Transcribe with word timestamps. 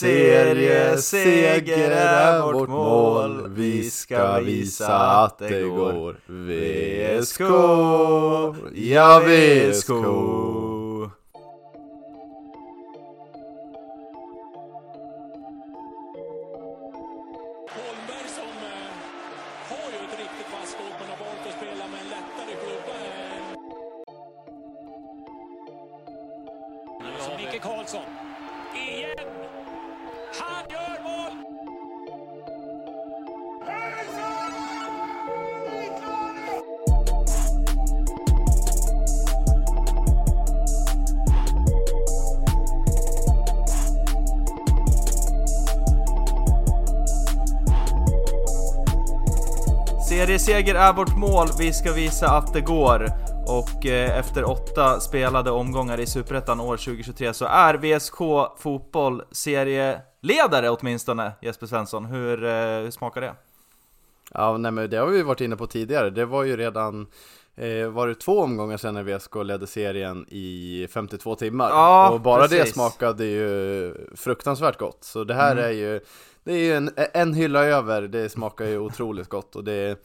Serieseger 0.00 1.90
är 1.90 2.52
vårt 2.52 2.68
mål. 2.68 3.48
Vi 3.48 3.90
ska 3.90 4.40
visa 4.40 4.98
att 4.98 5.38
det 5.38 5.62
går. 5.62 6.16
VSK 6.26 7.40
Ja, 8.74 9.22
VSK 9.26 9.88
Serieseger 50.68 50.88
är 50.88 50.92
vårt 50.92 51.16
mål, 51.16 51.48
vi 51.58 51.72
ska 51.72 51.92
visa 51.92 52.28
att 52.30 52.52
det 52.52 52.60
går. 52.60 53.08
Och 53.46 53.86
eh, 53.86 54.18
efter 54.18 54.44
åtta 54.44 55.00
spelade 55.00 55.50
omgångar 55.50 56.00
i 56.00 56.06
Superettan 56.06 56.60
år 56.60 56.76
2023 56.76 57.34
så 57.34 57.44
är 57.44 57.74
VSK 57.74 58.16
Fotboll 58.58 59.22
serieledare 59.30 60.70
åtminstone, 60.70 61.32
Jesper 61.42 61.66
Svensson. 61.66 62.04
Hur, 62.04 62.44
eh, 62.44 62.50
hur 62.52 62.90
smakar 62.90 63.20
det? 63.20 63.34
Ja, 64.34 64.56
nej 64.56 64.72
men 64.72 64.90
det 64.90 64.96
har 64.96 65.06
vi 65.06 65.22
varit 65.22 65.40
inne 65.40 65.56
på 65.56 65.66
tidigare. 65.66 66.10
Det 66.10 66.24
var 66.24 66.44
ju 66.44 66.56
redan 66.56 67.06
eh, 67.56 67.88
var 67.88 68.08
det 68.08 68.14
två 68.14 68.40
omgångar 68.40 68.76
sedan 68.76 68.94
när 68.94 69.02
VSK 69.02 69.34
ledde 69.44 69.66
serien 69.66 70.26
i 70.28 70.86
52 70.90 71.34
timmar. 71.34 71.68
Ja, 71.70 72.10
och 72.10 72.20
bara 72.20 72.42
det 72.42 72.58
precis. 72.58 72.74
smakade 72.74 73.24
ju 73.24 73.94
fruktansvärt 74.16 74.78
gott. 74.78 75.04
Så 75.04 75.24
det 75.24 75.34
här 75.34 75.56
är 75.56 75.70
ju, 75.70 76.00
det 76.44 76.52
är 76.52 76.58
ju 76.58 76.74
en, 76.74 76.90
en 77.14 77.34
hylla 77.34 77.64
över, 77.64 78.02
det 78.02 78.28
smakar 78.28 78.64
ju 78.64 78.78
otroligt 78.78 79.28
gott. 79.28 79.56
Och 79.56 79.64
det, 79.64 79.98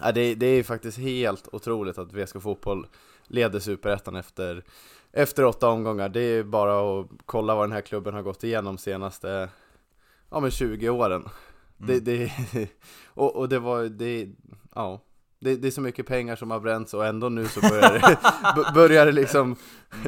ja, 0.00 0.12
det, 0.12 0.34
det 0.34 0.46
är 0.46 0.54
ju 0.54 0.64
faktiskt 0.64 0.98
helt 0.98 1.48
otroligt 1.52 1.98
att 1.98 2.12
VSK 2.12 2.42
Fotboll 2.42 2.86
leder 3.26 3.60
Superettan 3.60 4.16
efter, 4.16 4.64
efter 5.12 5.44
åtta 5.44 5.68
omgångar. 5.68 6.08
Det 6.08 6.20
är 6.20 6.42
bara 6.42 7.00
att 7.00 7.06
kolla 7.26 7.54
vad 7.54 7.64
den 7.64 7.72
här 7.72 7.80
klubben 7.80 8.14
har 8.14 8.22
gått 8.22 8.44
igenom 8.44 8.78
senaste 8.78 9.48
ja, 10.30 10.40
men 10.40 10.50
20 10.50 10.88
åren. 10.88 11.28
Det, 11.76 12.00
det, 12.00 12.32
och, 13.06 13.36
och 13.36 13.48
det 13.48 13.58
var, 13.58 13.84
det, 13.84 14.28
ja, 14.74 15.00
det, 15.40 15.56
det 15.56 15.66
är 15.66 15.72
så 15.72 15.80
mycket 15.80 16.06
pengar 16.06 16.36
som 16.36 16.50
har 16.50 16.60
bränts 16.60 16.94
och 16.94 17.06
ändå 17.06 17.28
nu 17.28 17.48
så 17.48 17.60
börjar 17.60 17.92
det, 17.92 18.18
börjar 18.74 19.06
det 19.06 19.12
liksom 19.12 19.56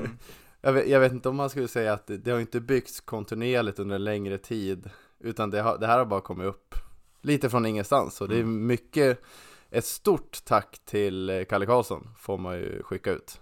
jag, 0.60 0.72
vet, 0.72 0.88
jag 0.88 1.00
vet 1.00 1.12
inte 1.12 1.28
om 1.28 1.36
man 1.36 1.50
skulle 1.50 1.68
säga 1.68 1.92
att 1.92 2.06
det, 2.06 2.16
det 2.16 2.30
har 2.30 2.40
inte 2.40 2.60
byggts 2.60 3.00
kontinuerligt 3.00 3.78
under 3.78 3.96
en 3.96 4.04
längre 4.04 4.38
tid 4.38 4.90
Utan 5.20 5.50
det, 5.50 5.60
har, 5.60 5.78
det 5.78 5.86
här 5.86 5.98
har 5.98 6.04
bara 6.04 6.20
kommit 6.20 6.46
upp 6.46 6.74
lite 7.22 7.50
från 7.50 7.66
ingenstans. 7.66 8.20
Och 8.20 8.28
det 8.28 8.38
är 8.38 8.44
mycket 8.44 9.22
Ett 9.70 9.84
stort 9.84 10.44
tack 10.44 10.78
till 10.84 11.30
eh, 11.30 11.44
Kalle 11.44 11.66
Karlsson 11.66 12.08
får 12.18 12.38
man 12.38 12.54
ju 12.54 12.82
skicka 12.82 13.10
ut 13.10 13.40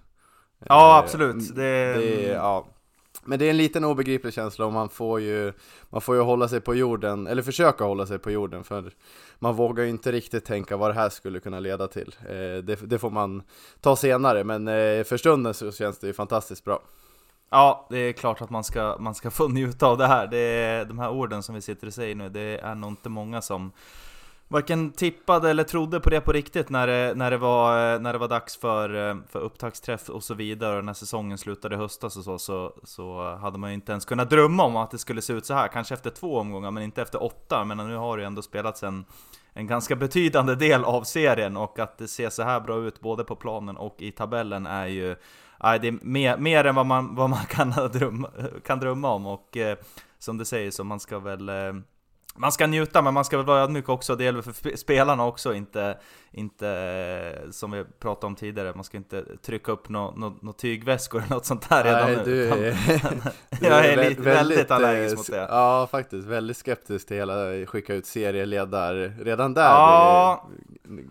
Ja, 0.59 0.93
Eh, 0.93 1.05
absolut. 1.05 1.55
Det, 1.55 1.95
det, 1.95 2.23
ja. 2.27 2.67
Men 3.25 3.39
det 3.39 3.45
är 3.45 3.51
en 3.51 3.57
liten 3.57 3.85
obegriplig 3.85 4.35
känsla 4.35 4.67
och 4.67 4.73
man 4.73 4.89
får 4.89 5.21
ju 5.21 5.53
Man 5.91 6.01
får 6.01 6.17
ju 6.17 6.21
hålla 6.21 6.49
sig 6.49 6.61
på 6.61 6.75
jorden, 6.75 7.27
eller 7.27 7.43
försöka 7.43 7.85
hålla 7.85 8.07
sig 8.07 8.19
på 8.19 8.31
jorden 8.31 8.65
för 8.65 8.93
Man 9.39 9.55
vågar 9.55 9.85
ju 9.85 9.91
inte 9.91 10.13
riktigt 10.13 10.45
tänka 10.45 10.77
vad 10.77 10.91
det 10.91 10.95
här 10.95 11.09
skulle 11.09 11.41
kunna 11.41 11.61
leda 11.61 11.89
till 11.89 12.15
eh, 12.21 12.65
det, 12.65 12.79
det 12.83 12.99
får 12.99 13.11
man 13.11 13.43
ta 13.81 13.97
senare 13.97 14.45
men 14.45 14.67
för 15.05 15.17
stunden 15.17 15.55
så 15.55 15.73
känns 15.73 15.99
det 15.99 16.07
ju 16.07 16.13
fantastiskt 16.13 16.65
bra 16.65 16.83
Ja, 17.51 17.87
det 17.91 17.99
är 17.99 18.13
klart 18.13 18.43
att 18.43 18.51
man 18.51 18.65
ska, 18.65 18.97
man 19.01 19.15
ska 19.15 19.31
få 19.31 19.49
njuta 19.49 19.87
av 19.87 19.99
det 19.99 20.07
här. 20.07 20.27
Det 20.27 20.39
är, 20.39 20.85
de 20.85 20.99
här 20.99 21.11
orden 21.11 21.43
som 21.43 21.55
vi 21.55 21.61
sitter 21.61 21.87
och 21.87 21.95
säger 21.95 22.15
nu, 22.15 22.29
det 22.29 22.59
är 22.59 22.75
nog 22.75 22.91
inte 22.91 23.09
många 23.09 23.43
som 23.43 23.73
varken 24.49 24.91
tippade 24.91 25.51
eller 25.51 25.65
trodde 25.65 26.01
på 26.01 26.11
det 26.11 26.21
på 26.21 26.33
riktigt 26.33 26.71
när 26.71 26.87
det, 26.87 27.15
när 27.17 27.31
det, 27.31 27.37
var, 27.37 27.99
när 27.99 28.13
det 28.13 28.19
var 28.19 28.29
dags 28.29 28.57
för, 28.57 29.23
för 29.29 29.41
upptaktsträff 29.41 30.09
och 30.09 30.25
så 30.25 30.35
vidare. 30.35 30.79
Och 30.79 30.85
när 30.85 30.93
säsongen 30.93 31.39
slutade 31.39 31.75
i 31.75 31.79
höstas 31.79 32.17
och 32.17 32.25
så, 32.25 32.39
så, 32.39 32.73
så 32.85 33.37
hade 33.37 33.59
man 33.59 33.71
ju 33.71 33.75
inte 33.75 33.93
ens 33.93 34.05
kunnat 34.05 34.31
drömma 34.31 34.65
om 34.65 34.77
att 34.77 34.91
det 34.91 34.99
skulle 34.99 35.23
se 35.23 35.33
ut 35.33 35.47
så 35.47 35.55
här. 35.55 35.69
Kanske 35.69 35.95
efter 35.95 36.11
två 36.11 36.39
omgångar, 36.39 36.71
men 36.71 36.83
inte 36.83 37.03
efter 37.03 37.23
åtta. 37.23 37.65
Men 37.65 37.77
nu 37.77 37.97
har 37.97 38.17
det 38.17 38.21
ju 38.21 38.27
ändå 38.27 38.43
spelats 38.43 38.83
en, 38.83 39.05
en 39.53 39.67
ganska 39.67 39.97
betydande 39.97 40.55
del 40.55 40.85
av 40.85 41.03
serien 41.03 41.57
och 41.57 41.79
att 41.79 41.99
det 41.99 42.09
ser 42.09 42.31
så 42.31 42.43
här 42.43 42.61
bra 42.61 42.79
ut 42.79 43.01
både 43.01 43.25
på 43.25 43.37
planen 43.37 43.77
och 43.77 43.97
i 43.99 44.13
tabellen 44.13 44.67
är 44.67 44.87
ju 44.87 45.17
Nej, 45.63 45.79
det 45.79 45.89
är 45.89 45.99
mer, 46.03 46.37
mer 46.37 46.65
än 46.65 46.75
vad 46.75 46.87
man, 46.87 47.15
vad 47.15 47.31
man 47.31 47.45
kan, 47.49 47.71
drömma, 47.93 48.31
kan 48.65 48.81
drömma 48.81 49.13
om 49.13 49.27
och 49.27 49.57
eh, 49.57 49.79
som 50.19 50.39
du 50.39 50.45
säger 50.45 50.71
så 50.71 50.85
man 50.85 51.01
ska 51.01 51.19
väl 51.19 51.49
eh, 51.49 51.73
man 52.39 52.53
ska 52.53 52.67
njuta 52.67 53.03
men 53.03 53.15
man 53.15 53.25
ska 53.25 53.37
väl 53.37 53.47
vara 53.47 53.61
ödmjuk 53.63 53.89
också, 53.89 54.17
det 54.17 54.25
gäller 54.25 54.43
för 54.43 54.53
sp- 54.53 54.77
spelarna 54.77 55.25
också, 55.27 55.55
inte, 55.55 55.99
inte 56.33 56.69
eh, 57.45 57.51
som 57.51 57.71
vi 57.71 57.85
pratade 58.01 58.27
om 58.27 58.35
tidigare, 58.35 58.73
man 58.75 58.85
ska 58.85 58.97
inte 58.97 59.25
trycka 59.43 59.73
upp 59.73 59.89
några 59.89 60.11
no, 60.11 60.39
no 60.43 60.53
tygväskor 60.53 61.19
eller 61.23 61.35
något 61.35 61.47
sånt 61.47 61.69
där 61.69 61.85
redan 61.85 62.13
Nej, 62.13 62.17
nu. 62.17 62.25
du 62.25 62.49
är, 62.49 62.55
du 63.61 63.67
jag 63.67 63.87
är 63.87 63.97
vä- 63.97 64.09
lite, 64.09 64.23
väldigt 64.23 64.71
eh, 64.71 64.77
allergisk 64.77 65.17
mot 65.17 65.31
det. 65.31 65.47
Ja, 65.51 65.89
faktiskt, 65.91 66.27
väldigt 66.29 66.57
skeptisk 66.57 67.09
till 67.09 67.17
hela 67.17 67.67
skicka 67.67 67.95
ut 67.95 68.07
serieledare 68.07 69.09
Redan 69.09 69.55
där 69.55 69.63
Ja. 69.63 70.49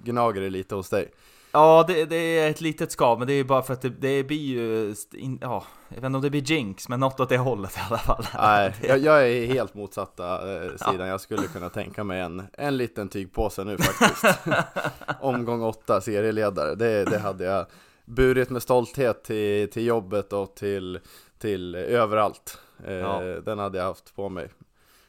gnager 0.04 0.42
det 0.42 0.50
lite 0.50 0.76
hos 0.76 0.90
dig 0.90 1.12
Ja, 1.56 1.86
det, 1.88 2.06
det 2.06 2.16
är 2.40 2.50
ett 2.50 2.62
litet 2.62 2.92
skav, 2.92 3.20
men 3.20 3.28
det 3.28 3.34
är 3.34 3.44
bara 3.44 3.62
för 3.62 3.74
att 3.74 3.82
det, 3.82 3.90
det 3.90 4.24
blir 4.24 4.38
ju... 4.38 4.96
In, 5.14 5.40
ja, 5.42 5.64
jag 5.88 5.96
vet 5.96 6.04
inte 6.04 6.16
om 6.16 6.22
det 6.22 6.30
blir 6.30 6.52
jinx, 6.52 6.90
men 6.90 7.00
något 7.00 7.20
åt 7.20 7.30
det 7.30 7.38
hållet 7.38 7.78
i 7.78 7.80
alla 7.90 7.98
fall. 7.98 8.26
Nej, 8.38 8.74
jag, 8.82 9.00
jag 9.00 9.30
är 9.30 9.46
helt 9.46 9.74
motsatta 9.74 10.56
eh, 10.56 10.72
sidan. 10.92 11.08
Jag 11.08 11.22
skulle 11.22 11.48
kunna 11.48 11.70
tänka 11.70 12.04
mig 12.04 12.22
en, 12.22 12.44
en 12.54 12.78
liten 12.78 13.10
tygpåse 13.10 13.64
nu 13.64 13.78
faktiskt. 13.78 14.38
Omgång 15.20 15.64
åtta, 15.64 16.02
serieledare. 16.02 16.76
Det, 16.76 17.06
det 17.06 17.20
hade 17.20 17.44
jag 17.46 17.66
burit 18.06 18.50
med 18.50 18.62
stolthet 18.62 19.24
till, 19.24 19.70
till 19.72 19.86
jobbet 19.86 20.34
och 20.34 20.56
till, 20.56 21.00
till 21.38 21.76
överallt. 21.76 22.60
Eh, 22.86 22.94
Ja. 22.94 23.20
Den 23.46 23.60
hade 23.60 23.78
jag 23.78 23.86
haft 23.86 24.16
på 24.16 24.30
mig. 24.30 24.50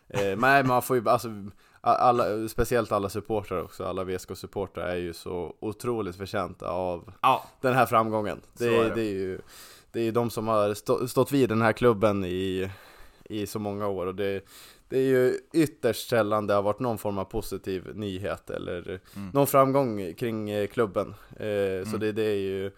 Eh, 0.09 0.37
nej, 0.37 0.65
man 0.65 0.83
får 0.83 0.97
ju, 0.97 1.09
alltså, 1.09 1.29
alla, 1.95 2.49
speciellt 2.49 2.93
alla 2.93 3.09
supportrar 3.09 3.63
också, 3.63 3.85
alla 3.85 4.05
VSK-supportrar 4.05 4.87
är 4.89 4.97
ju 4.97 5.13
så 5.13 5.55
otroligt 5.61 6.17
förtjänta 6.17 6.69
av 6.71 7.13
Ja, 7.23 7.45
den 7.61 7.75
här 7.75 7.87
framgången. 7.87 8.41
Det, 8.59 8.67
är 8.67 8.85
är 8.85 8.89
det. 8.89 8.95
det. 8.95 9.01
är 9.01 9.13
ju 9.15 9.41
det 9.93 10.01
är 10.01 10.13
de 10.13 10.31
som 10.31 10.49
har 10.49 10.75
stå, 10.75 11.09
stått 11.09 11.33
vid 11.33 11.49
den 11.49 11.63
här 11.63 11.73
klubben 11.73 12.25
i, 12.25 12.71
i 13.25 13.47
så 13.47 13.59
många 13.59 13.87
år 13.89 14.07
och 14.07 14.15
det, 14.15 14.45
det 14.89 14.99
är 14.99 15.03
ju 15.03 15.39
ytterst 15.53 16.09
sällan 16.09 16.47
det 16.47 16.55
har 16.55 16.63
varit 16.63 16.81
någon 16.81 16.99
form 16.99 17.19
av 17.19 17.25
positiv 17.25 17.91
nyhet 17.95 18.51
eller 18.51 19.01
Mm. 19.17 19.31
någon 19.35 19.47
framgång 19.47 20.15
kring 20.15 20.51
eh, 20.51 20.67
klubben. 20.67 21.15
Eh, 21.31 21.91
Så 21.91 21.97
det, 21.97 22.13
det 22.13 22.23
är 22.25 22.35
ju 22.41 22.71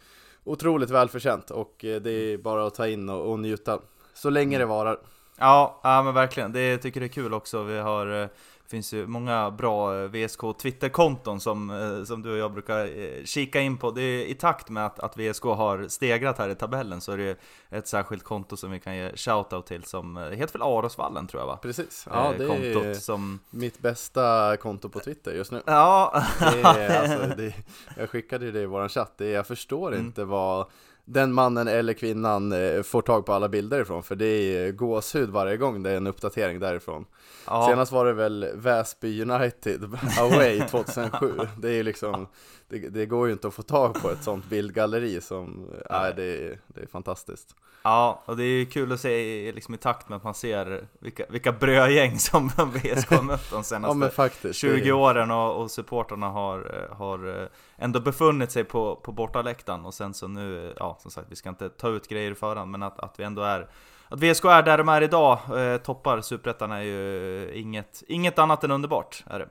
otroligt 0.44 0.90
välförtjänt 0.90 1.50
och 1.50 1.84
eh, 1.84 2.00
det 2.00 2.10
är 2.10 2.38
bara 2.38 2.66
att 2.66 2.74
ta 2.74 2.86
in 2.88 3.08
och, 3.08 3.30
och 3.32 3.38
njuta 3.38 3.78
så 4.14 4.30
länge 4.30 4.56
Mm. 4.56 4.68
det 4.68 4.74
varar. 4.74 4.98
Ja, 5.38 5.80
ja 5.82 6.02
men 6.02 6.14
verkligen. 6.14 6.52
Det 6.52 6.60
jag 6.68 6.82
tycker 6.82 7.00
det 7.00 7.06
är 7.06 7.08
kul 7.08 7.34
också. 7.34 7.62
Vi 7.62 7.78
har, 7.78 8.22
eh, 8.22 8.28
finns 8.70 8.92
ju 8.92 9.06
många 9.06 9.50
bra 9.50 10.02
eh, 10.02 10.08
VSK 10.08 10.40
Twitterkonton 10.62 11.40
som, 11.40 11.70
eh, 11.70 12.04
som 12.04 12.22
du 12.22 12.32
och 12.32 12.38
jag 12.38 12.52
brukar 12.52 12.98
eh, 12.98 13.24
kika 13.24 13.60
in 13.60 13.78
på. 13.78 13.90
Det 13.90 14.02
är 14.02 14.24
i 14.26 14.34
takt 14.34 14.68
med 14.70 14.86
att, 14.86 14.98
att 14.98 15.16
VSK 15.18 15.42
har 15.44 15.88
stegrat 15.88 16.38
här 16.38 16.48
i 16.48 16.54
tabellen 16.54 17.00
så 17.00 17.12
är 17.12 17.16
det 17.16 17.36
ett 17.70 17.88
särskilt 17.88 18.24
konto 18.24 18.56
som 18.56 18.70
vi 18.70 18.80
kan 18.80 18.96
ge 18.96 19.16
shoutout 19.16 19.66
till 19.66 19.84
som 19.84 20.16
heter 20.16 20.52
väl 20.52 20.62
Arosvallen 20.62 21.26
tror 21.26 21.42
jag 21.42 21.46
va? 21.46 21.56
Precis, 21.62 22.06
ja 22.10 22.32
det 22.38 22.46
kontot 22.46 22.84
är 22.84 22.94
som... 22.94 23.40
mitt 23.50 23.78
bästa 23.78 24.56
konto 24.56 24.88
på 24.88 25.00
Twitter 25.00 25.32
just 25.34 25.52
nu. 25.52 25.62
Ja, 25.66 26.22
Det 26.38 26.60
är, 26.60 27.02
alltså, 27.02 27.36
det, 27.36 27.54
jag 27.96 28.10
skickade 28.10 28.44
ju 28.46 28.52
det 28.52 28.60
i 28.60 28.66
våran 28.66 28.88
chatt, 28.88 29.12
det, 29.16 29.28
jag 29.30 29.46
förstår 29.46 29.88
Mm. 29.88 30.06
inte 30.06 30.24
vad 30.24 30.66
den 31.08 31.32
mannen 31.32 31.68
eller 31.68 31.92
kvinnan 31.92 32.52
eh, 32.52 32.82
får 32.82 33.02
tag 33.02 33.26
på 33.26 33.32
alla 33.32 33.48
bilder 33.48 33.80
ifrån 33.80 34.02
För 34.02 34.16
det 34.16 34.26
är 34.26 34.72
gåshud 34.72 35.30
varje 35.30 35.56
gång 35.56 35.82
det 35.82 35.90
är 35.90 35.96
en 35.96 36.06
uppdatering 36.06 36.60
därifrån 36.60 37.04
ja. 37.46 37.66
Senast 37.68 37.92
var 37.92 38.04
det 38.04 38.12
väl 38.12 38.48
Väsby 38.54 39.22
United 39.22 39.84
away 40.20 40.60
2007 40.60 41.32
Det 41.56 41.68
är 41.68 41.72
ju 41.72 41.82
liksom 41.82 42.26
det, 42.68 42.78
det 42.78 43.06
går 43.06 43.26
ju 43.26 43.32
inte 43.32 43.48
att 43.48 43.54
få 43.54 43.62
tag 43.62 43.94
på 44.02 44.10
ett 44.10 44.22
sånt 44.22 44.44
bildgalleri 44.50 45.20
som, 45.20 45.66
nej 45.90 46.12
det, 46.16 46.22
är- 46.46 46.58
det 46.66 46.80
är 46.80 46.86
fantastiskt 46.86 47.54
Ja, 47.82 48.22
och 48.24 48.36
det 48.36 48.42
är 48.44 48.58
ju 48.58 48.66
kul 48.66 48.92
att 48.92 49.00
se 49.00 49.52
liksom 49.54 49.74
i 49.74 49.76
takt 49.78 50.08
med 50.08 50.16
att 50.16 50.24
man 50.24 50.34
ser 50.34 50.86
vilka, 50.98 51.24
vilka 51.28 51.52
brödgäng 51.52 52.18
som 52.18 52.48
VSK 52.74 53.10
har 53.10 53.22
mött 53.22 53.50
de 53.50 53.56
Ja 53.56 53.62
senaste 53.62 53.96
men 53.96 54.10
faktiskt 54.10 54.58
20 54.60 54.80
det, 54.84 54.92
åren 54.92 55.30
och, 55.30 55.62
och 55.62 55.70
supporterna 55.70 56.28
har, 56.28 56.58
eh, 56.90 56.96
har 56.96 57.42
eh, 57.42 57.48
ändå 57.76 58.00
befunnit 58.00 58.50
sig 58.50 58.64
på, 58.64 58.96
på 58.96 59.12
bortaläktaren 59.12 59.84
och 59.84 59.94
sen 59.94 60.14
så 60.14 60.28
nu, 60.28 60.74
ja 60.76 60.98
som 61.00 61.10
sagt 61.10 61.26
vi 61.30 61.36
ska 61.36 61.48
inte 61.48 61.68
ta 61.68 61.88
ut 61.88 62.08
grejer 62.08 62.30
i 62.30 62.34
förhand 62.34 62.70
men 62.70 62.82
att, 62.82 62.98
att 63.00 63.20
vi 63.20 63.24
ändå 63.24 63.42
är 63.42 63.68
att 64.08 64.20
VSK 64.20 64.44
är 64.44 64.62
där 64.62 64.78
de 64.78 64.88
är 64.88 65.02
idag, 65.02 65.38
eh, 65.58 65.76
toppar 65.76 66.20
Superettan 66.20 66.72
är 66.72 66.82
ju 66.82 67.50
inget, 67.54 68.02
inget 68.08 68.38
annat 68.38 68.64
än 68.64 68.70
underbart. 68.70 69.24
Är 69.26 69.38
det. 69.38 69.48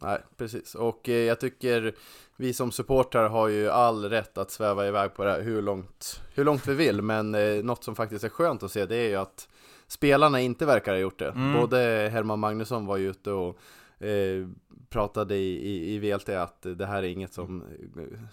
Nej, 0.00 0.18
precis. 0.36 0.74
Och 0.74 1.08
eh, 1.08 1.14
jag 1.14 1.40
tycker 1.40 1.94
vi 2.36 2.52
som 2.52 2.72
supportrar 2.72 3.28
har 3.28 3.48
ju 3.48 3.70
all 3.70 4.04
rätt 4.04 4.38
att 4.38 4.50
sväva 4.50 4.86
iväg 4.86 5.14
på 5.14 5.24
det 5.24 5.30
här 5.30 5.42
hur 5.42 5.62
långt, 5.62 6.20
hur 6.34 6.44
långt 6.44 6.66
vi 6.66 6.74
vill. 6.74 7.02
Men 7.02 7.34
eh, 7.34 7.64
något 7.64 7.84
som 7.84 7.96
faktiskt 7.96 8.24
är 8.24 8.28
skönt 8.28 8.62
att 8.62 8.72
se 8.72 8.86
det 8.86 8.96
är 8.96 9.08
ju 9.08 9.16
att 9.16 9.48
spelarna 9.86 10.40
inte 10.40 10.66
verkar 10.66 10.92
ha 10.92 10.98
gjort 10.98 11.18
det. 11.18 11.30
Mm. 11.30 11.60
Både 11.60 12.08
Herman 12.12 12.38
Magnusson 12.38 12.86
var 12.86 12.96
ju 12.96 13.10
ute 13.10 13.30
och 13.30 13.58
eh, 14.06 14.46
pratade 14.90 15.34
i, 15.34 15.68
i, 15.68 15.94
i 15.94 15.98
VLT 15.98 16.28
att 16.28 16.62
det 16.62 16.86
här 16.86 17.02
är 17.02 17.08
inget 17.08 17.32
som 17.32 17.64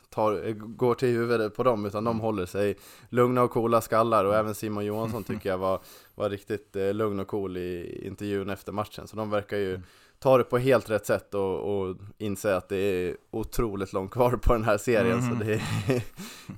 tar, 0.10 0.52
går 0.54 0.96
till 0.96 1.10
huvudet 1.10 1.56
på 1.56 1.64
dem 1.64 1.86
utan 1.86 2.04
de 2.04 2.20
håller 2.20 2.46
sig 2.46 2.78
lugna 3.10 3.44
och 3.44 3.52
coola 3.52 3.82
skallar 3.82 4.26
och 4.26 4.36
även 4.36 4.56
Simon 4.56 4.86
Johansson 4.86 5.24
tycker 5.24 5.50
jag 5.50 5.58
var, 5.58 5.80
var 6.16 6.30
riktigt 6.30 6.76
eh, 6.76 6.94
lugn 6.94 7.20
och 7.20 7.28
cool 7.28 7.58
i 7.58 8.02
intervjun 8.08 8.50
efter 8.50 8.72
matchen 8.72 9.08
så 9.08 9.16
de 9.16 9.30
verkar 9.30 9.58
ju 9.58 9.82
ta 10.26 10.38
det 10.38 10.44
på 10.44 10.58
helt 10.58 10.90
rätt 10.90 11.06
sätt 11.06 11.34
och, 11.34 11.80
och 11.80 11.96
inse 12.18 12.56
att 12.56 12.70
det 12.70 12.78
är 12.78 13.16
otroligt 13.32 13.94
långt 13.94 14.12
kvar 14.12 14.32
på 14.32 14.54
den 14.54 14.64
här 14.64 14.78
serien 14.78 15.18
Mhm. 15.18 15.30
så 15.40 15.44
det 15.44 15.54
är 15.54 16.02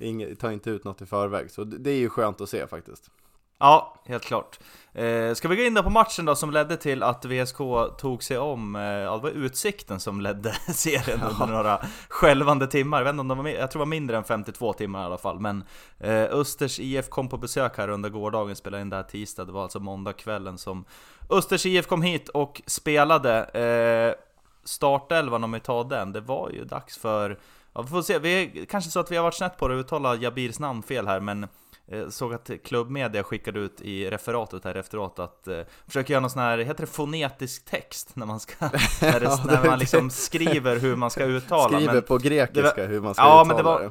inget, 0.00 0.40
ta 0.40 0.52
inte 0.52 0.70
ut 0.70 0.84
något 0.84 1.02
i 1.02 1.06
förväg 1.06 1.50
så 1.50 1.64
det, 1.64 1.78
det 1.78 1.90
är 1.90 1.98
ju 1.98 2.08
skönt 2.08 2.40
att 2.40 2.48
se 2.48 2.66
faktiskt 2.66 3.10
Ja, 3.60 3.94
helt 4.06 4.24
klart. 4.24 4.58
Eh, 4.92 5.34
ska 5.34 5.48
vi 5.48 5.56
gå 5.56 5.62
in 5.62 5.74
då 5.74 5.82
på 5.82 5.90
matchen 5.90 6.24
då 6.24 6.34
som 6.34 6.50
ledde 6.50 6.76
till 6.76 7.02
att 7.02 7.24
VSK 7.24 7.58
tog 7.98 8.22
sig 8.22 8.38
om, 8.38 8.76
eh, 8.76 8.82
ja 8.82 9.16
det 9.16 9.22
var 9.22 9.30
Utsikten 9.30 10.00
som 10.00 10.20
ledde 10.20 10.52
serien 10.74 11.20
under 11.30 11.46
några 11.46 11.80
skälvande 12.08 12.66
timmar. 12.66 12.98
Jag, 12.98 13.04
vet 13.04 13.10
inte 13.10 13.20
om 13.20 13.28
de 13.28 13.38
var, 13.38 13.48
jag 13.48 13.70
tror 13.70 13.78
det 13.80 13.84
var 13.84 13.86
mindre 13.86 14.16
än 14.16 14.24
52 14.24 14.72
timmar 14.72 15.02
i 15.02 15.04
alla 15.04 15.18
fall. 15.18 15.40
Men 15.40 15.64
eh, 15.98 16.22
Östers 16.22 16.80
IF 16.80 17.08
kom 17.08 17.28
på 17.28 17.36
besök 17.36 17.76
här 17.78 17.88
under 17.88 18.08
gårdagen, 18.08 18.56
spelade 18.56 18.80
in 18.82 18.90
det 18.90 18.96
här 18.96 19.02
tisdag. 19.02 19.44
Det 19.44 19.52
var 19.52 19.62
alltså 19.62 19.80
måndagskvällen 19.80 20.58
som 20.58 20.84
Östers 21.30 21.66
IF 21.66 21.86
kom 21.86 22.02
hit 22.02 22.28
och 22.28 22.62
spelade. 22.66 23.44
Eh, 23.44 24.24
startelvan 24.64 25.44
om 25.44 25.52
vi 25.52 25.60
tar 25.60 25.84
den, 25.84 26.12
det 26.12 26.20
var 26.20 26.50
ju 26.50 26.64
dags 26.64 26.98
för 26.98 27.38
Ja, 27.74 27.82
vi 27.82 27.88
får 27.88 28.02
se, 28.02 28.18
vi 28.18 28.42
är, 28.42 28.64
kanske 28.64 28.90
så 28.90 29.00
att 29.00 29.10
vi 29.10 29.16
har 29.16 29.22
varit 29.22 29.34
snett 29.34 29.56
på 29.56 29.68
det 29.68 29.74
uttala 29.74 30.14
Jabirs 30.16 30.58
namn 30.58 30.82
fel 30.82 31.06
här, 31.06 31.20
men 31.20 31.46
eh, 31.88 32.08
såg 32.08 32.34
att 32.34 32.50
klubbmedia 32.64 33.22
skickade 33.22 33.60
ut 33.60 33.80
i 33.80 34.10
referatet 34.10 34.64
här 34.64 34.74
efteråt 34.74 35.18
att 35.18 35.48
eh, 35.48 35.60
försöka 35.86 36.12
göra 36.12 36.20
någon 36.20 36.30
sån 36.30 36.42
här, 36.42 36.58
heter 36.58 36.80
det 36.80 36.86
fonetisk 36.92 37.64
text? 37.64 38.16
När 38.16 38.26
man 38.26 38.40
ska, 38.40 38.54
när, 39.02 39.20
det, 39.20 39.24
Ja, 39.26 39.40
när 39.46 39.64
man 39.66 39.78
liksom 39.78 40.10
skriver 40.10 40.76
hur 40.76 40.96
man 40.96 41.10
ska 41.10 41.24
uttala. 41.24 41.76
Skriver 41.78 41.92
men 41.94 42.02
på 42.02 42.18
grekiska 42.18 42.72
det 42.76 42.86
hur 42.86 43.00
man 43.00 43.14
ska 43.14 43.22
Ja, 43.22 43.28
uttala 43.28 43.44
men 43.44 43.56
det 43.56 43.62
var- 43.62 43.80
det 43.80 43.90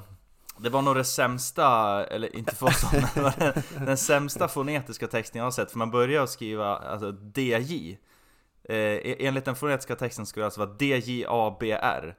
det 0.60 0.70
var 0.70 0.82
nog 0.82 0.96
det 0.96 1.04
sämsta, 1.04 2.06
eller 2.06 2.36
inte 2.36 2.56
för 2.56 2.66
var 3.22 3.34
den, 3.40 3.86
den 3.86 3.98
sämsta 3.98 4.48
fonetiska 4.48 5.08
texten 5.08 5.40
jag 5.40 5.46
har 5.46 5.52
sett. 5.52 5.72
För 5.72 5.78
man 5.78 5.92
börjar 5.92 6.26
skriva 6.26 6.78
alltså 6.78 7.16
DJ. 7.36 7.98
Eh, 8.70 9.16
enligt 9.28 9.46
den 9.46 9.56
fonetiska 9.56 9.96
texten 9.96 10.26
skulle 10.26 10.44
det 10.44 10.46
alltså 10.46 10.60
vara 10.60 10.74
D-J-A-B-R. 10.74 12.16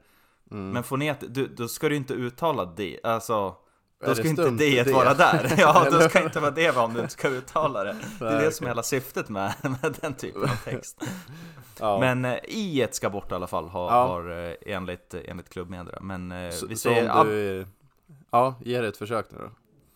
Mm. 0.51 0.71
Men 0.71 0.83
fonet, 0.83 1.23
du, 1.27 1.47
då 1.47 1.67
ska 1.67 1.89
du 1.89 1.95
inte 1.95 2.13
uttala 2.13 2.65
D, 2.65 2.99
alltså 3.03 3.55
då 4.05 4.15
ska 4.15 4.27
inte 4.27 4.49
D 4.49 4.83
vara 4.93 5.13
där. 5.13 5.53
Ja, 5.57 5.87
då 5.91 6.01
ska 6.01 6.23
inte 6.23 6.39
vara 6.39 6.51
det 6.51 6.71
vara 6.71 6.85
om 6.85 6.93
du 6.93 6.99
inte 6.99 7.13
ska 7.13 7.27
uttala 7.27 7.83
det. 7.83 7.95
Det 8.19 8.25
är 8.27 8.41
det 8.41 8.51
som 8.51 8.65
är 8.65 8.69
hela 8.69 8.83
syftet 8.83 9.29
med, 9.29 9.53
med 9.81 9.97
den 10.01 10.13
typen 10.13 10.43
av 10.43 10.55
text. 10.63 11.03
ja. 11.79 11.99
Men 11.99 12.25
eh, 12.25 12.37
i 12.47 12.81
ett 12.81 12.95
ska 12.95 13.09
bort 13.09 13.31
i 13.31 13.35
alla 13.35 13.47
fall, 13.47 13.67
har, 13.67 13.91
Ja. 13.91 14.07
har 14.07 14.47
eh, 14.47 14.75
enligt, 14.75 15.13
enligt 15.13 15.49
klubbmedia. 15.49 15.97
Men 16.01 16.31
eh, 16.31 16.51
så, 16.51 16.67
vi 16.67 16.75
säger, 16.75 17.23
du, 17.23 17.65
ja, 18.31 18.55
ge 18.65 18.81
det 18.81 18.87
ett 18.87 18.97
försök 18.97 19.25
nu 19.31 19.37
då 19.37 19.49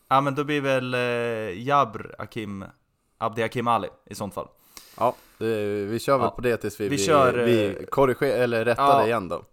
ja 0.09 0.21
men 0.21 0.35
då 0.35 0.43
blir 0.43 0.61
väl 0.61 0.93
eh, 0.93 1.63
Jabr 1.67 2.15
Akim, 2.17 2.65
Abdi 3.17 3.41
Hakim 3.41 3.67
Ali 3.67 3.87
i 4.05 4.15
sånt 4.15 4.33
fall. 4.33 4.47
Ja, 4.97 5.15
vi 5.37 5.99
kör 6.01 6.17
väl 6.17 6.25
Ja. 6.25 6.29
på 6.29 6.41
det 6.41 6.57
tills 6.57 6.79
vi, 6.79 6.89
Vi 6.89 6.95
vi, 6.95 7.03
kör, 7.05 7.33
vi 7.33 7.65
eh, 7.65 7.85
korrigerar, 7.85 8.43
eller 8.43 8.65
rättar 8.65 8.83
ja. 8.83 8.99
det 8.99 9.05
igen 9.07 9.29
då 9.29 9.43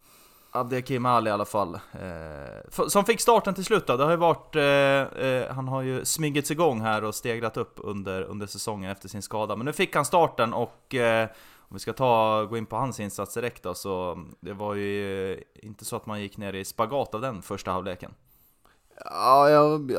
Abdi 0.50 0.76
Hakim 0.76 1.06
Ali 1.06 1.30
i 1.30 1.32
alla 1.32 1.44
fall. 1.44 1.74
Eh, 1.74 2.88
som 2.88 3.04
fick 3.04 3.20
starten 3.20 3.54
till 3.54 3.64
slut 3.64 3.86
då. 3.86 3.96
Det 3.96 4.04
har 4.04 4.10
ju 4.10 4.16
varit, 4.16 4.56
eh, 4.56 4.62
eh, 5.26 5.52
han 5.54 5.68
har 5.68 5.82
ju 5.82 6.04
smygits 6.04 6.50
igång 6.50 6.80
här 6.80 7.04
och 7.04 7.14
stegrat 7.14 7.56
upp 7.56 7.74
under, 7.76 8.22
under 8.22 8.46
säsongen 8.46 8.90
efter 8.90 9.08
sin 9.08 9.22
skada. 9.22 9.56
Men 9.56 9.66
nu 9.66 9.72
fick 9.72 9.94
han 9.94 10.04
starten 10.04 10.52
och 10.54 10.94
eh, 10.94 11.28
om 11.58 11.74
vi 11.74 11.78
ska 11.78 11.92
ta, 11.92 12.44
gå 12.44 12.56
in 12.56 12.66
på 12.66 12.76
hans 12.76 13.00
insats 13.00 13.34
direkt 13.34 13.62
då, 13.62 13.74
så 13.74 14.24
det 14.40 14.52
var 14.52 14.74
ju 14.74 15.44
inte 15.54 15.84
så 15.84 15.96
att 15.96 16.06
man 16.06 16.20
gick 16.20 16.36
ner 16.36 16.52
i 16.52 16.64
spagat 16.64 17.14
av 17.14 17.20
den 17.20 17.42
första 17.42 17.70
halvleken. 17.70 18.14
Ja, 19.04 19.50
jag, 19.50 19.92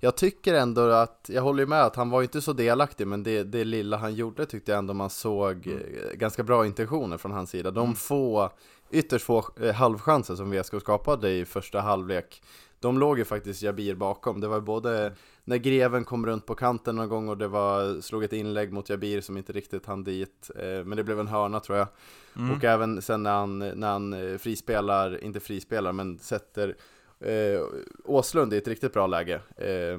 jag, 0.00 0.16
tycker 0.16 0.54
ändå 0.54 0.80
att, 0.90 1.30
jag 1.32 1.42
håller 1.42 1.66
med 1.66 1.82
att 1.82 1.96
han 1.96 2.10
var 2.10 2.22
inte 2.22 2.40
så 2.40 2.52
delaktig 2.52 3.06
men 3.06 3.22
det, 3.22 3.42
det 3.42 3.64
lilla 3.64 3.96
han 3.96 4.14
gjorde 4.14 4.46
tyckte 4.46 4.72
jag 4.72 4.78
ändå 4.78 4.94
man 4.94 5.10
såg 5.10 5.66
eh, 5.66 6.12
ganska 6.14 6.42
bra 6.42 6.66
intentioner 6.66 7.18
från 7.18 7.32
hans 7.32 7.50
sida. 7.50 7.70
De 7.70 7.94
få, 7.94 8.50
ytterst 8.90 9.24
få 9.24 9.44
eh, 9.60 9.74
halvchanser 9.74 10.34
som 10.34 10.50
VSK 10.50 10.80
skapade 10.80 11.30
i 11.30 11.44
första 11.44 11.80
halvlek 11.80 12.42
de 12.80 12.98
låg 12.98 13.18
ju 13.18 13.24
faktiskt 13.24 13.62
Jabir 13.62 13.94
bakom. 13.94 14.40
Det 14.40 14.48
var 14.48 14.60
både 14.60 15.12
när 15.44 15.56
Greven 15.56 16.04
kom 16.04 16.26
runt 16.26 16.46
på 16.46 16.54
kanten 16.54 16.96
någon 16.96 17.08
gång 17.08 17.28
och 17.28 17.38
det 17.38 17.48
var, 17.48 18.00
slog 18.00 18.24
ett 18.24 18.32
inlägg 18.32 18.72
mot 18.72 18.90
Jabir 18.90 19.20
som 19.20 19.36
inte 19.36 19.52
riktigt 19.52 19.86
hann 19.86 20.04
dit. 20.04 20.50
Eh, 20.56 20.84
men 20.84 20.96
det 20.96 21.04
blev 21.04 21.20
en 21.20 21.28
hörna 21.28 21.60
tror 21.60 21.78
jag. 21.78 21.88
Mm. 22.36 22.56
Och 22.56 22.64
även 22.64 23.02
sen 23.02 23.22
när 23.22 23.32
han, 23.32 23.58
när 23.58 23.92
han 23.92 24.38
frispelar, 24.38 25.24
inte 25.24 25.40
frispelar, 25.40 25.92
men 25.92 26.18
sätter 26.18 26.76
eh, 27.20 27.60
Åslund 28.04 28.54
i 28.54 28.56
ett 28.56 28.68
riktigt 28.68 28.92
bra 28.92 29.06
läge. 29.06 29.40
Eh, 29.56 29.98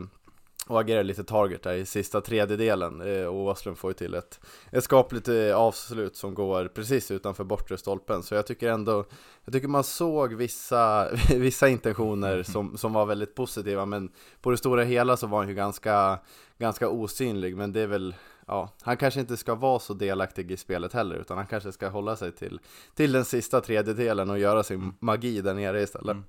och 0.69 0.79
agerar 0.79 1.03
lite 1.03 1.23
target 1.23 1.63
där 1.63 1.73
i 1.73 1.85
sista 1.85 2.21
tredjedelen. 2.21 3.01
Eh, 3.01 3.25
och 3.25 3.35
Åslund 3.35 3.77
får 3.77 3.89
ju 3.89 3.93
till 3.93 4.13
ett, 4.13 4.39
ett 4.71 4.83
skapligt 4.83 5.27
eh, 5.27 5.55
avslut 5.55 6.15
som 6.15 6.33
går 6.33 6.67
precis 6.67 7.11
utanför 7.11 7.43
bortre 7.43 7.77
stolpen. 7.77 8.23
Så 8.23 8.35
jag 8.35 8.47
tycker 8.47 8.69
ändå, 8.69 9.05
jag 9.45 9.53
tycker 9.53 9.67
man 9.67 9.83
såg 9.83 10.33
vissa, 10.33 11.09
vissa 11.35 11.69
intentioner 11.69 12.43
som, 12.43 12.77
som 12.77 12.93
var 12.93 13.05
väldigt 13.05 13.35
positiva. 13.35 13.85
Men 13.85 14.11
på 14.41 14.51
det 14.51 14.57
stora 14.57 14.83
hela 14.83 15.17
så 15.17 15.27
var 15.27 15.37
han 15.37 15.47
ju 15.47 15.55
ganska, 15.55 16.19
ganska 16.57 16.89
osynlig. 16.89 17.57
Men 17.57 17.71
det 17.71 17.81
är 17.81 17.87
väl, 17.87 18.15
ja, 18.47 18.69
han 18.81 18.97
kanske 18.97 19.19
inte 19.19 19.37
ska 19.37 19.55
vara 19.55 19.79
så 19.79 19.93
delaktig 19.93 20.51
i 20.51 20.57
spelet 20.57 20.93
heller. 20.93 21.15
Utan 21.15 21.37
han 21.37 21.47
kanske 21.47 21.71
ska 21.71 21.89
hålla 21.89 22.15
sig 22.15 22.31
till, 22.31 22.59
till 22.95 23.11
den 23.11 23.25
sista 23.25 23.61
tredjedelen 23.61 24.29
och 24.29 24.39
göra 24.39 24.63
sin 24.63 24.93
magi 24.99 25.41
där 25.41 25.53
nere 25.53 25.81
istället. 25.81 26.11
Mm. 26.11 26.23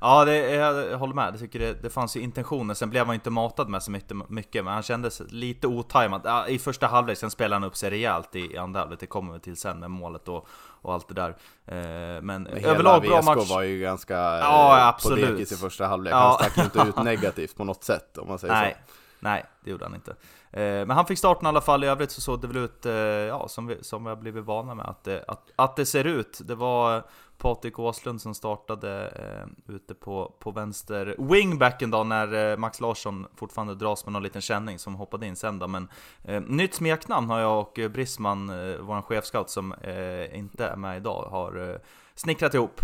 Ja, 0.00 0.24
det, 0.24 0.36
jag 0.54 0.98
håller 0.98 1.14
med. 1.14 1.28
Jag 1.32 1.40
tycker 1.40 1.58
det, 1.58 1.82
det 1.82 1.90
fanns 1.90 2.16
ju 2.16 2.20
intentioner. 2.20 2.74
Sen 2.74 2.90
blev 2.90 3.06
han 3.06 3.14
inte 3.14 3.30
matad 3.30 3.68
med 3.68 3.82
så 3.82 3.90
mycket, 4.28 4.64
men 4.64 4.74
han 4.74 4.82
kändes 4.82 5.22
lite 5.28 5.66
otajmad. 5.66 6.20
Ja, 6.24 6.48
I 6.48 6.58
första 6.58 6.86
halvlek, 6.86 7.18
sen 7.18 7.30
spelade 7.30 7.54
han 7.54 7.64
upp 7.64 7.76
sig 7.76 7.90
rejält 7.90 8.36
i, 8.36 8.56
andra 8.58 8.80
halvlek. 8.80 9.00
Det 9.00 9.06
kommer 9.06 9.32
vi 9.32 9.40
till 9.40 9.56
sen 9.56 9.78
med 9.78 9.90
målet 9.90 10.28
och, 10.28 10.46
och 10.82 10.94
allt 10.94 11.08
det 11.08 11.14
där. 11.14 11.28
Eh, 11.66 12.22
men 12.22 12.22
Men 12.22 12.46
överlag 12.46 13.02
bra 13.02 13.20
VSK 13.20 13.26
match. 13.26 13.50
var 13.50 13.62
ju 13.62 13.80
ganska 13.80 14.14
Ja, 14.14 14.78
eh, 14.78 14.86
absolut. 14.86 15.26
på 15.26 15.32
dekis 15.32 15.52
i 15.52 15.56
första 15.56 15.86
halvlek. 15.86 16.12
Ja. 16.14 16.16
Han 16.18 16.34
stack 16.34 16.56
ju 16.56 16.62
inte 16.64 16.78
ut 16.88 16.96
negativt 17.04 17.56
på 17.56 17.64
något 17.64 17.84
sätt 17.84 18.18
om 18.18 18.28
man 18.28 18.38
säger 18.38 18.54
Nej, 18.54 18.76
nej, 19.20 19.44
det 19.64 19.70
gjorde 19.70 19.84
han 19.84 19.94
inte. 19.94 20.14
Eh, 20.52 20.62
men 20.62 20.90
han 20.90 21.06
fick 21.06 21.18
starten 21.18 21.46
i 21.46 21.48
alla 21.48 21.60
fall. 21.60 21.84
I 21.84 21.86
övrigt 21.86 22.10
så 22.10 22.20
såg 22.20 22.40
det 22.40 22.46
väl 22.46 22.56
ut, 22.56 22.86
eh, 22.86 22.92
ja, 22.94 23.48
som 23.48 23.66
vi, 23.66 23.84
som 23.84 24.04
vi 24.04 24.08
har 24.08 24.16
blivit 24.16 24.44
vana 24.44 24.74
med 24.74 24.86
att 24.86 25.04
det, 25.04 25.24
att, 25.28 25.50
att 25.56 25.76
det 25.76 25.86
ser 25.86 26.04
ut. 26.04 26.40
Det 26.44 26.54
var 26.54 27.02
Patrik 27.38 27.78
Åslund 27.78 28.20
som 28.22 28.34
startade 28.34 29.06
eh, 29.08 29.74
ute 29.74 29.94
på, 29.94 30.34
på 30.38 30.50
vänster 30.50 31.16
wingbacken 31.18 31.90
då 31.90 32.04
när 32.04 32.50
eh, 32.52 32.56
Max 32.56 32.80
Larsson 32.80 33.26
fortfarande 33.36 33.74
dras 33.74 34.06
med 34.06 34.12
någon 34.12 34.22
liten 34.22 34.40
känning 34.42 34.78
som 34.78 34.94
hoppade 34.94 35.26
in 35.26 35.36
sen 35.36 35.58
då. 35.58 35.66
Men 35.68 35.88
eh, 36.24 36.40
nytt 36.40 36.74
smeknamn 36.74 37.30
har 37.30 37.40
jag 37.40 37.58
och 37.58 37.78
Brisman, 37.90 38.50
eh, 38.50 38.76
vår 38.80 39.02
chefscout 39.02 39.50
som 39.50 39.72
eh, 39.72 40.38
inte 40.38 40.66
är 40.66 40.76
med 40.76 40.96
idag, 40.96 41.28
har 41.30 41.70
eh, 41.70 41.76
snickrat 42.14 42.54
ihop. 42.54 42.80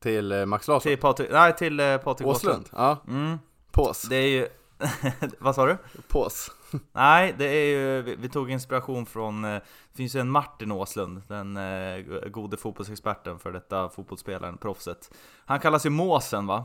Till 0.00 0.46
Max 0.46 0.68
Larsson. 0.68 0.90
Till 0.90 0.98
Patrik, 0.98 1.28
nej 1.32 1.56
till 1.56 1.80
eh, 1.80 1.96
Patrik 1.96 2.28
Åslund. 2.28 2.54
Åslund? 2.62 2.68
Ja, 2.72 2.96
Mm, 3.08 3.38
pås. 3.72 4.02
det 4.02 4.16
är 4.16 4.28
ju... 4.28 4.48
Vad 5.38 5.54
sa 5.54 5.66
du? 5.66 5.76
Pås. 6.08 6.50
Nej, 6.92 7.34
det 7.38 7.44
är 7.44 7.64
ju, 7.64 8.02
vi, 8.02 8.16
vi 8.16 8.28
tog 8.28 8.50
inspiration 8.50 9.06
från, 9.06 9.44
eh, 9.44 9.50
det 9.90 9.96
finns 9.96 10.16
ju 10.16 10.20
en 10.20 10.30
Martin 10.30 10.72
Åslund, 10.72 11.22
den 11.28 11.56
eh, 11.56 12.28
gode 12.30 12.56
fotbollsexperten 12.56 13.38
för 13.38 13.52
detta 13.52 13.88
fotbollsspelaren, 13.88 14.56
proffset. 14.56 15.10
Han 15.44 15.60
kallas 15.60 15.86
ju 15.86 15.90
Måsen 15.90 16.46
va? 16.46 16.64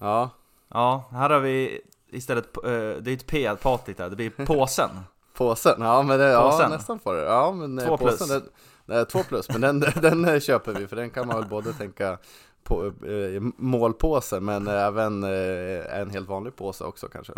Ja, 0.00 0.30
Ja, 0.70 1.08
här 1.12 1.30
har 1.30 1.40
vi 1.40 1.80
istället, 2.10 2.56
eh, 2.56 2.70
det 2.70 3.10
är 3.10 3.12
ett 3.12 3.26
P, 3.26 3.50
Patrik 3.62 3.96
där, 3.96 4.10
det 4.10 4.16
blir 4.16 4.30
påsen. 4.46 4.90
påsen. 5.34 5.82
Ja, 5.82 6.02
men 6.02 6.18
det, 6.18 6.24
ja, 6.28 6.50
Påsen. 6.50 6.70
nästan 6.70 6.98
på 6.98 7.12
det. 7.12 7.24
Ja, 7.24 7.52
men 7.52 7.78
Två 7.78 7.96
påsen, 7.96 8.16
plus. 8.16 8.28
Den, 8.28 8.42
nej, 8.86 9.06
två 9.06 9.22
plus, 9.22 9.48
men 9.48 9.60
den, 9.60 9.80
den 10.24 10.40
köper 10.40 10.72
vi 10.72 10.86
för 10.86 10.96
den 10.96 11.10
kan 11.10 11.26
man 11.26 11.36
väl 11.40 11.48
både 11.48 11.72
tänka 11.72 12.18
på 12.64 12.86
eh, 12.86 13.42
målpåse 13.56 14.40
men 14.40 14.68
även 14.68 15.24
eh, 15.24 16.00
en 16.00 16.10
helt 16.10 16.28
vanlig 16.28 16.56
påse 16.56 16.84
också 16.84 17.08
kanske. 17.08 17.32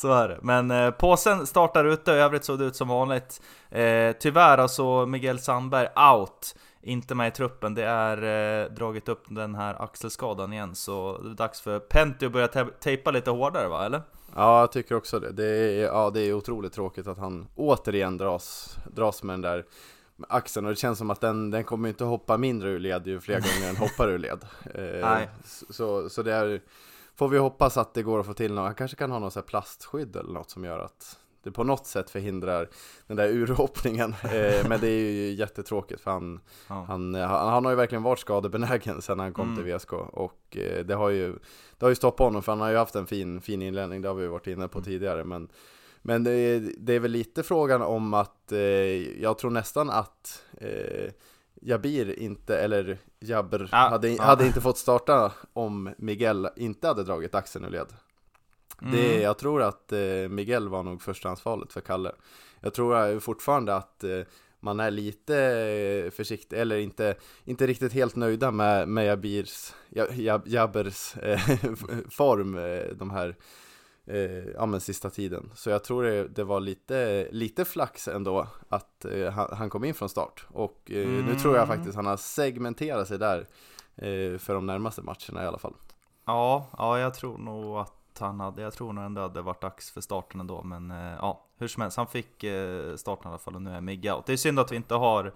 Så 0.00 0.12
är 0.12 0.28
det. 0.28 0.38
Men 0.42 0.70
eh, 0.70 0.90
påsen 0.90 1.46
startar 1.46 1.84
ute, 1.84 2.10
i 2.10 2.14
övrigt 2.14 2.44
såg 2.44 2.58
det 2.58 2.64
ut 2.64 2.76
som 2.76 2.88
vanligt. 2.88 3.42
Eh, 3.70 4.12
tyvärr 4.20 4.58
alltså 4.58 5.06
Miguel 5.06 5.38
Sandberg 5.38 5.88
out. 6.12 6.54
Inte 6.82 7.14
med 7.14 7.28
i 7.28 7.30
truppen, 7.30 7.74
det 7.74 7.84
är 7.84 8.16
eh, 8.64 8.70
dragit 8.70 9.08
upp 9.08 9.24
den 9.28 9.54
här 9.54 9.82
axelskadan 9.82 10.52
igen 10.52 10.74
så 10.74 11.18
det 11.22 11.30
är 11.30 11.34
dags 11.34 11.60
för 11.60 11.78
Pentti 11.78 12.26
att 12.26 12.32
börja 12.32 12.48
te- 12.48 12.64
tejpa 12.80 13.10
lite 13.10 13.30
hårdare 13.30 13.68
va, 13.68 13.86
eller? 13.86 14.02
Ja, 14.36 14.60
jag 14.60 14.72
tycker 14.72 14.94
också 14.94 15.20
det. 15.20 15.32
Det 15.32 15.46
är, 15.46 15.84
ja, 15.84 16.10
det 16.10 16.20
är 16.20 16.32
otroligt 16.32 16.72
tråkigt 16.72 17.06
att 17.06 17.18
han 17.18 17.46
återigen 17.56 18.16
dras, 18.16 18.76
dras 18.94 19.22
med 19.22 19.34
den 19.34 19.40
där 19.40 19.64
axeln 20.28 20.66
och 20.66 20.72
det 20.72 20.76
känns 20.76 20.98
som 20.98 21.10
att 21.10 21.20
den, 21.20 21.50
den 21.50 21.64
kommer 21.64 21.88
inte 21.88 22.04
hoppa 22.04 22.36
mindre 22.36 22.70
ur 22.70 22.78
led 22.78 23.06
ju 23.06 23.20
fler 23.20 23.40
gånger 23.40 23.70
än 23.70 23.76
hoppar 23.76 24.08
ur 24.08 24.18
led. 24.18 24.38
Eh, 24.74 25.08
Nej. 25.08 25.28
Så, 25.70 26.08
så 26.08 26.22
det 26.22 26.34
är, 26.34 26.60
får 27.20 27.28
vi 27.28 27.38
hoppas 27.38 27.76
att 27.76 27.94
det 27.94 28.02
går 28.02 28.20
att 28.20 28.26
få 28.26 28.32
till 28.34 28.52
något. 28.54 28.64
Han 28.64 28.74
kanske 28.74 28.96
kan 28.96 29.10
ha 29.10 29.18
något 29.18 29.32
så 29.32 29.42
plastskydd 29.42 30.16
eller 30.16 30.32
något 30.32 30.50
som 30.50 30.64
gör 30.64 30.78
att 30.78 31.18
det 31.42 31.50
på 31.50 31.64
något 31.64 31.86
sätt 31.86 32.10
förhindrar 32.10 32.68
den 33.06 33.16
där 33.16 33.28
urhoppningen. 33.28 34.14
Eh, 34.24 34.68
men 34.68 34.80
det 34.80 34.88
är 34.88 35.10
ju 35.12 35.30
jättetråkigt 35.32 36.00
för 36.00 36.10
han, 36.10 36.40
Ja. 36.68 36.84
han, 36.88 37.14
han, 37.14 37.48
han 37.48 37.64
har 37.64 37.72
ju 37.72 37.76
verkligen 37.76 38.02
varit 38.02 38.18
skadebenägen 38.18 39.02
sedan 39.02 39.18
han 39.18 39.32
kom 39.32 39.52
Mm. 39.52 39.56
till 39.64 39.74
VSK 39.74 39.92
och 39.92 40.56
eh, 40.56 40.84
det 40.84 40.94
har 40.94 41.08
ju 41.10 41.32
det 41.78 41.84
har 41.86 41.88
ju 41.88 41.94
stoppat 41.94 42.24
honom 42.24 42.42
för 42.42 42.52
han 42.52 42.60
har 42.60 42.70
ju 42.70 42.76
haft 42.76 42.94
en 42.94 43.06
fin, 43.06 43.40
fin 43.40 43.62
inledning, 43.62 44.02
det 44.02 44.08
har 44.08 44.14
vi 44.14 44.26
varit 44.26 44.46
inne 44.46 44.68
på 44.68 44.78
Mm. 44.78 44.84
tidigare 44.84 45.24
men 45.24 45.48
men 46.02 46.24
det 46.24 46.30
är, 46.32 46.72
det 46.78 46.92
är 46.94 47.00
väl 47.00 47.10
lite 47.10 47.42
frågan 47.42 47.82
om 47.82 48.14
att 48.14 48.52
eh, 48.52 48.58
jag 49.22 49.38
tror 49.38 49.50
nästan 49.50 49.90
att 49.90 50.42
eh, 50.60 51.10
Jabir 51.60 52.18
inte, 52.18 52.58
eller 52.58 52.98
Jabber, 53.20 53.68
Ja, 53.72 53.78
hade, 53.78 54.08
ja. 54.08 54.22
hade 54.22 54.46
inte 54.46 54.60
fått 54.60 54.78
starta 54.78 55.32
om 55.52 55.94
Miguel 55.98 56.48
inte 56.56 56.86
hade 56.86 57.04
dragit 57.04 57.34
axeln 57.34 57.64
ur 57.64 57.70
led. 57.70 57.86
Det, 58.92 59.10
Mm. 59.10 59.22
jag 59.22 59.38
tror 59.38 59.62
att 59.62 59.92
eh, 59.92 59.98
Miguel 60.28 60.68
var 60.68 60.82
nog 60.82 61.02
förstahandsvalet 61.02 61.72
för 61.72 61.80
Kalle. 61.80 62.12
Jag 62.60 62.74
tror 62.74 63.08
eh, 63.10 63.18
fortfarande 63.18 63.76
att 63.76 64.04
eh, 64.04 64.20
man 64.60 64.80
är 64.80 64.90
lite 64.90 65.36
eh, 66.06 66.10
försiktig, 66.10 66.58
eller 66.60 66.76
inte, 66.76 67.14
inte 67.44 67.66
riktigt 67.66 67.92
helt 67.92 68.16
nöjda 68.16 68.50
med, 68.50 68.88
med 68.88 69.06
Jabirs, 69.06 69.72
Jab, 69.88 70.08
Jab, 70.14 70.42
Jabbers 70.48 71.16
eh, 71.16 71.38
form 72.10 72.58
eh, 72.58 72.94
de 72.96 73.10
här 73.10 73.36
eh, 74.14 74.44
ja, 74.54 74.66
men 74.66 74.80
sista 74.80 75.10
tiden. 75.10 75.50
Så 75.54 75.70
jag 75.70 75.84
tror 75.84 76.02
det, 76.02 76.28
det 76.28 76.44
var 76.44 76.60
lite, 76.60 77.28
lite 77.30 77.64
flax 77.64 78.08
ändå 78.08 78.46
att 78.68 79.04
eh, 79.04 79.30
han, 79.32 79.48
han 79.52 79.70
kom 79.70 79.84
in 79.84 79.94
från 79.94 80.08
start. 80.08 80.46
Och 80.48 80.90
eh, 80.90 81.08
nu 81.08 81.34
tror 81.34 81.56
jag 81.56 81.64
Mm. 81.64 81.76
faktiskt 81.76 81.96
han 81.96 82.06
har 82.06 82.16
segmenterat 82.16 83.08
sig 83.08 83.18
där 83.18 83.38
eh, 83.96 84.38
för 84.38 84.54
de 84.54 84.66
närmaste 84.66 85.02
matcherna 85.02 85.44
i 85.44 85.46
alla 85.46 85.58
fall. 85.58 85.74
Ja, 86.26 86.66
ja, 86.78 86.98
jag 86.98 87.14
tror 87.14 87.38
nog 87.38 87.76
att 87.76 88.18
han 88.18 88.40
hade, 88.40 88.62
jag 88.62 88.72
tror 88.72 88.92
nog 88.92 89.04
ändå 89.04 89.28
det 89.28 89.42
varit 89.42 89.60
dags 89.60 89.90
för 89.90 90.00
starten 90.00 90.40
ändå, 90.40 90.62
men 90.62 90.90
eh, 90.90 90.96
ja, 91.20 91.46
hur 91.58 91.68
som 91.68 91.82
helst, 91.82 91.96
han 91.96 92.06
fick 92.06 92.44
starten 92.96 93.26
i 93.26 93.28
alla 93.28 93.38
fall 93.38 93.54
och 93.54 93.62
nu 93.62 93.70
är 93.70 93.80
Migga 93.80 94.16
out. 94.16 94.26
Det 94.26 94.32
är 94.32 94.36
synd 94.36 94.58
att 94.58 94.72
vi 94.72 94.76
inte 94.76 94.94
har 94.94 95.32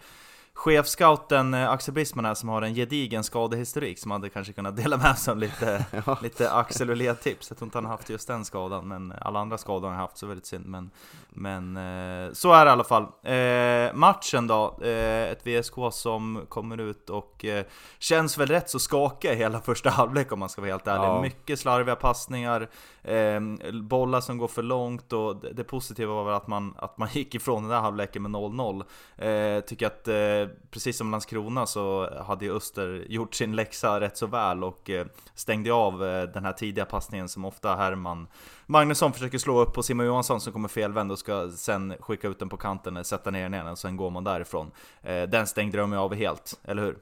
chefscouten 0.55 1.55
eh, 1.55 1.71
Axel 1.71 1.95
Brisman 1.95 2.25
här 2.25 2.35
som 2.35 2.49
har 2.49 2.63
en 2.63 2.75
gedigen 2.75 3.25
skadehistorik 3.25 3.99
som 3.99 4.11
hade 4.11 4.29
kanske 4.29 4.53
kunnat 4.53 4.77
dela 4.77 4.97
med 4.97 5.19
sig 5.19 5.33
av 5.33 5.39
lite, 5.39 5.85
Ja. 6.07 6.19
lite 6.23 6.53
axel 6.53 6.91
och 6.91 6.97
ledtips. 6.97 7.51
Jag 7.51 7.59
tror 7.59 7.67
inte 7.67 7.79
han 7.79 7.85
har 7.85 7.93
haft 7.93 8.11
just 8.11 8.29
den 8.29 8.45
skadan, 8.45 8.89
men 8.89 9.13
alla 9.21 9.39
andra 9.39 9.59
skador 9.59 9.89
har 9.89 9.95
han 9.95 10.01
haft, 10.01 10.19
så 10.19 10.27
väldigt 10.27 10.47
synd. 10.47 10.67
Men, 10.67 10.91
men 11.31 11.77
eh, 11.77 12.33
så 12.33 12.53
är 12.53 12.65
det 12.65 12.69
i 12.69 12.73
alla 12.73 12.85
fall. 12.85 13.03
Eh, 13.23 13.95
matchen 13.95 14.47
då, 14.47 14.79
eh, 14.83 15.23
ett 15.31 15.47
VSK 15.47 15.75
som 15.93 16.47
kommer 16.49 16.81
ut 16.81 17.11
och 17.11 17.45
eh, 17.45 17.65
känns 17.99 18.39
väl 18.39 18.49
rätt 18.49 18.71
så 18.71 18.79
skakiga 18.79 19.35
hela 19.35 19.61
första 19.61 19.91
halvlek 19.91 20.33
om 20.33 20.39
man 20.39 20.49
ska 20.49 20.61
vara 20.61 20.71
helt 20.71 20.87
ärlig. 20.87 21.05
Ja. 21.05 21.23
Mycket 21.23 21.59
slarviga 21.59 21.97
passningar, 21.97 22.69
bollar 23.83 24.21
som 24.21 24.39
går 24.39 24.49
för 24.49 24.63
långt 24.63 25.13
och 25.13 25.37
det, 25.37 25.65
positiva 25.65 26.15
var 26.15 26.25
väl 26.25 26.35
att 26.35 26.47
man, 26.47 26.75
att 26.79 26.99
man 26.99 27.09
gick 27.13 27.35
ifrån 27.35 27.63
den 27.63 27.71
där 27.71 27.81
halvleken 27.81 28.23
med 28.23 28.31
0-0. 28.31 29.57
Eh, 29.57 29.61
tycker 29.61 29.87
att 29.87 30.09
precis 30.71 30.97
som 30.97 31.11
Landskrona 31.11 31.67
så 31.67 32.11
hade 32.23 32.45
ju 32.45 32.57
Öster 32.57 33.07
gjort 33.09 33.35
sin 33.35 33.57
läxa 33.57 34.01
rätt 34.01 34.17
så 34.17 34.27
väl 34.27 34.65
och 34.65 34.91
eh, 34.91 35.07
stängde 35.35 35.73
av 35.73 36.05
eh, 36.05 36.23
den 36.23 36.45
här 36.45 36.53
tidiga 36.53 36.85
passningen 36.85 37.29
som 37.29 37.45
ofta 37.45 37.77
Herman 37.77 38.27
Magnusson 38.67 39.13
försöker 39.13 39.39
slå 39.39 39.61
upp 39.61 39.75
på 39.75 39.83
Simon 39.83 40.07
Johansson 40.07 40.41
som 40.41 40.53
kommer 40.53 40.69
felvänd 40.69 41.13
och 41.13 41.19
ska 41.19 41.51
sen 41.51 41.95
skicka 42.01 42.29
ut 42.29 42.39
den 42.39 42.49
på 42.49 42.57
kanten, 42.57 42.97
eh, 42.97 43.03
sätta 43.03 43.31
ner 43.31 43.43
den 43.43 43.55
igen 43.55 43.69
och 43.69 43.79
sen 43.79 43.97
går 43.97 44.11
man 44.11 44.25
därifrån. 44.25 44.71
Den 45.29 45.47
stängde 45.47 45.79
de 45.79 45.93
ju 45.93 45.99
av 45.99 46.15
helt, 46.15 46.61
eller 46.65 46.83
hur? 46.83 46.99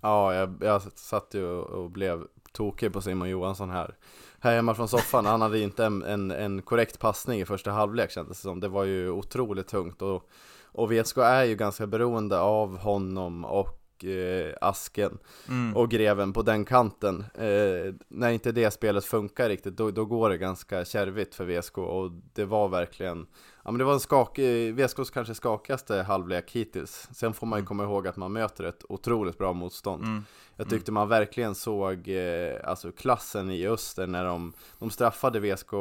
Ja, 0.00 0.34
jag, 0.34 0.56
jag 0.60 0.82
satt 0.82 1.34
ju 1.34 1.46
och 1.46 1.90
blev 1.90 2.26
tokig 2.52 2.92
på 2.92 3.00
Simon 3.00 3.28
Johansson 3.28 3.70
här 3.70 3.94
Här 4.40 4.54
hemma 4.54 4.74
från 4.74 4.88
soffan, 4.88 5.26
han 5.26 5.40
hade 5.40 5.58
inte 5.58 5.84
en, 5.84 6.02
en, 6.02 6.30
en 6.30 6.62
korrekt 6.62 6.98
passning 6.98 7.40
i 7.40 7.44
första 7.44 7.70
halvlek 7.70 8.10
kändes 8.10 8.38
det 8.38 8.42
som 8.42 8.60
Det 8.60 8.68
var 8.68 8.84
ju 8.84 9.10
otroligt 9.10 9.68
tungt 9.68 10.02
och, 10.02 10.28
och 10.72 10.92
VSK 10.92 11.18
är 11.18 11.44
ju 11.44 11.54
ganska 11.56 11.86
beroende 11.86 12.40
av 12.40 12.78
honom 12.78 13.44
och 13.44 13.78
eh, 14.04 14.54
Asken 14.60 15.18
Mm. 15.48 15.76
och 15.76 15.90
Greven 15.90 16.32
på 16.32 16.42
den 16.42 16.64
kanten. 16.64 17.24
Eh, 17.34 17.94
När 18.08 18.30
inte 18.30 18.52
det 18.52 18.70
spelet 18.70 19.04
funkar 19.04 19.48
riktigt, 19.48 19.76
då, 19.76 19.90
då 19.90 20.04
går 20.04 20.30
det 20.30 20.38
ganska 20.38 20.84
kärvigt 20.84 21.34
för 21.34 21.44
VSK 21.44 21.78
och 21.78 22.10
det 22.34 22.44
var 22.44 22.68
verkligen 22.68 23.26
Ja 23.64 23.70
men 23.70 23.78
det 23.78 23.84
var 23.84 23.92
en 23.92 24.00
skakig, 24.00 24.74
VSKs 24.74 25.10
kanske 25.10 25.34
skakigaste 25.34 26.02
halvlek 26.02 26.50
hittills. 26.52 27.08
Sen 27.14 27.32
får 27.34 27.46
man 27.46 27.58
ju 27.60 27.66
komma 27.66 27.82
ihåg 27.82 28.08
att 28.08 28.16
man 28.16 28.32
möter 28.32 28.64
ett 28.64 28.84
otroligt 28.88 29.38
bra 29.38 29.52
motstånd. 29.52 30.04
Mm. 30.04 30.24
jag 30.56 30.70
tyckte 30.70 30.92
man 30.92 31.08
verkligen 31.08 31.54
såg 31.54 32.08
eh, 32.08 32.54
alltså 32.64 32.92
klassen 32.92 33.50
i 33.50 33.66
Öster 33.66 34.06
när 34.06 34.24
de, 34.24 34.52
de 34.78 34.90
straffade 34.90 35.40
VSK 35.40 35.72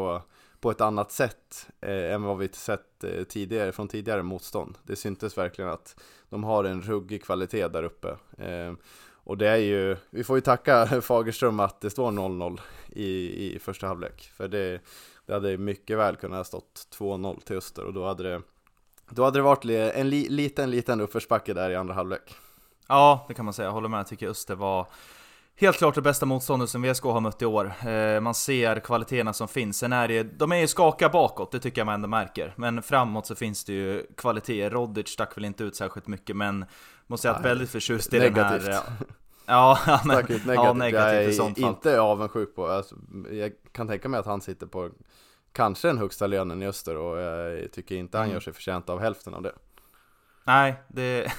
på 0.62 0.72
ett 0.72 0.82
annat 0.82 1.12
sätt 1.12 1.68
eh, 1.82 2.14
än 2.14 2.24
vad 2.24 2.38
vi 2.38 2.48
sett 2.48 3.04
eh, 3.04 3.24
tidigare 3.24 3.72
från 3.72 3.88
tidigare 3.88 4.24
motstånd. 4.24 4.78
Det 4.84 4.96
syntes 4.96 5.38
verkligen 5.38 5.72
att 5.72 5.96
de 6.30 6.44
har 6.44 6.64
en 6.64 6.82
ruggig 6.82 7.24
kvalitet 7.24 7.68
där 7.68 7.84
uppe. 7.84 8.10
Eh, 8.38 8.74
och 9.24 9.38
det 9.38 9.48
är 9.48 9.58
ju, 9.58 9.98
vi 10.10 10.24
får 10.24 10.38
ju 10.38 10.42
tacka 10.42 10.86
Fagerström 11.02 11.60
att 11.60 11.82
det 11.82 11.90
står 11.90 12.12
0-0 12.12 12.60
i, 12.90 13.46
i 13.56 13.60
första 13.60 13.88
halvlek. 13.88 14.32
För 14.36 14.48
det, 14.48 14.82
det 15.26 15.34
hade 15.34 15.58
mycket 15.58 15.98
väl 15.98 16.16
kunnat 16.16 16.38
ha 16.38 16.44
stått 16.44 16.88
2-0 16.98 17.42
till 17.42 17.58
Öster 17.58 17.84
och 17.84 17.94
då 17.94 18.06
hade 18.06 18.24
det, 18.24 18.42
då 19.10 19.24
hade 19.24 19.40
det 19.40 19.44
varit 19.44 19.66
en 19.66 20.10
li, 20.10 20.30
liten, 20.30 20.72
liten 20.72 21.02
uppförsbacke 21.02 21.54
där 21.54 21.70
i 21.70 21.76
andra 21.76 21.94
halvlek. 21.94 22.36
Ja, 22.88 23.26
det 23.28 23.34
kan 23.34 23.46
man 23.46 23.54
säga. 23.54 23.68
Jag 23.68 23.74
håller 23.74 23.90
med. 23.90 24.00
Jag 24.00 24.08
tycker 24.08 24.28
Öster 24.28 24.56
var 24.56 24.88
helt 25.56 25.78
klart 25.78 25.96
det 25.96 26.02
bästa 26.02 26.26
motståndet 26.26 26.70
som 26.70 26.82
VSK 26.82 27.04
har 27.04 27.20
mött 27.22 27.42
i 27.42 27.46
år. 27.46 27.74
Eh, 27.88 28.20
man 28.22 28.34
ser 28.34 28.80
kvaliteterna 28.80 29.34
som 29.34 29.48
finns. 29.48 29.78
Sen 29.78 29.94
är 29.94 30.08
det, 30.08 30.24
de 30.24 30.52
är 30.52 30.56
ju 30.56 30.68
skakiga 30.68 31.10
bakåt, 31.10 31.52
det 31.52 31.60
tycker 31.60 31.82
jag 31.82 31.86
man 31.86 31.96
ändå 31.96 32.08
märker. 32.08 32.54
Men 32.58 32.82
framåt 32.82 33.28
så 33.28 33.36
finns 33.36 33.66
det 33.66 33.74
ju 33.74 34.06
kvaliteter. 34.18 34.70
Rodic 34.70 35.08
stack 35.10 35.38
väl 35.38 35.46
inte 35.46 35.64
ut 35.64 35.76
särskilt 35.76 36.08
mycket, 36.08 36.36
men 36.36 36.66
måste 37.08 37.22
säga 37.22 37.34
att 37.34 37.46
väldigt 37.46 37.70
förtjust 37.70 38.14
i 38.14 38.20
den 38.20 38.34
negativt. 38.34 38.68
här... 38.68 38.82
Ja, 39.46 39.80
ja, 39.88 40.02
men, 40.06 40.18
ut 40.20 40.30
ja, 40.30 40.74
negativt. 40.74 40.78
negativt 40.78 41.14
jag 41.14 41.24
i 41.24 41.28
är 41.28 41.32
sånt 41.32 41.60
fall. 41.60 41.70
inte 41.70 42.02
avundsjuk 42.02 42.56
på, 42.56 42.68
alltså, 42.68 42.96
jag 43.32 43.52
kan 43.72 43.88
tänka 43.88 44.10
mig 44.10 44.20
att 44.20 44.26
han 44.26 44.42
sitter 44.42 44.66
på 44.68 44.90
kanske 45.52 45.88
den 45.88 45.98
högsta 45.98 46.28
lönen 46.28 46.62
i 46.62 46.68
Öster 46.68 46.98
och 46.98 47.20
jag 47.20 47.72
tycker 47.72 47.96
inte 47.96 48.18
han 48.18 48.26
Mm. 48.26 48.34
gör 48.34 48.40
sig 48.40 48.54
förtjänt 48.54 48.90
av 48.90 49.00
hälften 49.00 49.34
av 49.34 49.42
det. 49.42 49.52
Nej, 50.44 50.76
det... 50.88 51.32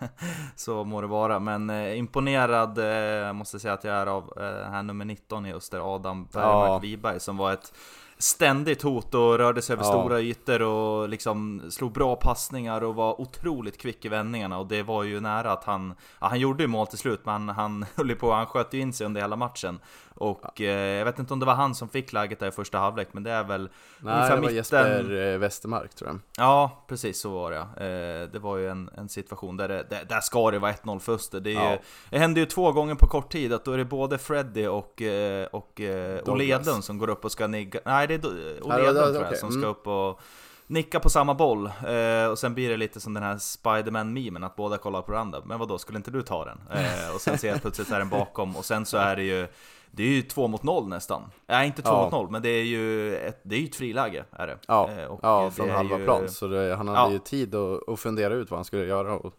så 0.56 0.84
må 0.84 1.00
det 1.00 1.06
vara. 1.06 1.38
Men 1.38 1.70
eh, 1.70 1.98
imponerad 1.98 2.78
eh, 2.78 3.32
måste 3.32 3.54
jag 3.54 3.60
säga 3.62 3.74
att 3.74 3.84
jag 3.84 3.94
är 3.94 4.06
av 4.06 4.32
eh, 4.36 4.70
här 4.70 4.82
nummer 4.82 5.04
19 5.04 5.46
i 5.46 5.52
Öster, 5.52 5.94
Adam 5.94 6.28
Bergmark 6.32 6.68
Ja. 6.68 6.78
Wiberg, 6.78 7.20
som 7.20 7.36
var 7.36 7.52
ett 7.52 7.72
ständigt 8.18 8.82
hot 8.82 9.14
och 9.14 9.38
rörde 9.38 9.62
sig 9.62 9.72
över 9.74 9.84
Ja. 9.84 9.90
stora 9.90 10.20
ytor 10.20 10.62
och 10.62 11.08
liksom 11.08 11.62
slog 11.70 11.92
bra 11.92 12.16
passningar 12.16 12.84
och 12.84 12.94
var 12.94 13.20
otroligt 13.20 13.78
kvick 13.80 14.04
i 14.04 14.08
vändningarna 14.08 14.58
och 14.58 14.66
det 14.66 14.82
var 14.82 15.02
ju 15.02 15.20
nära 15.20 15.52
att 15.52 15.64
han, 15.64 15.94
ja, 16.20 16.26
han 16.26 16.40
gjorde 16.40 16.62
ju 16.62 16.66
mål 16.66 16.86
till 16.86 16.98
slut 16.98 17.20
men 17.24 17.48
han 17.48 17.86
höll 17.96 18.08
ju 18.08 18.16
på, 18.16 18.32
han 18.32 18.46
sköt 18.46 18.74
ju 18.74 18.80
in 18.80 18.92
sig 18.92 19.06
under 19.06 19.20
hela 19.20 19.36
matchen 19.36 19.78
och 20.16 20.60
eh, 20.60 20.98
jag 20.98 21.04
vet 21.04 21.18
inte 21.18 21.32
om 21.32 21.40
det 21.40 21.46
var 21.46 21.54
han 21.54 21.74
som 21.74 21.88
fick 21.88 22.12
läget 22.12 22.40
där 22.40 22.48
i 22.48 22.50
första 22.50 22.78
halvlek 22.78 23.08
men 23.12 23.22
det 23.22 23.30
är 23.30 23.44
väl 23.44 23.68
Nej, 23.98 24.28
det 24.28 24.34
var 24.34 24.40
mitten- 24.40 24.56
Jesper 24.56 25.32
eh, 25.32 25.38
Westermark 25.38 25.94
tror 25.94 26.10
jag. 26.10 26.18
Ja, 26.36 26.84
precis 26.88 27.20
så 27.20 27.30
var 27.30 27.50
det 27.50 27.56
eh, 27.56 28.32
Det 28.32 28.38
var 28.38 28.56
ju 28.56 28.68
en, 28.68 28.90
en 28.96 29.08
situation 29.08 29.56
där 29.56 29.68
det, 29.68 29.86
där, 29.90 30.04
där 30.08 30.20
ska 30.20 30.50
det 30.50 30.58
vara 30.58 30.72
1-0 30.72 30.98
för 30.98 31.14
Öster. 31.14 31.40
Det, 31.40 31.52
Ja. 31.52 31.78
det 32.10 32.18
händer 32.18 32.40
ju 32.40 32.46
två 32.46 32.72
gånger 32.72 32.94
på 32.94 33.06
kort 33.06 33.32
tid 33.32 33.52
att 33.52 33.64
då 33.64 33.72
är 33.72 33.78
det 33.78 33.84
både 33.84 34.18
Freddy 34.18 34.66
och, 34.66 35.02
eh, 35.02 35.46
och 35.46 35.80
eh. 35.80 36.20
Oledun 36.26 36.82
som 36.82 36.98
går 36.98 37.10
upp 37.10 37.24
och 37.24 37.32
ska 37.32 37.46
nigga 37.46 37.80
Nej, 37.84 38.06
det 38.06 38.14
är 38.14 38.26
Oledun 38.26 38.94
tror 38.94 39.14
jag 39.14 39.22
okej, 39.26 39.36
som 39.36 39.48
mm. 39.48 39.60
ska 39.60 39.70
upp 39.70 39.86
och 39.86 40.20
nicka 40.66 41.00
på 41.00 41.10
samma 41.10 41.34
boll. 41.34 41.66
Eh, 41.66 42.30
och 42.30 42.38
sen 42.38 42.54
blir 42.54 42.70
det 42.70 42.76
lite 42.76 43.00
som 43.00 43.14
den 43.14 43.22
här 43.22 43.38
Spiderman-memen, 43.38 44.44
att 44.44 44.56
båda 44.56 44.78
kollar 44.78 45.02
på 45.02 45.12
varandra. 45.12 45.42
Men 45.44 45.58
vad 45.58 45.68
då 45.68 45.78
skulle 45.78 45.96
inte 45.96 46.10
du 46.10 46.22
ta 46.22 46.44
den? 46.44 46.58
Eh, 46.70 47.14
och 47.14 47.20
sen 47.20 47.38
ser 47.38 47.48
jag 47.48 47.62
plötsligt 47.62 47.90
är 47.90 47.98
den 47.98 48.08
bakom 48.08 48.56
och 48.56 48.64
sen 48.64 48.86
så 48.86 48.96
är 48.96 49.16
det 49.16 49.22
ju 49.22 49.48
det 49.96 50.02
är 50.02 50.08
ju 50.08 50.22
två 50.22 50.48
mot 50.48 50.62
noll 50.62 50.88
nästan. 50.88 51.22
Nej, 51.46 51.66
inte 51.66 51.82
två 51.82 51.90
Ja. 51.90 52.02
mot 52.02 52.12
noll, 52.12 52.30
men 52.30 52.42
det 52.42 52.48
är 52.48 52.64
ju 52.64 53.14
ett, 53.16 53.40
det 53.42 53.56
är 53.56 53.64
ett 53.64 53.76
friläge. 53.76 54.24
Är 54.30 54.46
det. 54.46 54.58
Ja, 54.68 54.90
Eh, 54.90 55.04
och 55.06 55.20
ja 55.22 55.50
från 55.50 55.70
halva 55.70 55.98
ju- 55.98 56.04
plan. 56.04 56.28
Så 56.28 56.46
det, 56.48 56.74
han 56.76 56.88
hade 56.88 57.00
Ja. 57.00 57.12
ju 57.12 57.18
tid 57.18 57.54
att, 57.54 57.88
att 57.88 58.00
fundera 58.00 58.34
ut 58.34 58.50
vad 58.50 58.58
han 58.58 58.64
skulle 58.64 58.84
göra. 58.86 59.14
Och, 59.18 59.34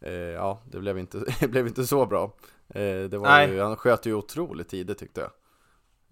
eh, 0.00 0.12
ja, 0.12 0.58
det 0.70 0.78
blev 0.78 0.98
inte, 0.98 1.18
det 1.40 1.48
blev 1.48 1.66
inte 1.66 1.84
så 1.86 2.06
bra. 2.06 2.32
Eh, 2.68 2.80
det 3.08 3.18
var 3.18 3.42
ju, 3.46 3.60
han 3.60 3.76
sköt 3.76 4.06
ju 4.06 4.14
otroligt 4.14 4.68
tidigt 4.68 4.98
tyckte 4.98 5.20
jag. 5.20 5.30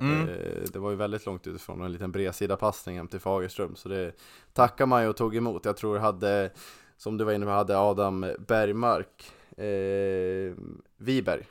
Mm. 0.09 0.29
Eh, 0.29 0.35
Det 0.73 0.79
var 0.79 0.91
ju 0.91 0.97
väldigt 0.97 1.27
långt 1.27 1.47
utifrån 1.47 1.81
en 1.83 1.93
liten 1.93 2.13
bredsida 2.13 2.57
passning 2.57 2.97
hem 2.97 3.09
till 3.09 3.21
Fagerström 3.21 3.77
Så 3.77 3.89
det 3.89 4.13
tackar 4.53 4.87
man 4.87 5.03
ju 5.03 5.09
och 5.09 5.17
tog 5.17 5.37
emot 5.37 5.65
Jag 5.65 5.77
tror 5.77 5.99
hade, 5.99 6.51
som 6.97 7.17
du 7.19 7.25
var 7.25 7.33
inne 7.33 7.47
på, 7.47 7.53
hade 7.53 7.79
Adam 7.79 8.27
Bergmark 8.47 9.33
eh, 9.57 10.55
Wiberg 10.97 11.47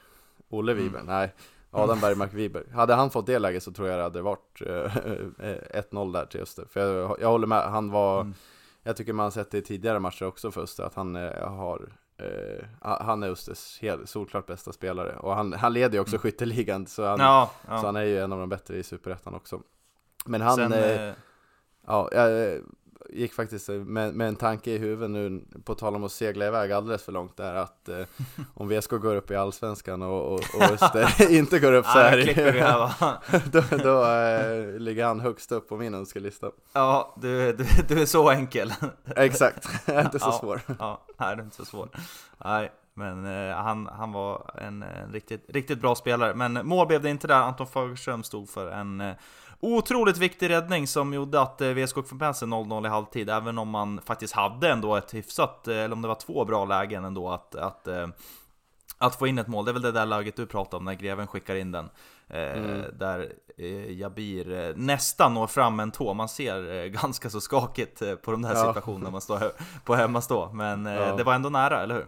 Olle 0.50 0.72
Mm. 0.72 0.84
Wiberg, 0.84 1.04
nej 1.06 1.34
Adam 1.72 2.00
Bergmark 2.00 2.34
Wiberg. 2.34 2.64
Hade 2.74 2.94
han 2.94 3.10
fått 3.10 3.26
det 3.26 3.40
läget 3.40 3.64
så 3.64 3.72
tror 3.72 3.88
jag 3.88 4.00
det 4.00 4.04
hade 4.04 4.22
varit 4.22 4.62
eh, 4.66 5.82
1-0 5.92 6.14
där 6.14 6.26
till 6.26 6.42
Öster. 6.42 6.66
För 6.70 6.80
jag, 7.02 7.18
jag 7.22 7.28
håller 7.30 7.48
med, 7.48 7.62
han 7.72 7.92
var, 7.92 8.22
Mm. 8.22 8.34
jag 8.84 8.96
tycker 8.98 9.14
man 9.14 9.24
har 9.24 9.32
sett 9.32 9.52
det 9.52 9.58
i 9.58 9.62
tidigare 9.62 10.00
matcher 10.00 10.26
också 10.26 10.52
för 10.52 10.62
Öster, 10.62 10.84
att 10.84 10.96
han 10.96 11.16
eh, 11.16 11.48
har 11.50 11.90
eh, 12.18 12.66
han 12.82 13.24
är 13.24 13.30
Östers 13.30 13.80
helt 13.82 14.10
solklart 14.10 14.46
bästa 14.46 14.72
spelare. 14.74 15.16
Och 15.16 15.36
han, 15.36 15.54
han 15.54 15.74
leder 15.74 15.94
ju 15.94 16.00
också 16.02 16.16
Mm. 16.16 16.22
skytteligan, 16.22 16.88
så 16.88 17.06
han, 17.06 17.20
Ja, 17.20 17.50
så 17.62 17.68
ja. 17.72 17.76
han 17.76 17.96
är 17.96 18.04
ju 18.04 18.20
en 18.20 18.34
av 18.34 18.40
de 18.40 18.50
bättre 18.50 18.78
i 18.78 18.84
Superettan 18.84 19.36
också. 19.36 19.62
Men 20.26 20.42
han, 20.42 20.56
Sen, 20.56 20.74
eh, 20.74 21.02
eh, 21.08 21.14
Ja, 21.88 22.12
eh, 22.12 22.60
gick 23.10 23.34
faktiskt 23.34 23.70
med, 23.70 24.14
med 24.14 24.28
en 24.28 24.36
tanke 24.36 24.72
i 24.72 24.78
huvudet 24.78 25.12
nu, 25.12 25.42
på 25.64 25.76
tal 25.76 25.96
om 25.96 26.04
att 26.04 26.12
segla 26.12 26.48
iväg 26.48 26.72
alldeles 26.72 27.04
för 27.04 27.12
långt 27.12 27.38
där, 27.38 27.56
att 27.56 27.90
eh, 27.90 28.06
om 28.54 28.70
VSK 28.70 28.90
går 28.92 29.16
upp 29.16 29.32
i 29.32 29.36
Allsvenskan 29.36 30.02
och, 30.02 30.34
och, 30.34 30.40
och 30.56 30.62
Öster 30.62 31.32
inte 31.38 31.60
går 31.60 31.74
upp 31.74 31.86
så 31.86 32.00
här, 32.00 33.52
då, 33.52 33.64
då 33.84 34.06
eh, 34.06 34.80
ligger 34.80 35.06
han 35.06 35.20
högst 35.20 35.52
upp 35.52 35.70
på 35.70 35.78
min 35.78 35.94
önskelista. 35.94 36.52
Ja, 36.74 37.16
du, 37.22 37.54
du, 37.54 37.66
du 37.88 38.02
är 38.02 38.06
så 38.06 38.30
enkel. 38.30 38.74
Exakt, 39.16 39.68
jag 39.86 39.96
är 39.96 40.06
inte 40.06 40.20
så 40.20 40.28
Ja. 40.30 40.40
svår. 40.42 40.62
Ja, 40.80 41.02
nej 41.18 41.36
det 41.36 41.42
är 41.42 41.46
inte 41.46 41.56
så 41.56 41.66
svårt. 41.66 41.96
Nej, 42.46 42.72
men 42.94 43.26
eh, 43.50 43.56
han, 43.56 43.88
han 43.88 44.12
var 44.12 44.52
en, 44.58 44.84
en 44.84 45.12
riktigt, 45.12 45.46
riktigt 45.50 45.82
bra 45.82 45.96
spelare. 45.96 46.34
Men 46.36 46.68
mål 46.68 46.88
blev 46.88 47.02
det 47.02 47.10
inte 47.10 47.28
där. 47.28 47.36
Anton 47.36 47.68
Fagerström 47.68 48.24
stod 48.24 48.50
för 48.50 48.72
en 48.72 49.02
eh, 49.02 49.14
otroligt 49.62 50.18
viktig 50.18 50.50
räddning 50.50 50.88
som 50.88 51.14
gjorde 51.14 51.42
att 51.42 51.62
eh, 51.62 51.70
VSK 51.70 51.96
fick 51.96 52.12
med 52.20 52.36
sig 52.36 52.48
0-0 52.48 52.86
i 52.86 52.90
halvtid. 52.90 53.30
Även 53.30 53.58
om 53.58 53.70
man 53.70 54.02
faktiskt 54.06 54.34
hade 54.34 54.70
ändå 54.70 54.96
ett 54.96 55.14
hyfsat, 55.14 55.68
eh, 55.68 55.78
eller 55.78 55.94
om 55.96 56.02
det 56.02 56.08
var 56.08 56.16
två 56.16 56.46
bra 56.46 56.66
lägen 56.66 57.06
ändå 57.06 57.30
att, 57.30 57.56
att 57.56 57.88
eh, 57.88 58.08
att 58.98 59.16
få 59.16 59.28
in 59.28 59.38
ett 59.40 59.48
mål, 59.48 59.66
det 59.66 59.72
är 59.72 59.74
väl 59.74 59.82
det 59.82 59.92
där 59.92 60.06
läget 60.06 60.36
du 60.36 60.46
pratade 60.46 60.78
om 60.78 60.86
när 60.86 60.94
greven 60.94 61.28
skickar 61.28 61.56
in 61.56 61.72
den. 61.72 61.90
Mm. 62.30 62.84
Där 63.00 63.34
Jabir 63.90 64.74
nästan 64.76 65.34
når 65.34 65.48
fram 65.48 65.80
en 65.80 65.92
tå. 65.92 66.14
Man 66.14 66.30
ser 66.30 66.86
ganska 67.02 67.30
så 67.30 67.42
skakigt 67.42 68.02
på 68.24 68.32
de 68.32 68.42
där 68.42 68.56
Ja. 68.56 68.66
situationerna 68.68 69.10
man 69.10 69.22
står 69.22 69.52
på 69.86 69.96
hemmastå. 69.96 70.50
Men 70.54 70.86
Ja. 70.86 71.16
det 71.16 71.24
var 71.24 71.34
ändå 71.34 71.50
nära, 71.50 71.84
eller 71.84 71.96
hur? 71.96 72.06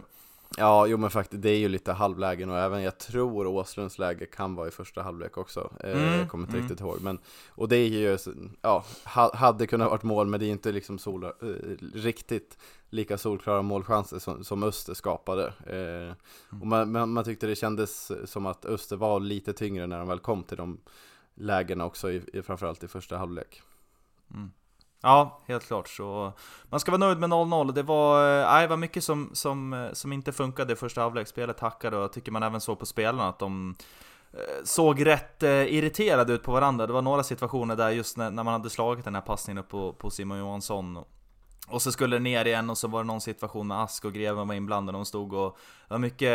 Ja, 0.56 0.86
jo 0.86 0.96
men 0.96 1.10
faktiskt, 1.10 1.42
det 1.42 1.50
är 1.50 1.58
ju 1.58 1.68
lite 1.68 1.92
halvlägen 1.92 2.50
och 2.50 2.58
även 2.58 2.82
jag 2.82 2.98
tror 2.98 3.46
Åslunds 3.46 3.98
läge 3.98 4.26
kan 4.26 4.54
vara 4.54 4.68
i 4.68 4.70
första 4.70 5.02
halvlek 5.02 5.36
också. 5.38 5.70
Eh, 5.80 5.90
Mm, 5.92 6.18
jag 6.18 6.28
kommer 6.30 6.44
inte 6.44 6.56
mm. 6.56 6.62
riktigt 6.68 6.80
ihåg. 6.80 6.98
Men, 7.00 7.18
och 7.48 7.68
det 7.68 7.76
är 7.76 7.88
ju, 7.88 8.18
ja, 8.62 8.84
ha- 9.04 9.36
hade 9.36 9.66
kunnat 9.66 9.90
varit 9.90 10.02
mål 10.02 10.26
men 10.26 10.40
det 10.40 10.46
är 10.46 10.50
inte 10.50 10.72
liksom 10.72 10.98
sola, 10.98 11.28
eh, 11.28 11.76
riktigt 11.94 12.58
lika 12.90 13.18
solklara 13.18 13.62
målchanser 13.62 14.18
som, 14.18 14.44
som 14.44 14.62
Öster 14.62 14.94
skapade. 14.94 15.46
Eh, 15.66 16.14
och 16.60 16.66
man, 16.66 16.92
man, 16.92 17.12
man 17.12 17.24
tyckte 17.24 17.46
det 17.46 17.56
kändes 17.56 18.12
som 18.24 18.46
att 18.46 18.64
Öster 18.64 18.96
var 18.96 19.20
lite 19.20 19.52
tyngre 19.52 19.86
när 19.86 19.98
de 19.98 20.08
väl 20.08 20.18
kom 20.18 20.42
till 20.42 20.56
de 20.56 20.80
lägena 21.34 21.84
också, 21.84 22.10
i, 22.10 22.22
i, 22.32 22.42
framförallt 22.42 22.84
i 22.84 22.88
första 22.88 23.16
halvlek. 23.18 23.62
Ja, 25.02 25.40
helt 25.46 25.66
klart. 25.66 25.88
Så 25.88 26.32
man 26.64 26.80
ska 26.80 26.90
vara 26.90 26.98
nöjd 26.98 27.18
med 27.18 27.30
0-0. 27.30 27.72
Det 27.72 27.82
var, 27.82 28.40
eh, 28.40 28.46
nej, 28.46 28.62
det 28.62 28.68
var 28.68 28.76
mycket 28.76 29.04
som, 29.04 29.30
som, 29.32 29.72
eh, 29.72 29.92
som 29.92 30.12
inte 30.12 30.32
funkade 30.32 30.72
i 30.72 30.76
första 30.76 31.00
halvlek. 31.00 31.28
Spelet 31.28 31.60
hackade 31.60 31.96
och 31.96 32.02
jag 32.02 32.12
tycker 32.12 32.32
man 32.32 32.42
även 32.42 32.60
såg 32.60 32.78
på 32.78 32.86
spelarna 32.86 33.28
att 33.28 33.38
de 33.38 33.74
eh, 34.32 34.64
såg 34.64 35.06
rätt 35.06 35.42
irriterade 35.42 36.32
ut 36.32 36.42
på 36.42 36.52
varandra. 36.52 36.86
Det 36.86 36.92
var 36.92 37.02
några 37.02 37.22
situationer 37.22 37.76
där 37.76 37.90
just 37.90 38.16
när, 38.16 38.30
när 38.30 38.42
man 38.42 38.52
hade 38.52 38.70
slagit 38.70 39.04
den 39.04 39.14
här 39.14 39.22
passningen 39.22 39.58
upp 39.58 39.68
på, 39.68 39.92
på 39.92 40.10
Simon 40.10 40.38
Johansson 40.38 41.04
och 41.68 41.82
så 41.82 41.92
skulle 41.92 42.16
det 42.16 42.20
ner 42.20 42.44
igen 42.44 42.70
och 42.70 42.78
så 42.78 42.88
var 42.88 43.02
det 43.02 43.06
någon 43.06 43.20
situation 43.20 43.66
med 43.66 43.80
Ask 43.80 44.04
och 44.04 44.12
Greven 44.12 44.48
var 44.48 44.54
inblandade 44.54 44.98
och 44.98 45.04
de 45.04 45.06
stod 45.06 45.32
och 45.32 45.58
det 45.88 45.94
var 45.94 45.98
mycket 45.98 46.30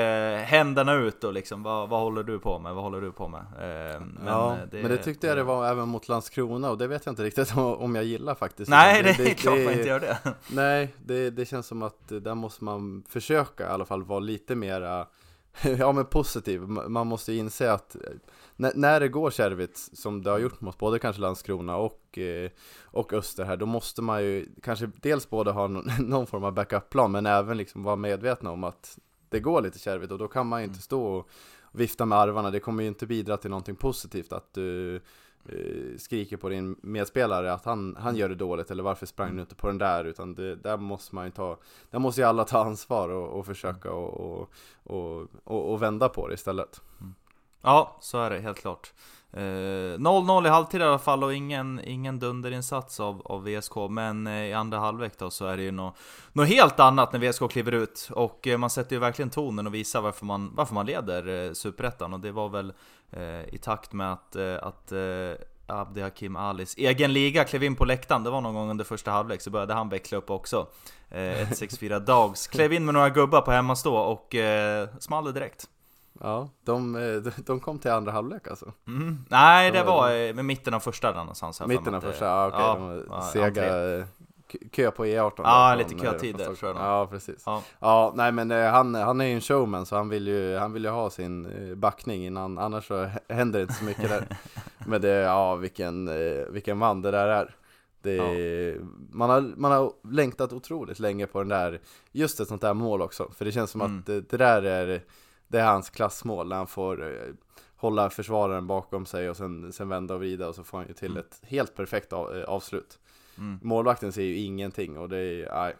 händerna 0.47 0.93
ut 0.93 1.23
och 1.23 1.33
liksom 1.33 1.63
vad, 1.63 1.89
vad 1.89 1.99
håller 1.99 2.23
du 2.23 2.39
på 2.39 2.59
med? 2.59 2.73
Vad 2.73 2.83
håller 2.83 3.01
du 3.01 3.11
på 3.11 3.27
med? 3.27 3.39
Eh, 3.39 3.99
men, 3.99 4.25
ja, 4.25 4.53
eh, 4.53 4.67
men 4.71 4.87
det 4.87 4.97
tyckte 4.97 5.27
jag 5.27 5.37
det 5.37 5.43
var 5.43 5.67
även 5.67 5.89
mot 5.89 6.07
Landskrona 6.07 6.69
och 6.69 6.77
det 6.77 6.87
vet 6.87 7.05
jag 7.05 7.11
inte 7.11 7.23
riktigt 7.23 7.57
om, 7.57 7.95
jag 7.95 8.03
gillar 8.03 8.35
faktiskt. 8.35 8.69
Nej, 8.69 9.01
Utan 9.01 9.13
det, 9.17 9.31
är 9.31 9.33
klart 9.33 9.59
man 9.59 9.73
inte 9.73 9.87
gör 9.87 9.99
det. 9.99 10.17
Nej, 10.47 10.93
det, 11.05 11.29
det 11.29 11.45
känns 11.45 11.67
som 11.67 11.81
att 11.81 12.07
där 12.07 12.35
måste 12.35 12.63
man 12.63 13.03
försöka 13.09 13.63
i 13.63 13.67
alla 13.67 13.85
fall 13.85 14.03
vara 14.03 14.19
lite 14.19 14.55
mera 14.55 15.07
Ja 15.79 15.91
men 15.91 16.05
positiv, 16.05 16.61
Ma- 16.61 16.89
man 16.89 17.07
måste 17.07 17.33
ju 17.33 17.39
inse 17.39 17.71
att 17.71 17.95
eh, 17.95 18.01
när, 18.55 18.71
när 18.75 18.99
det 18.99 19.07
går 19.07 19.31
kärvigt 19.31 19.77
som 19.77 20.23
det 20.23 20.29
har 20.29 20.39
gjort 20.39 20.61
mot 20.61 20.77
både 20.77 20.99
kanske 20.99 21.21
Landskrona 21.21 21.77
och, 21.77 22.17
eh, 22.17 22.51
och 22.83 23.13
Öster 23.13 23.45
här 23.45 23.57
Då 23.57 23.65
måste 23.65 24.01
man 24.01 24.23
ju 24.23 24.49
kanske 24.63 24.91
dels 25.01 25.29
både 25.29 25.51
ha 25.51 25.67
någon, 25.67 25.89
någon 25.99 26.27
form 26.27 26.43
av 26.43 26.53
backup-plan 26.53 27.11
men 27.11 27.25
även 27.25 27.57
liksom 27.57 27.83
vara 27.83 27.95
medvetna 27.95 28.51
om 28.51 28.63
att 28.63 28.99
det 29.29 29.39
går 29.39 29.61
lite 29.61 29.79
kärvigt 29.79 30.11
och 30.11 30.17
då 30.17 30.27
kan 30.27 30.47
man 30.47 30.61
ju 30.61 30.67
inte 30.67 30.81
stå 30.81 31.05
och 31.05 31.29
vifta 31.71 32.05
med 32.05 32.17
arvarna 32.17 32.51
Det 32.51 32.59
kommer 32.59 32.83
ju 32.83 32.89
inte 32.89 33.07
bidra 33.07 33.37
till 33.37 33.49
någonting 33.49 33.75
positivt 33.75 34.33
att 34.33 34.53
du 34.53 35.01
skriker 35.97 36.37
på 36.37 36.49
din 36.49 36.75
medspelare 36.81 37.53
att 37.53 37.65
han, 37.65 37.97
han 37.99 38.15
gör 38.15 38.29
det 38.29 38.35
dåligt 38.35 38.71
eller 38.71 38.83
varför 38.83 39.05
sprang 39.05 39.35
du 39.35 39.41
inte 39.41 39.55
på 39.55 39.67
den 39.67 39.77
där 39.77 40.05
utan 40.05 40.35
det, 40.35 40.55
där 40.55 40.77
måste 40.77 41.15
man 41.15 41.25
ju 41.25 41.31
ta 41.31 41.57
Där 41.91 41.99
måste 41.99 42.21
ju 42.21 42.27
alla 42.27 42.43
ta 42.43 42.63
ansvar 42.63 43.09
och, 43.09 43.39
och 43.39 43.45
försöka 43.45 43.91
och, 43.91 44.49
och, 44.83 45.29
och, 45.43 45.71
och, 45.71 45.81
vända 45.81 46.09
på 46.09 46.27
det 46.27 46.33
istället 46.33 46.81
Ja, 47.61 47.97
så 47.99 48.21
är 48.21 48.29
det 48.29 48.39
helt 48.39 48.57
klart. 48.57 48.93
Eh, 49.33 49.39
0-0 49.39 50.45
i 50.45 50.49
halvtid 50.49 50.81
i 50.81 50.83
alla 50.83 50.99
fall 50.99 51.23
och 51.23 51.33
ingen, 51.33 51.81
ingen 51.83 52.19
dunderinsats 52.19 52.99
av, 52.99 53.21
av 53.25 53.43
VSK. 53.43 53.75
Men 53.89 54.27
eh, 54.27 54.33
i 54.33 54.53
andra 54.53 54.79
halvlek 54.79 55.13
då 55.17 55.29
så 55.29 55.45
är 55.45 55.57
det 55.57 55.63
ju 55.63 55.71
något, 55.71 55.95
något 56.33 56.47
helt 56.47 56.79
annat 56.79 57.13
när 57.13 57.19
VSK 57.19 57.49
kliver 57.49 57.71
ut. 57.71 58.09
Och 58.11 58.47
eh, 58.47 58.57
man 58.57 58.69
sätter 58.69 58.95
ju 58.95 58.99
verkligen 58.99 59.29
tonen 59.29 59.67
och 59.67 59.73
visar 59.73 60.01
varför 60.01 60.25
man, 60.25 60.51
varför 60.55 60.73
man 60.73 60.85
leder 60.85 61.47
eh, 61.47 61.53
Superettan. 61.53 62.13
Och 62.13 62.19
det 62.19 62.31
var 62.31 62.49
väl 62.49 62.69
eh, 62.69 62.73
i 63.51 63.57
takt 63.57 63.93
med 63.93 64.13
att, 64.13 64.35
eh, 64.35 64.55
att 64.61 64.91
eh, 64.91 64.97
Abdi 65.67 66.01
Hakim 66.01 66.35
Alis 66.35 66.75
egen 66.77 67.13
liga 67.13 67.43
klev 67.43 67.63
in 67.63 67.75
på 67.75 67.85
läktaren. 67.85 68.23
Det 68.23 68.29
var 68.29 68.41
någon 68.41 68.53
gång 68.53 68.69
under 68.69 68.85
första 68.85 69.11
halvlek 69.11 69.41
så 69.41 69.49
började 69.49 69.73
han 69.73 69.89
veckla 69.89 70.17
upp 70.17 70.29
också. 70.29 70.67
Eh, 71.09 71.21
164 71.21 71.99
Dogs 72.05 72.47
klev 72.47 72.73
in 72.73 72.85
med 72.85 72.93
några 72.93 73.09
gubbar 73.09 73.41
på 73.41 73.51
hemmastå 73.51 73.95
och 73.95 74.35
eh, 74.35 74.87
small 74.99 75.33
direkt. 75.33 75.69
Ja, 76.21 76.49
de, 76.65 76.95
eh, 76.95 77.33
de 77.45 77.59
kom 77.59 77.79
till 77.79 77.91
andra 77.91 78.11
halvlek 78.11 78.47
alltså 78.47 78.71
Mm. 78.87 79.25
Nej, 79.29 79.71
det 79.71 79.83
var- 79.83 79.93
var 79.97 80.11
eh, 80.15 80.33
med 80.33 80.45
mitten 80.45 80.73
av 80.73 80.79
första 80.79 81.11
där 81.11 81.19
någonstans. 81.19 81.61
Mitten 81.65 81.95
av 81.95 82.01
första, 82.01 82.25
ja 82.25 82.47
okej, 82.47 82.59
ja, 82.59 82.75
de 82.75 83.05
ja, 83.09 83.21
sega 83.21 83.97
eh, 83.99 84.05
Kö 84.71 84.91
på 84.91 85.05
E18 85.05 85.31
Ja, 85.37 85.75
lite 85.75 85.95
eh, 85.95 85.99
från 86.45 86.55
tror 86.55 86.75
jag. 86.75 86.85
Ja, 86.85 87.07
precis 87.07 87.43
Ja. 87.45 87.63
Ja, 87.79 88.13
nej 88.15 88.31
men 88.31 88.51
eh, 88.51 88.71
han, 88.71 88.95
han 88.95 89.21
är 89.21 89.25
ju 89.25 89.33
en 89.33 89.41
showman 89.41 89.85
så 89.85 89.95
han 89.95 90.09
vill 90.09 90.27
ju, 90.27 90.57
han 90.57 90.73
vill 90.73 90.83
ju 90.83 90.89
ha 90.89 91.09
sin 91.09 91.45
eh, 91.45 91.75
backning 91.75 92.25
innan, 92.25 92.57
annars 92.57 92.87
så 92.87 93.09
händer 93.29 93.59
det 93.59 93.63
inte 93.63 93.73
så 93.73 93.83
mycket 93.83 94.09
där 94.09 94.27
Men 94.87 95.01
det, 95.01 95.09
ja 95.09 95.55
vilken, 95.55 96.09
vilken 96.53 96.77
man 96.77 97.01
det 97.01 97.11
där 97.11 97.27
är 97.27 97.55
det, 98.01 98.77
man, 99.11 99.29
har, 99.29 99.41
man 99.41 99.71
har 99.71 99.93
längtat 100.11 100.53
otroligt 100.53 100.99
länge 100.99 101.27
på 101.27 101.39
den 101.39 101.49
där, 101.49 101.79
just 102.11 102.39
ett 102.39 102.47
sånt 102.47 102.61
där 102.61 102.73
mål 102.73 103.01
också 103.01 103.31
För 103.37 103.45
det 103.45 103.51
känns 103.51 103.71
som 103.71 103.81
Mm. 103.81 103.99
att 103.99 104.05
det, 104.05 104.29
det 104.29 104.37
där 104.37 104.63
är, 104.63 105.01
det 105.47 105.59
är 105.59 105.65
hans 105.65 105.89
klassmål 105.89 106.47
när 106.47 106.55
han 106.55 106.67
får 106.67 107.03
hålla 107.77 108.09
försvararen 108.09 108.67
bakom 108.67 109.05
sig 109.05 109.29
och 109.29 109.37
sen, 109.37 109.73
sen 109.73 109.89
vända 109.89 110.13
och 110.13 110.19
vrida 110.19 110.47
och 110.47 110.55
så 110.55 110.63
får 110.63 110.77
han 110.77 110.87
ju 110.87 110.93
till 110.93 111.11
Mm. 111.11 111.19
ett 111.23 111.39
helt 111.43 111.75
perfekt 111.75 112.13
av, 112.13 112.37
eh, 112.37 112.43
avslut 112.43 112.99
Mm. 113.37 113.59
Målvakten 113.63 114.11
ser 114.11 114.23
ju 114.23 114.37
ingenting 114.37 114.97
och 114.97 115.09
det 115.09 115.17
är, 115.17 115.51
nej. 115.53 115.75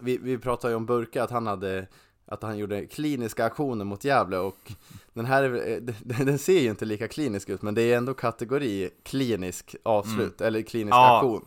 Vi, 0.00 0.18
vi 0.18 0.38
pratade 0.38 0.72
ju 0.72 0.76
om 0.76 0.86
Burka, 0.86 1.22
att 1.24 1.30
han 1.30 1.46
hade 1.46 1.86
att 2.26 2.42
han 2.42 2.58
gjorde 2.58 2.86
kliniska 2.86 3.44
aktioner 3.44 3.84
mot 3.84 4.04
Gävle 4.04 4.38
och 4.38 4.72
den 5.12 5.24
här, 5.24 5.42
är- 5.42 6.24
den 6.24 6.38
ser 6.38 6.60
ju 6.60 6.70
inte 6.70 6.84
lika 6.84 7.08
klinisk 7.08 7.48
ut 7.48 7.62
men 7.62 7.74
det 7.74 7.82
är 7.82 7.96
ändå 7.96 8.14
kategori 8.14 8.90
klinisk 9.02 9.76
avslut, 9.82 10.40
eller 10.40 10.62
klinisk 10.62 10.94
Mm. 10.94 11.04
Ja. 11.04 11.16
aktion 11.16 11.44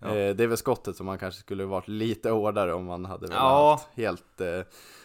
Ja. 0.00 0.08
eh, 0.08 0.34
Det 0.36 0.42
är 0.44 0.46
väl 0.46 0.56
skottet 0.56 0.96
som 0.96 1.06
man 1.06 1.18
kanske 1.18 1.40
skulle 1.40 1.64
varit 1.64 1.88
lite 1.88 2.30
hårdare 2.30 2.72
om 2.74 2.84
man 2.84 3.04
hade 3.04 3.26
velat 3.26 3.42
Ja. 3.42 3.80
helt 3.94 4.40
eh, 4.40 4.60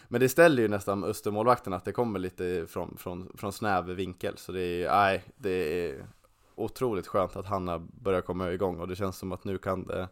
men 0.08 0.20
det 0.20 0.28
ställer 0.28 0.62
ju 0.62 0.68
nästan 0.68 1.04
Östermålvakten 1.04 1.72
att 1.72 1.84
det 1.84 1.92
kommer 1.92 2.18
lite 2.18 2.66
från, 2.68 2.96
från, 2.96 3.32
från 3.34 3.52
snäv 3.52 3.84
vinkel. 3.84 4.38
Så 4.38 4.52
det 4.52 4.60
är, 4.60 4.90
nej, 4.90 5.24
det 5.36 5.50
är 5.50 6.06
otroligt 6.54 7.06
skönt 7.06 7.36
att 7.36 7.46
han 7.46 7.68
har 7.68 7.78
börjat 7.78 8.26
komma 8.26 8.52
igång. 8.52 8.80
Och 8.80 8.88
det 8.88 8.96
känns 8.96 9.18
som 9.18 9.32
att 9.32 9.44
nu 9.44 9.58
kan 9.58 9.86
det 9.86 10.08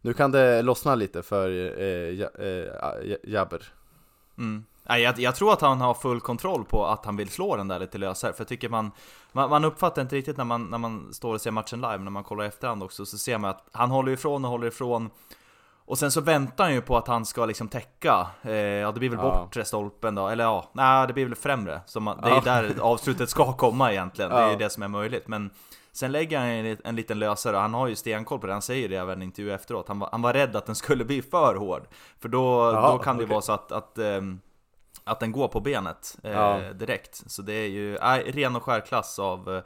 Nu 0.00 0.12
kan 0.12 0.30
det 0.30 0.62
lossna 0.62 0.94
lite 0.94 1.22
för 1.22 1.50
eh, 1.80 1.86
Ja- 2.10 2.30
eh, 2.38 3.16
Jabber. 3.24 3.72
Mm. 4.38 4.64
Jag, 4.88 5.18
jag 5.18 5.36
tror 5.36 5.52
att 5.52 5.60
han 5.60 5.80
har 5.80 5.94
full 5.94 6.20
kontroll 6.20 6.64
på 6.64 6.86
att 6.86 7.04
han 7.04 7.16
vill 7.16 7.28
slå 7.28 7.56
den 7.56 7.68
där 7.68 7.78
lite 7.78 7.98
lösare, 7.98 8.32
för 8.32 8.40
jag 8.40 8.48
tycker 8.48 8.68
man, 8.68 8.90
man, 9.32 9.50
man 9.50 9.64
uppfattar 9.64 10.02
inte 10.02 10.16
riktigt 10.16 10.36
när 10.36 10.44
man, 10.44 10.64
när 10.64 10.78
man 10.78 11.12
står 11.12 11.34
och 11.34 11.40
ser 11.40 11.50
matchen 11.50 11.80
live, 11.80 11.98
när 11.98 12.10
man 12.10 12.24
kollar 12.24 12.44
i 12.44 12.46
efterhand 12.46 12.82
också, 12.82 13.06
så 13.06 13.18
ser 13.18 13.38
man 13.38 13.50
att 13.50 13.64
han 13.72 13.90
håller 13.90 14.12
ifrån 14.12 14.44
och 14.44 14.50
håller 14.50 14.66
ifrån 14.66 15.10
och 15.86 15.98
sen 15.98 16.10
så 16.10 16.20
väntar 16.20 16.64
han 16.64 16.74
ju 16.74 16.80
på 16.82 16.96
att 16.96 17.08
han 17.08 17.24
ska 17.26 17.46
liksom 17.46 17.68
täcka, 17.68 18.26
eh, 18.42 18.52
ja 18.54 18.92
det 18.92 18.98
blir 19.00 19.10
väl 19.10 19.18
Ja. 19.22 19.40
bortre 19.42 19.64
stolpen 19.64 20.14
då, 20.14 20.28
eller 20.28 20.44
ja, 20.44 20.70
nej 20.72 21.06
det 21.06 21.12
blir 21.12 21.24
väl 21.24 21.34
främre. 21.34 21.80
Så 21.86 22.00
man, 22.00 22.20
det 22.22 22.28
är 22.28 22.34
Ja. 22.34 22.40
där 22.40 22.74
avslutet 22.80 23.30
ska 23.30 23.52
komma 23.52 23.92
egentligen, 23.92 24.30
det 24.30 24.36
är 24.36 24.46
ju 24.46 24.52
Ja. 24.52 24.58
det 24.58 24.70
som 24.70 24.82
är 24.82 24.88
möjligt. 24.88 25.28
Men 25.28 25.50
sen 25.92 26.12
lägger 26.12 26.38
han 26.38 26.48
en, 26.48 26.76
en 26.84 26.96
liten 26.96 27.18
lösare, 27.18 27.56
och 27.56 27.62
han 27.62 27.74
har 27.74 27.86
ju 27.88 27.96
stenkoll 27.96 28.38
på 28.38 28.46
det, 28.46 28.52
han 28.52 28.62
säger 28.62 28.88
det 28.88 28.96
även 28.96 29.22
i 29.22 29.24
intervju 29.24 29.52
efteråt. 29.52 29.88
Han 29.88 29.98
var, 29.98 30.08
han 30.12 30.22
var 30.22 30.32
rädd 30.32 30.56
att 30.56 30.66
den 30.66 30.74
skulle 30.74 31.04
bli 31.04 31.22
för 31.22 31.54
hård. 31.54 31.82
För 32.20 32.28
då, 32.28 32.72
Ja, 32.74 32.90
då 32.92 32.98
kan 32.98 33.16
det 33.16 33.20
ju 33.20 33.24
okej. 33.26 33.32
vara 33.34 33.42
så 33.42 33.52
att, 33.52 33.72
att 33.72 33.98
ehm, 33.98 34.40
att 35.04 35.20
den 35.20 35.32
går 35.32 35.48
på 35.48 35.60
benet 35.60 36.16
eh, 36.22 36.32
Ja. 36.32 36.58
direkt. 36.72 37.22
Så 37.30 37.42
det 37.42 37.52
är 37.52 37.68
ju 37.68 37.96
äh, 37.96 38.32
ren 38.32 38.56
och 38.56 38.62
skär 38.62 38.80
klass 38.80 39.18
av, 39.18 39.54
eh, 39.56 39.62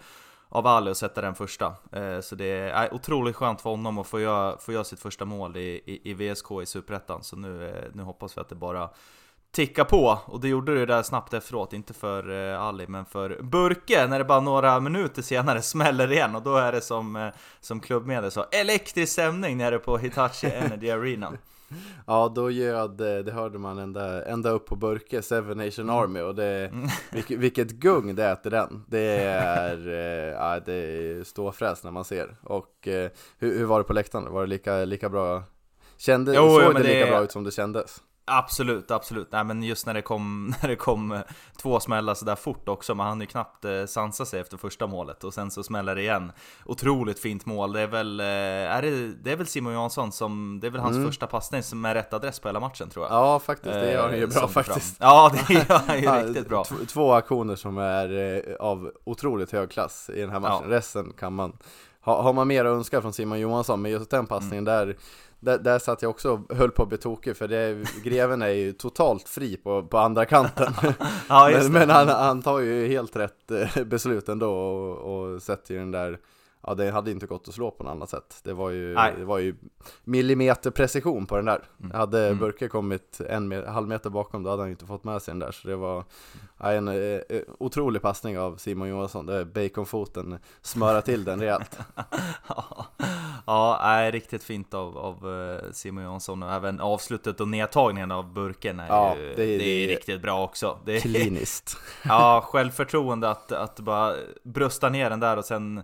av 0.50 0.66
Ali 0.66 0.90
att 0.90 0.96
sätta 0.96 1.20
den 1.20 1.34
första. 1.34 1.74
Eh, 1.92 2.20
så 2.20 2.34
det 2.34 2.50
är 2.50 2.94
otroligt 2.94 3.36
skönt 3.36 3.60
för 3.60 3.70
honom 3.70 3.98
att 3.98 4.06
få 4.06 4.20
göra, 4.20 4.58
få 4.58 4.72
göra 4.72 4.84
sitt 4.84 5.00
första 5.00 5.24
mål 5.24 5.56
i, 5.56 5.60
i, 5.60 6.10
i 6.10 6.14
VSK 6.14 6.46
i 6.62 6.66
Superettan. 6.66 7.22
Så 7.22 7.36
nu, 7.36 7.68
eh, 7.68 7.84
nu 7.92 8.02
hoppas 8.02 8.36
vi 8.36 8.40
att 8.40 8.48
det 8.48 8.54
bara 8.54 8.90
tickar 9.52 9.84
på. 9.84 10.18
Och 10.26 10.40
det 10.40 10.48
gjorde 10.48 10.74
det 10.74 10.86
där 10.86 11.02
snabbt 11.02 11.34
efteråt, 11.34 11.72
inte 11.72 11.94
för 11.94 12.52
eh, 12.52 12.62
Ali 12.62 12.86
men 12.86 13.04
för 13.04 13.42
Burke 13.42 14.06
när 14.06 14.18
det 14.18 14.24
bara 14.24 14.40
några 14.40 14.80
minuter 14.80 15.22
senare 15.22 15.62
smäller 15.62 16.12
igen. 16.12 16.36
Och 16.36 16.42
då 16.42 16.56
är 16.56 16.72
det 16.72 16.80
som, 16.80 17.16
eh, 17.16 17.28
som 17.60 17.80
klubbmedel 17.80 18.30
sa, 18.30 18.44
elektrisk 18.44 19.12
stämning 19.12 19.56
nere 19.56 19.78
på 19.78 19.98
Hitachi 19.98 20.46
Energy 20.50 20.90
Arena. 20.90 21.32
Ja, 22.06 22.33
då 22.35 22.50
ljöd, 22.50 23.00
eh, 23.00 23.18
det 23.24 23.33
hörde 23.33 23.59
man 23.59 23.78
ända, 23.78 24.24
ända 24.24 24.50
upp 24.50 24.66
på 24.66 24.76
Burke, 24.76 25.22
Seven 25.22 25.59
Nation 25.59 25.90
Army 25.90 26.20
och 26.20 26.35
det, 26.35 26.72
vilket, 27.12 27.38
vilket 27.38 27.70
gung 27.70 28.14
det 28.14 28.24
är 28.24 28.35
till 28.37 28.50
den. 28.50 28.85
Det 28.88 29.16
är, 29.24 29.88
eh, 29.88 30.35
ja, 30.35 30.61
det 30.66 30.72
är 30.74 31.24
ståfräs 31.24 31.85
när 31.85 31.90
man 31.90 32.04
ser. 32.04 32.37
Och 32.42 32.88
eh, 32.88 33.11
hur, 33.38 33.59
hur 33.59 33.64
var 33.64 33.78
det 33.78 33.85
på 33.85 33.92
läktaren? 33.92 34.33
Var 34.33 34.40
det 34.40 34.46
lika, 34.48 34.85
lika 34.85 35.09
bra? 35.09 35.42
Kände, 35.96 36.35
Jo, 36.35 36.42
såg 36.48 36.62
ja, 36.62 36.72
det 36.72 36.83
lika 36.83 37.04
det- 37.04 37.11
bra 37.11 37.22
ut 37.24 37.33
som 37.33 37.44
det 37.44 37.50
kändes? 37.50 38.02
Absolut, 38.30 38.90
absolut. 38.90 39.28
Nej 39.32 39.44
men 39.44 39.62
just 39.62 39.86
när 39.86 39.94
det 39.94 40.02
kom, 40.02 40.54
när 40.62 40.68
det 40.68 40.76
kom 40.76 41.12
eh, 41.12 41.20
två 41.62 41.80
smällar 41.80 42.14
sådär 42.14 42.34
fort 42.36 42.68
också, 42.68 42.94
man 42.94 43.06
hann 43.06 43.20
ju 43.20 43.26
knappt 43.26 43.64
eh, 43.64 43.84
sansa 43.86 44.24
sig 44.24 44.40
efter 44.40 44.56
första 44.56 44.86
målet 44.86 45.24
och 45.24 45.34
sen 45.34 45.50
så 45.50 45.62
smäller 45.62 45.94
det 45.94 46.00
igen. 46.02 46.32
Otroligt 46.64 47.18
fint 47.18 47.46
mål, 47.46 47.72
det 47.72 47.80
är 47.80 47.86
väl, 47.86 48.20
eh, 48.20 48.26
är 48.26 48.82
det, 48.82 49.12
det 49.22 49.32
är 49.32 49.36
väl 49.36 49.46
Simon 49.46 49.72
Jansson 49.72 50.12
som, 50.12 50.58
det 50.60 50.66
är 50.66 50.70
väl 50.70 50.80
hans 50.80 50.96
Mm. 50.96 51.08
första 51.08 51.26
passning 51.26 51.62
som 51.62 51.84
är 51.84 51.94
rätt 51.94 52.12
adress 52.14 52.40
på 52.40 52.48
hela 52.48 52.60
matchen 52.60 52.90
tror 52.90 53.04
jag. 53.06 53.14
Ja, 53.14 53.38
faktiskt. 53.38 53.74
Det 53.74 53.92
gör 53.92 54.08
han 54.08 54.18
ju 54.18 54.26
bra 54.26 54.40
som 54.40 54.48
fram. 54.48 54.64
faktiskt. 54.64 54.96
Ja, 55.00 55.32
det 55.48 55.54
gör 55.54 55.78
han 55.86 56.00
ju 56.00 56.08
riktigt 56.28 56.48
bra. 56.48 56.64
Två 56.88 57.12
aktioner 57.12 57.56
som 57.56 57.78
är 57.78 58.56
av 58.60 58.90
otroligt 59.04 59.52
hög 59.52 59.70
klass 59.70 60.10
i 60.14 60.20
den 60.20 60.30
här 60.30 60.40
matchen. 60.40 60.70
Ja. 60.70 60.76
Resten 60.76 61.12
kan 61.18 61.32
man, 61.32 61.56
ha, 62.00 62.22
har 62.22 62.32
man 62.32 62.48
mer 62.48 62.64
att 62.64 62.70
önska 62.76 63.00
från 63.02 63.12
Simon 63.12 63.40
Johansson, 63.40 63.82
men 63.82 63.90
just 63.90 64.10
den 64.10 64.26
passningen 64.26 64.68
Mm. 64.68 64.86
där, 64.88 64.96
där, 65.40 65.59
där 65.59 65.79
satt 65.79 66.03
jag 66.03 66.11
också 66.11 66.31
och 66.31 66.57
höll 66.57 66.70
på 66.70 66.83
att 66.83 66.88
bli 66.88 66.98
tokig, 66.98 67.37
för 67.37 67.48
det, 67.48 67.85
greven 68.05 68.42
är 68.42 68.48
ju 68.48 68.72
totalt 68.72 69.29
fri 69.29 69.57
på, 69.57 69.83
på 69.83 69.98
andra 69.98 70.24
kanten. 70.24 70.72
Ja, 71.29 71.50
men 71.53 71.72
men 71.72 71.90
han, 71.90 72.09
han 72.09 72.42
tar 72.42 72.59
ju 72.59 72.87
helt 72.87 73.16
rätt 73.16 73.50
eh, 73.50 73.85
beslut 73.85 74.29
ändå 74.29 74.50
och, 74.50 74.96
och 74.96 75.42
sätter 75.42 75.74
ju 75.74 75.81
den 75.81 75.90
där 75.90 76.18
Ja 76.66 76.75
det 76.75 76.90
hade 76.90 77.11
inte 77.11 77.27
gått 77.27 77.49
att 77.49 77.55
slå 77.55 77.70
på 77.70 77.85
något 77.85 77.90
annat 77.90 78.11
sätt 78.11 78.40
Det 78.42 78.53
var 78.53 78.70
ju, 78.70 78.94
Nej. 78.94 79.14
det 79.18 79.25
var 79.25 79.38
ju 79.38 79.55
millimeter 80.05 80.70
precision 80.70 81.27
på 81.27 81.37
den 81.37 81.44
där 81.44 81.61
Hade 81.92 82.27
Mm. 82.27 82.38
Burke 82.38 82.68
kommit 82.68 83.20
en 83.29 83.64
halv 83.66 83.88
meter 83.88 84.11
bakom 84.11 84.42
då 84.42 84.51
hade 84.51 84.62
han 84.62 84.70
inte 84.70 84.87
fått 84.87 85.05
med 85.05 85.23
sig 85.23 85.33
den 85.33 85.38
där 85.38 85.53
Så 85.53 85.68
det 85.68 85.77
var 85.77 86.05
ja, 86.59 86.73
en 86.73 86.88
eh, 86.88 86.94
eh, 86.94 87.42
otrolig 87.59 88.03
passning 88.03 88.38
av 88.38 88.57
Simon 88.57 88.88
Johansson 88.88 89.27
det 89.27 89.35
är 89.35 89.44
Baconfoten 89.44 90.38
smöra 90.62 91.03
till 91.03 91.25
den 91.25 91.40
rejält 91.40 91.79
Ja, 92.49 92.87
ja 93.46 93.81
nej, 93.83 94.11
riktigt 94.11 94.42
fint 94.42 94.75
av, 94.75 94.99
av 94.99 95.40
eh, 95.42 95.73
Simon 95.73 96.05
Jansson 96.05 96.42
och 96.42 96.53
även 96.53 96.81
avslutet 96.81 97.40
och 97.40 97.49
nedtagningen 97.49 98.11
av 98.12 98.33
burken 98.33 98.81
är 98.81 98.88
Ja, 98.88 99.16
ju, 99.16 99.29
det 99.29 99.35
det 99.37 99.42
är- 99.44 99.55
är, 99.55 99.59
det 99.59 99.64
är- 99.85 99.88
riktigt 99.88 100.23
bra 100.23 100.44
också. 100.44 100.79
Det 100.85 100.96
är, 100.96 101.01
Kliniskt 101.01 101.77
ja, 102.05 102.40
självförtroende 102.44 103.31
att, 103.31 103.53
att 103.53 103.81
bara 103.81 104.14
brösta 104.42 104.88
ner 104.88 105.11
den 105.11 105.20
där 105.20 105.37
och 105.37 105.44
sen 105.44 105.83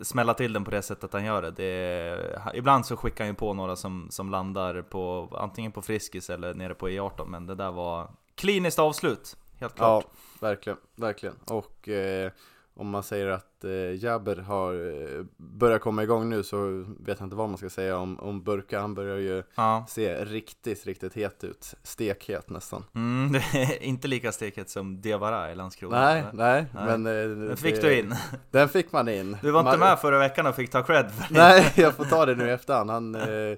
smälla 0.00 0.34
till 0.34 0.52
den 0.52 0.64
på 0.64 0.70
det 0.70 0.82
sättet 0.82 1.12
han 1.12 1.24
gör 1.24 1.42
det. 1.42 1.50
det 1.50 1.64
är, 1.64 2.52
ibland 2.54 2.86
så 2.86 2.96
skickar 2.96 3.24
han 3.24 3.28
ju 3.28 3.34
på 3.34 3.54
några 3.54 3.76
som, 3.76 4.06
som 4.10 4.30
landar 4.30 4.82
på 4.82 5.28
antingen 5.40 5.72
på 5.72 5.82
Friskis 5.82 6.30
eller 6.30 6.54
nere 6.54 6.74
på 6.74 6.88
E18, 6.88 7.26
men 7.26 7.46
det 7.46 7.54
där 7.54 7.72
var 7.72 8.10
kliniskt 8.34 8.78
avslut, 8.78 9.36
helt 9.60 9.74
klart! 9.74 10.04
Ja, 10.04 10.18
verkligen, 10.40 10.78
verkligen 10.94 11.34
Och 11.46 11.88
eh, 11.88 12.32
om 12.76 12.88
man 12.90 13.02
säger 13.02 13.26
att 13.26 13.64
eh, 13.64 14.04
Jabber 14.04 14.36
har 14.36 14.72
eh, 14.74 15.24
börjat 15.36 15.80
komma 15.82 16.02
igång 16.02 16.28
nu 16.28 16.42
så 16.42 16.84
vet 17.00 17.18
jag 17.20 17.26
inte 17.26 17.36
vad 17.36 17.48
man 17.48 17.58
ska 17.58 17.70
säga 17.70 17.96
om, 17.98 18.20
om 18.20 18.42
Burka 18.42 18.80
Han 18.80 18.94
börjar 18.94 19.16
ju 19.16 19.42
Ja. 19.54 19.84
se 19.88 20.24
riktigt, 20.24 20.86
riktigt 20.86 21.14
het 21.14 21.44
ut 21.44 21.74
Stekhet 21.82 22.50
nästan 22.50 22.84
Mm, 22.94 23.32
det 23.52 23.58
är 23.62 23.82
inte 23.82 24.08
lika 24.08 24.32
steket 24.32 24.70
som 24.70 25.00
Diawara 25.00 25.52
i 25.52 25.54
Landskrona. 25.54 26.00
Nej, 26.00 26.24
nej, 26.32 26.66
Nej. 26.74 26.98
men 26.98 27.06
eh, 27.06 27.48
Den 27.48 27.56
fick 27.56 27.74
det- 27.74 27.80
du 27.88 27.98
in. 27.98 28.14
Den 28.50 28.68
fick 28.68 28.92
man 28.92 29.08
in 29.08 29.36
Du 29.42 29.50
var 29.50 29.60
inte 29.60 29.78
man, 29.78 29.88
med 29.88 29.98
förra 29.98 30.18
veckan 30.18 30.46
och 30.46 30.54
fick 30.54 30.70
ta 30.70 30.82
cred 30.82 31.10
för 31.10 31.34
det. 31.34 31.40
Nej, 31.40 31.72
jag 31.76 31.94
får 31.94 32.04
ta 32.04 32.26
det 32.26 32.34
nu 32.34 32.46
i 32.48 32.50
efterhand 32.52 32.90
han, 32.90 33.14
eh, 33.14 33.56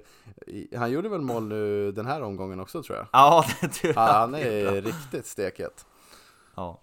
han 0.79 0.91
gjorde 0.91 1.09
väl 1.09 1.21
mål 1.21 1.43
nu 1.47 1.91
den 1.91 2.05
här 2.05 2.21
omgången 2.21 2.59
också 2.59 2.83
tror 2.83 2.97
jag 2.97 3.07
Ja, 3.11 3.45
det 3.61 3.67
tror 3.67 3.93
jag. 3.95 4.03
Ja, 4.09 4.11
Han 4.13 4.31
Det 4.31 4.39
är 4.61 4.81
riktigt 4.81 5.25
stekhet 5.25 5.85
Ja. 6.55 6.79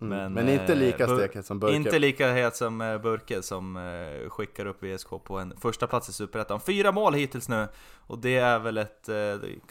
Mm. 0.00 0.18
Men, 0.18 0.32
Men, 0.32 0.48
inte 0.48 0.72
eh, 0.72 0.78
lika 0.78 1.06
stekhet 1.06 1.46
som 1.46 1.60
Burke 1.60 1.76
Inte 1.76 1.98
lika 1.98 2.32
het 2.32 2.56
som 2.56 2.80
eh, 2.80 2.98
Burke 2.98 3.42
som 3.42 3.76
eh, 3.76 4.30
skickar 4.30 4.66
upp 4.66 4.82
VSK 4.82 5.08
på 5.24 5.38
en 5.38 5.54
första 5.60 5.86
plats 5.86 6.08
i 6.08 6.12
Superettan. 6.12 6.60
Fyra 6.60 6.92
mål 6.92 7.14
hittills 7.14 7.48
nu, 7.48 7.68
och 8.06 8.18
det 8.18 8.36
är 8.36 8.58
väl 8.58 8.78
ett, 8.78 9.08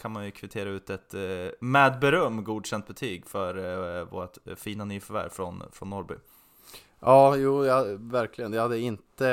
kan 0.00 0.12
man 0.12 0.24
ju 0.24 0.30
kvittera 0.30 0.68
ut 0.68 0.90
ett 0.90 1.14
med 1.60 1.98
beröm 2.00 2.44
godkänt 2.44 2.86
betyg 2.86 3.26
för 3.26 4.04
vårt 4.04 4.38
fina 4.56 4.84
nyförvärv 4.84 5.28
från, 5.28 5.62
från 5.72 5.90
Norrby. 5.90 6.14
Ja, 7.00 7.36
jo, 7.36 7.64
jag, 7.64 7.84
verkligen. 8.10 8.52
Jag 8.52 8.62
hade 8.62 8.78
inte 8.78 9.26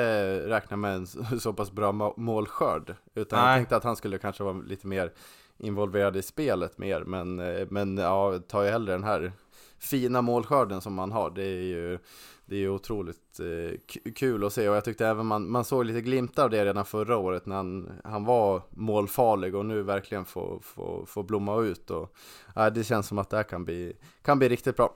räknat 0.50 0.80
med 0.80 0.96
en 0.96 1.08
så 1.40 1.54
pass 1.54 1.72
bra 1.72 1.92
må- 1.92 2.14
målskörd. 2.18 2.96
Utan 3.14 3.40
jag 3.40 3.46
Nej. 3.46 3.58
tänkte 3.58 3.76
att 3.76 3.84
han 3.84 3.96
skulle 3.96 4.18
kanske 4.18 4.44
vara 4.44 4.54
lite 4.54 4.88
mer 4.88 5.12
involverad 5.58 6.18
i 6.18 6.22
spelet 6.22 6.78
mer. 6.78 7.04
Men, 7.04 7.36
men 7.70 7.98
ja, 7.98 8.40
tar 8.48 8.64
jag 8.64 8.72
hellre 8.72 8.94
den 8.94 9.04
här 9.04 9.32
fina 9.82 10.22
målskörden 10.22 10.82
som 10.82 10.94
man 10.94 11.12
har. 11.12 11.30
Det 11.30 11.44
är 11.44 11.62
ju, 11.62 12.00
det 12.46 12.56
är 12.56 12.60
ju 12.60 12.70
otroligt 12.70 13.40
eh, 13.40 14.02
kul 14.16 14.46
att 14.46 14.54
se. 14.54 14.70
Och 14.70 14.76
jag 14.76 14.86
tyckte 14.86 15.08
även 15.08 15.26
man, 15.26 15.52
man 15.52 15.66
såg 15.66 15.86
lite 15.86 16.02
glimtar 16.02 16.44
av 16.44 16.50
det 16.50 16.66
redan 16.66 16.86
förra 16.86 17.18
året 17.18 17.46
när 17.46 17.56
han, 17.56 17.92
han 18.04 18.26
var 18.26 18.62
målfarlig 18.70 19.56
och 19.56 19.66
nu 19.66 19.82
verkligen 19.82 20.26
får, 20.26 20.60
få, 20.64 21.06
få 21.06 21.24
blomma 21.24 21.62
ut. 21.62 21.92
Och, 21.92 22.16
eh, 22.56 22.68
det 22.68 22.84
känns 22.84 23.08
som 23.08 23.18
att 23.18 23.30
det 23.30 23.38
här 23.38 23.44
kan 23.44 23.66
bli, 23.66 23.94
kan 24.22 24.40
bli 24.40 24.50
riktigt 24.50 24.76
bra. 24.78 24.96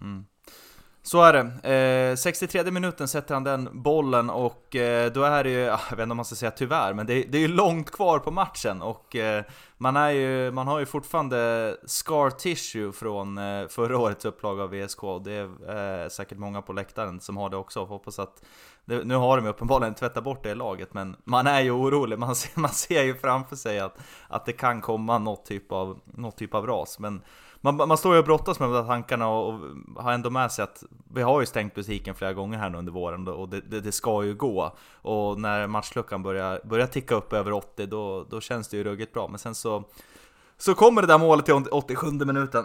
Mm. 0.00 0.24
Så 1.02 1.22
är 1.22 1.32
det. 1.32 2.10
Eh, 2.10 2.16
63 2.16 2.70
minuten 2.70 3.08
sätter 3.08 3.34
han 3.34 3.44
den 3.44 3.68
bollen 3.72 4.30
och 4.30 4.76
eh, 4.76 5.12
då 5.12 5.22
är 5.22 5.44
det 5.44 5.50
ju, 5.50 5.68
ah, 5.68 5.80
jag 5.90 5.96
vet 5.96 6.02
inte 6.02 6.10
om 6.10 6.16
man 6.16 6.24
ska 6.24 6.34
säga 6.34 6.50
tyvärr, 6.50 6.94
men 6.94 7.06
det, 7.06 7.22
det 7.22 7.38
är 7.38 7.42
ju 7.42 7.48
långt 7.48 7.90
kvar 7.90 8.18
på 8.18 8.30
matchen 8.30 8.82
och 8.82 9.16
eh, 9.16 9.44
man, 9.78 9.96
är 9.96 10.10
ju, 10.10 10.50
man 10.50 10.66
har 10.66 10.78
ju 10.78 10.86
fortfarande 10.86 11.76
scar 11.86 12.30
tissue 12.30 12.92
från 12.92 13.38
eh, 13.38 13.68
förra 13.68 13.98
årets 13.98 14.24
upplaga 14.24 14.62
av 14.62 14.70
VSK 14.70 15.04
och 15.04 15.22
det 15.22 15.38
eh, 15.38 15.50
är 15.68 16.02
eh, 16.02 16.08
säkert 16.08 16.38
många 16.38 16.62
på 16.62 16.72
läktaren 16.72 17.20
som 17.20 17.36
har 17.36 17.50
det 17.50 17.56
också. 17.56 17.84
Hoppas 17.84 18.18
att 18.18 18.42
det, 18.84 19.04
nu 19.04 19.14
har 19.14 19.36
de 19.36 19.44
ju 19.44 19.50
uppenbarligen 19.50 19.94
tvättat 19.94 20.24
bort 20.24 20.42
det 20.42 20.50
i 20.50 20.54
laget, 20.54 20.94
men 20.94 21.16
man 21.24 21.46
är 21.46 21.60
ju 21.60 21.70
orolig. 21.70 22.18
Man 22.18 22.36
ser, 22.36 22.60
man 22.60 22.70
ser 22.70 23.02
ju 23.02 23.14
framför 23.14 23.56
sig 23.56 23.80
att, 23.80 23.98
att 24.28 24.46
det 24.46 24.52
kan 24.52 24.80
komma 24.80 25.18
något 25.18 25.46
typ 25.46 25.72
av, 25.72 26.00
något 26.04 26.36
typ 26.36 26.54
av 26.54 26.66
ras. 26.66 26.98
Men 26.98 27.22
man, 27.60 27.76
man 27.76 27.98
står 27.98 28.12
ju 28.12 28.18
och 28.18 28.24
brottas 28.24 28.60
med 28.60 28.68
de 28.68 28.72
där 28.74 28.86
tankarna 28.86 29.28
och, 29.28 29.54
och 29.54 30.02
har 30.02 30.12
ändå 30.12 30.30
med 30.30 30.52
sig 30.52 30.62
att 30.62 30.84
vi 31.14 31.22
har 31.22 31.40
ju 31.40 31.46
stängt 31.46 31.74
butiken 31.74 32.14
flera 32.14 32.32
gånger 32.32 32.58
här 32.58 32.70
nu 32.70 32.78
under 32.78 32.92
våren 32.92 33.28
och 33.28 33.48
det, 33.48 33.60
det, 33.60 33.80
det 33.80 33.92
ska 33.92 34.24
ju 34.24 34.34
gå. 34.34 34.76
Och 35.02 35.40
när 35.40 35.66
matchluckan 35.66 36.22
börjar, 36.22 36.60
börjar 36.64 36.86
ticka 36.86 37.14
upp 37.14 37.32
över 37.32 37.52
80 37.52 37.86
då, 37.86 38.26
då 38.30 38.40
känns 38.40 38.68
det 38.68 38.76
ju 38.76 38.84
ruggigt 38.84 39.12
bra. 39.12 39.28
Men 39.28 39.38
sen 39.38 39.54
så, 39.54 39.84
så 40.58 40.74
kommer 40.74 41.02
det 41.02 41.08
där 41.08 41.18
målet 41.18 41.44
till 41.44 41.54
87 41.70 42.10
minuten. 42.10 42.64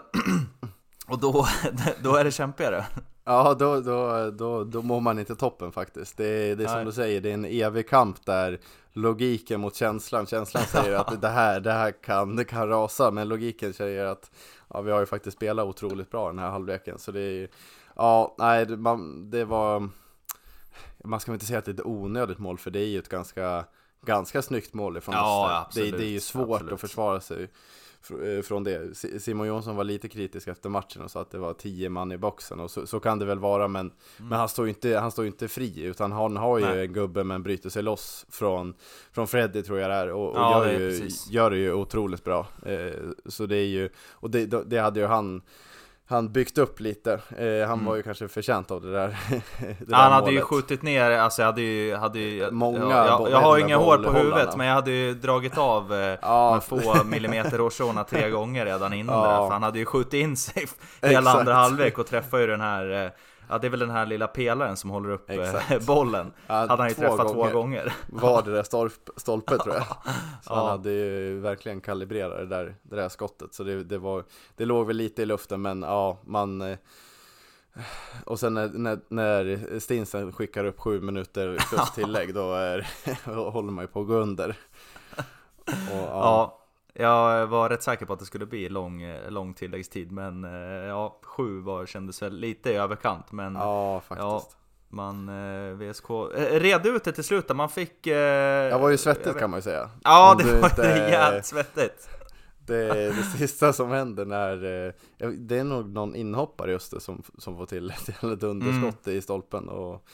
Och 1.08 1.20
då, 1.20 1.48
då 2.04 2.16
är 2.16 2.24
det 2.24 2.32
kämpigare. 2.32 2.86
Ja, 3.26 3.54
då, 3.60 3.82
då, 3.82 4.32
då, 4.32 4.64
då 4.64 4.82
mår 4.82 5.00
man 5.00 5.20
inte 5.20 5.36
toppen 5.36 5.72
faktiskt. 5.72 6.18
Det 6.18 6.26
är, 6.26 6.56
det 6.56 6.64
är 6.64 6.68
som 6.68 6.76
Nej. 6.76 6.86
du 6.86 6.92
säger, 6.92 7.22
det 7.22 7.30
är 7.30 7.34
en 7.34 7.46
evig 7.46 7.90
kamp 7.90 8.26
där 8.26 8.60
logiken 8.94 9.62
mot 9.62 9.76
känslan. 9.76 10.26
Känslan 10.26 10.64
säger 10.64 10.96
att 10.96 11.22
det 11.22 11.28
här, 11.28 11.60
det 11.60 11.72
här 11.72 11.92
kan, 11.92 12.36
det 12.36 12.44
kan 12.46 12.68
rasa, 12.70 13.12
men 13.12 13.28
logiken 13.28 13.74
säger 13.74 14.06
att 14.06 14.32
ja, 14.70 14.82
vi 14.82 14.92
har 14.92 15.00
ju 15.00 15.06
faktiskt 15.06 15.38
spelat 15.38 15.66
otroligt 15.66 16.12
bra 16.12 16.28
den 16.28 16.40
här 16.40 16.50
halvleken. 16.50 17.00
Så 17.00 17.12
det 17.12 17.22
är 17.22 17.50
ja, 17.96 18.36
nej, 18.38 18.66
det, 18.66 18.78
man, 18.78 19.30
det 19.30 19.46
var, 19.46 19.90
man 21.04 21.20
ska 21.20 21.32
väl 21.32 21.36
inte 21.36 21.46
säga 21.46 21.60
att 21.60 21.66
det 21.66 21.72
är 21.72 21.74
ett 21.74 21.86
onödigt 21.86 22.40
mål, 22.40 22.58
för 22.58 22.72
det 22.72 22.80
är 22.80 22.88
ju 22.88 23.00
ett 23.00 23.10
ganska, 23.10 23.66
ganska 24.06 24.42
snyggt 24.42 24.74
mål 24.74 24.98
ifrån 24.98 25.16
Ja, 25.16 25.46
oss. 25.46 25.66
absolut, 25.68 25.92
det, 25.92 25.98
det 25.98 26.06
är 26.06 26.10
ju 26.10 26.20
svårt 26.20 26.50
absolut. 26.56 26.74
att 26.74 26.82
försvara 26.82 27.22
sig 27.22 27.50
från 28.44 28.64
det. 28.64 28.98
Si- 28.98 29.20
Simon 29.20 29.48
Jonsson 29.48 29.76
var 29.76 29.84
lite 29.84 30.08
kritisk 30.08 30.48
efter 30.48 30.70
matchen 30.70 31.02
och 31.02 31.12
sa 31.12 31.22
att 31.22 31.32
det 31.32 31.38
var 31.38 31.54
tio 31.54 31.90
man 31.90 32.12
i 32.12 32.18
boxen 32.18 32.60
och 32.60 32.72
så, 32.72 32.88
så 32.88 33.00
kan 33.00 33.20
det 33.20 33.26
väl 33.26 33.40
vara 33.40 33.68
men, 33.68 33.92
men 34.18 34.40
han 34.40 34.50
står 34.50 34.66
ju 34.66 34.70
inte, 34.70 34.98
han 34.98 35.12
står 35.12 35.26
inte 35.26 35.48
fri 35.48 35.82
utan 35.84 36.12
han 36.12 36.38
har 36.38 36.58
ju 36.58 36.64
Mm. 36.66 36.78
Nej. 36.78 36.86
en 36.86 36.94
gubbe 36.94 37.24
men 37.24 37.44
bryter 37.44 37.70
sig 37.70 37.84
loss 37.84 38.26
från, 38.30 38.74
från 39.12 39.28
Freddy 39.28 39.62
tror 39.62 39.80
jag 39.80 39.90
det 39.90 39.96
är 39.96 40.12
och, 40.12 40.30
och 40.30 40.38
Ja, 40.38 40.60
det 40.64 40.72
gör, 40.74 40.80
är 40.80 40.80
ju, 40.92 41.00
precis. 41.00 41.30
gör 41.32 41.52
det 41.52 41.58
ju 41.58 41.74
otroligt 41.74 42.24
bra. 42.24 42.48
Eh, 42.66 42.94
så 43.26 43.46
det 43.46 43.58
är 43.58 43.66
ju, 43.68 43.90
och 44.12 44.30
det, 44.32 44.46
det 44.46 44.78
hade 44.78 45.00
ju 45.00 45.06
han 45.06 45.42
han 46.08 46.32
byggt 46.32 46.58
upp 46.58 46.80
lite. 46.80 47.14
Eh, 47.14 47.68
han 47.68 47.74
Mm. 47.80 47.86
var 47.86 47.96
ju 47.96 48.04
kanske 48.04 48.28
förtjänt 48.28 48.72
av 48.72 48.82
det 48.82 48.92
där. 48.92 49.08
det 49.80 49.86
där 49.86 49.96
Han 49.96 50.12
hade 50.12 50.32
ju 50.32 50.34
målet. 50.38 50.44
skjutit 50.48 50.82
ner, 50.82 51.12
alltså 51.12 51.42
jag 51.42 51.46
hade 51.48 51.62
ju... 51.62 51.96
Hade 51.96 52.20
ju 52.20 52.52
Många 52.52 52.80
ja, 52.80 53.06
jag, 53.08 53.18
boll- 53.20 53.32
jag 53.32 53.40
har 53.40 53.58
de 53.58 53.64
inga 53.64 53.78
hår 53.78 53.98
på 53.98 54.12
huvudet, 54.12 54.58
men 54.58 54.68
jag 54.68 54.74
hade 54.76 54.92
ju 54.92 55.14
dragit 55.14 55.58
av 55.58 55.94
eh, 55.94 56.00
Ja. 56.22 56.54
med 56.54 56.64
få 56.64 57.04
millimeter 57.04 57.60
hårstråna 57.60 58.04
tre 58.04 58.30
gånger 58.38 58.66
redan 58.66 58.94
innan 58.94 59.16
Ja. 59.16 59.22
det 59.26 59.30
där, 59.34 59.38
för 59.46 59.52
han 59.54 59.64
hade 59.64 59.80
ju 59.80 59.86
skjutit 59.86 60.14
in 60.14 60.38
sig 60.38 60.66
hela 61.02 61.20
Exakt. 61.20 61.38
andra 61.40 61.54
halvlek 61.54 61.98
och 62.00 62.08
träffade 62.08 62.44
ju 62.44 62.48
den 62.50 62.62
här 62.62 63.06
eh, 63.06 63.12
Ja 63.50 63.58
det 63.58 63.68
är 63.68 63.72
väl 63.72 63.80
den 63.80 63.90
här 63.90 64.06
lilla 64.06 64.28
pelaren 64.28 64.78
som 64.78 64.90
håller 64.90 65.10
upp 65.10 65.30
eh, 65.30 65.36
Exakt. 65.40 65.86
bollen 65.88 66.34
Ja, 66.48 66.54
Hade 66.54 66.76
han 66.76 66.88
ju 66.90 66.96
träffat 66.96 67.18
gånger. 67.28 67.52
två 67.52 67.60
gånger 67.60 67.94
Var 68.08 68.42
det 68.42 68.52
där 68.52 68.64
stolp, 68.64 69.10
stolpe 69.18 69.58
tror 69.58 69.76
jag. 69.76 69.84
Så 70.42 70.54
Ja. 70.54 70.56
han 70.56 70.66
hade 70.70 70.92
ju 70.92 71.40
verkligen 71.40 71.82
kalibrerat 71.82 72.38
det 72.38 72.46
där, 72.46 72.76
det 72.84 72.96
där 72.96 73.10
skottet. 73.10 73.54
Så 73.54 73.64
det, 73.64 73.84
det, 73.84 73.98
var, 73.98 74.24
det 74.56 74.66
låg 74.66 74.88
väl 74.88 74.96
lite 74.96 75.22
i 75.22 75.26
luften 75.26 75.62
men 75.62 75.82
ja, 75.82 76.18
man... 76.26 76.62
eh, 76.62 76.78
Och 78.26 78.40
sen 78.40 78.54
när, 78.54 78.68
när, 78.68 79.00
när 79.10 79.80
Stinsen 79.80 80.32
skickar 80.32 80.66
upp 80.66 80.80
sju 80.80 81.02
minuter 81.02 81.58
plus 81.70 81.92
tillägg 81.92 82.34
då 82.34 82.54
är, 82.54 82.88
håller 83.52 83.72
man 83.72 83.84
ju 83.84 83.88
på 83.88 84.02
att 84.02 84.08
gå 84.08 84.14
under. 84.14 84.58
Och, 85.68 85.74
Ja, 86.10 86.65
jag 86.96 87.48
var 87.48 87.70
rätt 87.70 87.84
säker 87.84 88.06
på 88.06 88.14
att 88.14 88.20
det 88.20 88.26
skulle 88.26 88.46
bli 88.46 88.70
lång, 88.70 89.02
eh, 89.02 89.32
lång 89.32 89.54
tilläggstid 89.54 90.12
Men 90.12 90.44
eh, 90.44 90.52
ja, 90.88 91.20
sju 91.24 91.60
var, 91.62 91.86
kändes 91.86 92.22
väl 92.22 92.34
lite 92.38 92.70
i 92.72 92.76
överkant 92.76 93.32
men 93.32 93.56
ja, 93.56 94.00
faktiskt. 94.08 94.58
Man, 94.90 95.30
eh, 95.30 95.74
VSK, 95.76 96.10
eh, 96.10 96.60
red 96.60 96.86
ut 96.86 97.04
det 97.04 97.12
till 97.12 97.24
slut 97.24 97.56
man 97.56 97.70
fick... 97.70 98.08
Eh, 98.08 98.16
Jag 98.70 98.80
var 98.80 98.90
ju 98.90 98.98
svettigt 98.98 99.28
vet- 99.28 99.38
kan 99.40 99.50
man 99.50 99.58
ju 99.58 99.62
säga. 99.62 99.90
Ja, 100.04 100.32
Om 100.32 100.38
det 100.38 100.60
var 100.62 100.70
inte- 100.70 101.06
rejält 101.06 101.46
svettigt. 101.46 102.10
Det 102.68 102.76
är 102.90 103.08
det 103.14 103.24
sista 103.24 103.74
som 103.74 103.90
händer 103.92 104.26
när, 104.26 104.64
ja, 105.18 105.28
det 105.28 105.58
är 105.58 105.64
nog 105.64 105.90
någon 105.90 106.16
inhoppare 106.16 106.72
just 106.72 106.92
det 106.92 107.00
som, 107.00 107.24
som 107.38 107.58
får 107.58 107.66
till 107.66 107.90
ett 107.90 108.08
jävla 108.08 108.36
dunderskott 108.36 109.08
Mm. 109.08 109.18
i 109.18 109.22
stolpen 109.22 109.70
och 109.70 110.06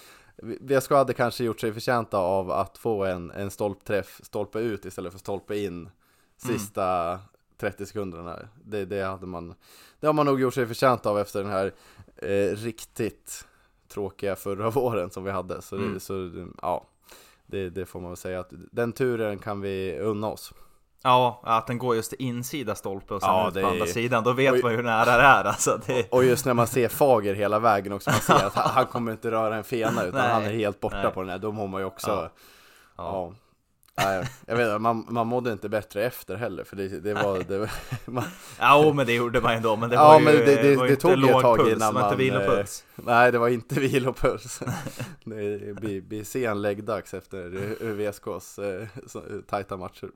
VSK 0.61 0.89
hade 0.91 1.13
kanske 1.13 1.43
gjort 1.43 1.59
sig 1.59 1.73
förtjänta 1.73 2.17
av 2.17 2.51
att 2.51 2.77
få 2.77 3.05
en, 3.05 3.31
en 3.31 3.51
stolpträff, 3.51 4.19
stolpe 4.23 4.59
ut 4.59 4.85
istället 4.85 5.11
för 5.11 5.19
stolpe 5.19 5.57
in 5.57 5.89
sista 6.45 7.19
30 7.58 7.86
sekunderna. 7.86 8.39
Det, 8.65 8.86
det 8.86 9.01
hade 9.04 9.25
man, 9.25 9.54
det 9.99 10.08
har 10.08 10.13
man 10.13 10.25
nog 10.25 10.41
gjort 10.41 10.54
sig 10.54 10.67
förtjänt 10.67 11.06
av 11.06 11.19
efter 11.19 11.43
den 11.43 11.51
här 11.51 11.71
eh, 12.17 12.56
riktigt 12.56 13.47
tråkiga 13.88 14.36
förra 14.36 14.69
våren 14.69 15.10
som 15.10 15.23
vi 15.23 15.32
hade. 15.32 15.62
Så, 15.62 15.75
Mm. 15.75 15.99
så 15.99 16.32
ja, 16.62 16.86
det, 17.45 17.69
det 17.69 17.86
får 17.86 17.99
man 17.99 18.10
väl 18.12 18.17
säga 18.17 18.39
att 18.39 18.49
den 18.71 18.91
turen 18.93 19.39
kan 19.39 19.62
vi 19.62 19.99
unna 19.99 20.27
oss. 20.27 20.54
Ja, 21.04 21.41
att 21.43 21.67
den 21.67 21.77
går 21.77 21.95
just 21.95 22.10
till 22.10 22.21
insida 22.21 22.75
stolpe 22.75 23.13
och 23.13 23.21
sen 23.21 23.30
Ja, 23.30 23.47
ut 23.47 23.54
på 23.54 23.60
är- 23.60 23.63
andra 23.63 23.86
sidan, 23.86 24.23
då 24.23 24.34
vet 24.34 24.54
Oj. 24.54 24.62
man 24.63 24.71
ju 24.71 24.77
hur 24.77 24.84
nära 24.84 25.06
det 25.17 25.23
är 25.23 25.43
alltså. 25.43 25.80
Det... 25.86 26.08
Och 26.12 26.23
just 26.23 26.45
när 26.45 26.54
man 26.54 26.67
ser 26.67 26.89
Fager 26.89 27.34
hela 27.34 27.60
vägen 27.60 27.93
också, 27.93 28.10
man 28.10 28.19
ser 28.19 28.45
att 28.45 28.54
han, 28.54 28.69
han 28.73 28.86
kommer 28.86 29.12
inte 29.12 29.32
röra 29.32 29.56
en 29.56 29.63
fena 29.63 30.04
utan 30.04 30.21
Nej. 30.21 30.32
han 30.34 30.43
är 30.43 30.51
helt 30.54 30.80
borta 30.80 31.01
Nej. 31.04 31.12
på 31.12 31.21
den 31.21 31.30
här, 31.30 31.38
då 31.38 31.51
mår 31.51 31.67
man 31.67 31.82
ju 31.82 31.86
också 31.88 32.12
Ja. 32.12 32.30
Ja, 32.97 33.04
Ja. 33.04 33.34
Nej, 33.97 34.27
jag 34.47 34.56
vet 34.56 34.65
inte, 34.67 34.80
man, 34.80 35.06
man 35.10 35.27
mådde 35.27 35.51
inte 35.51 35.69
bättre 35.69 36.04
efter 36.06 36.36
heller 36.36 36.63
för 36.63 36.75
det, 36.75 36.88
det 36.99 37.13
var, 37.13 37.39
det 37.47 37.58
var 37.58 37.69
man, 38.06 38.23
Ja, 38.60 38.93
men 38.95 39.06
det 39.06 39.13
gjorde 39.13 39.41
man 39.41 39.54
ändå, 39.56 39.75
men 39.75 39.89
det 39.89 39.95
Ja, 39.95 40.04
var 40.08 40.19
ju 40.19 40.25
men 40.25 40.34
det- 40.36 40.62
det- 40.62 40.75
var 40.75 40.88
det 40.88 40.95
tog 40.95 41.23
ett 41.23 41.41
tag 41.41 41.58
puls, 41.58 41.75
innan 41.75 41.93
det 41.93 41.99
var 42.01 42.12
inte 42.12 42.32
man, 42.34 42.41
vilopuls. 42.41 42.86
Nej, 42.95 43.32
det 43.32 43.38
var 43.38 43.47
inte 43.49 43.80
vilopuls 43.80 44.60
Det 45.23 45.75
blir, 45.82 46.01
blir 46.01 46.23
sen 46.23 46.62
läggdags 46.62 47.13
efter 47.13 47.49
VSKs 47.93 48.60
eh, 48.60 48.88
tajta 49.49 49.77
matcher 49.77 50.10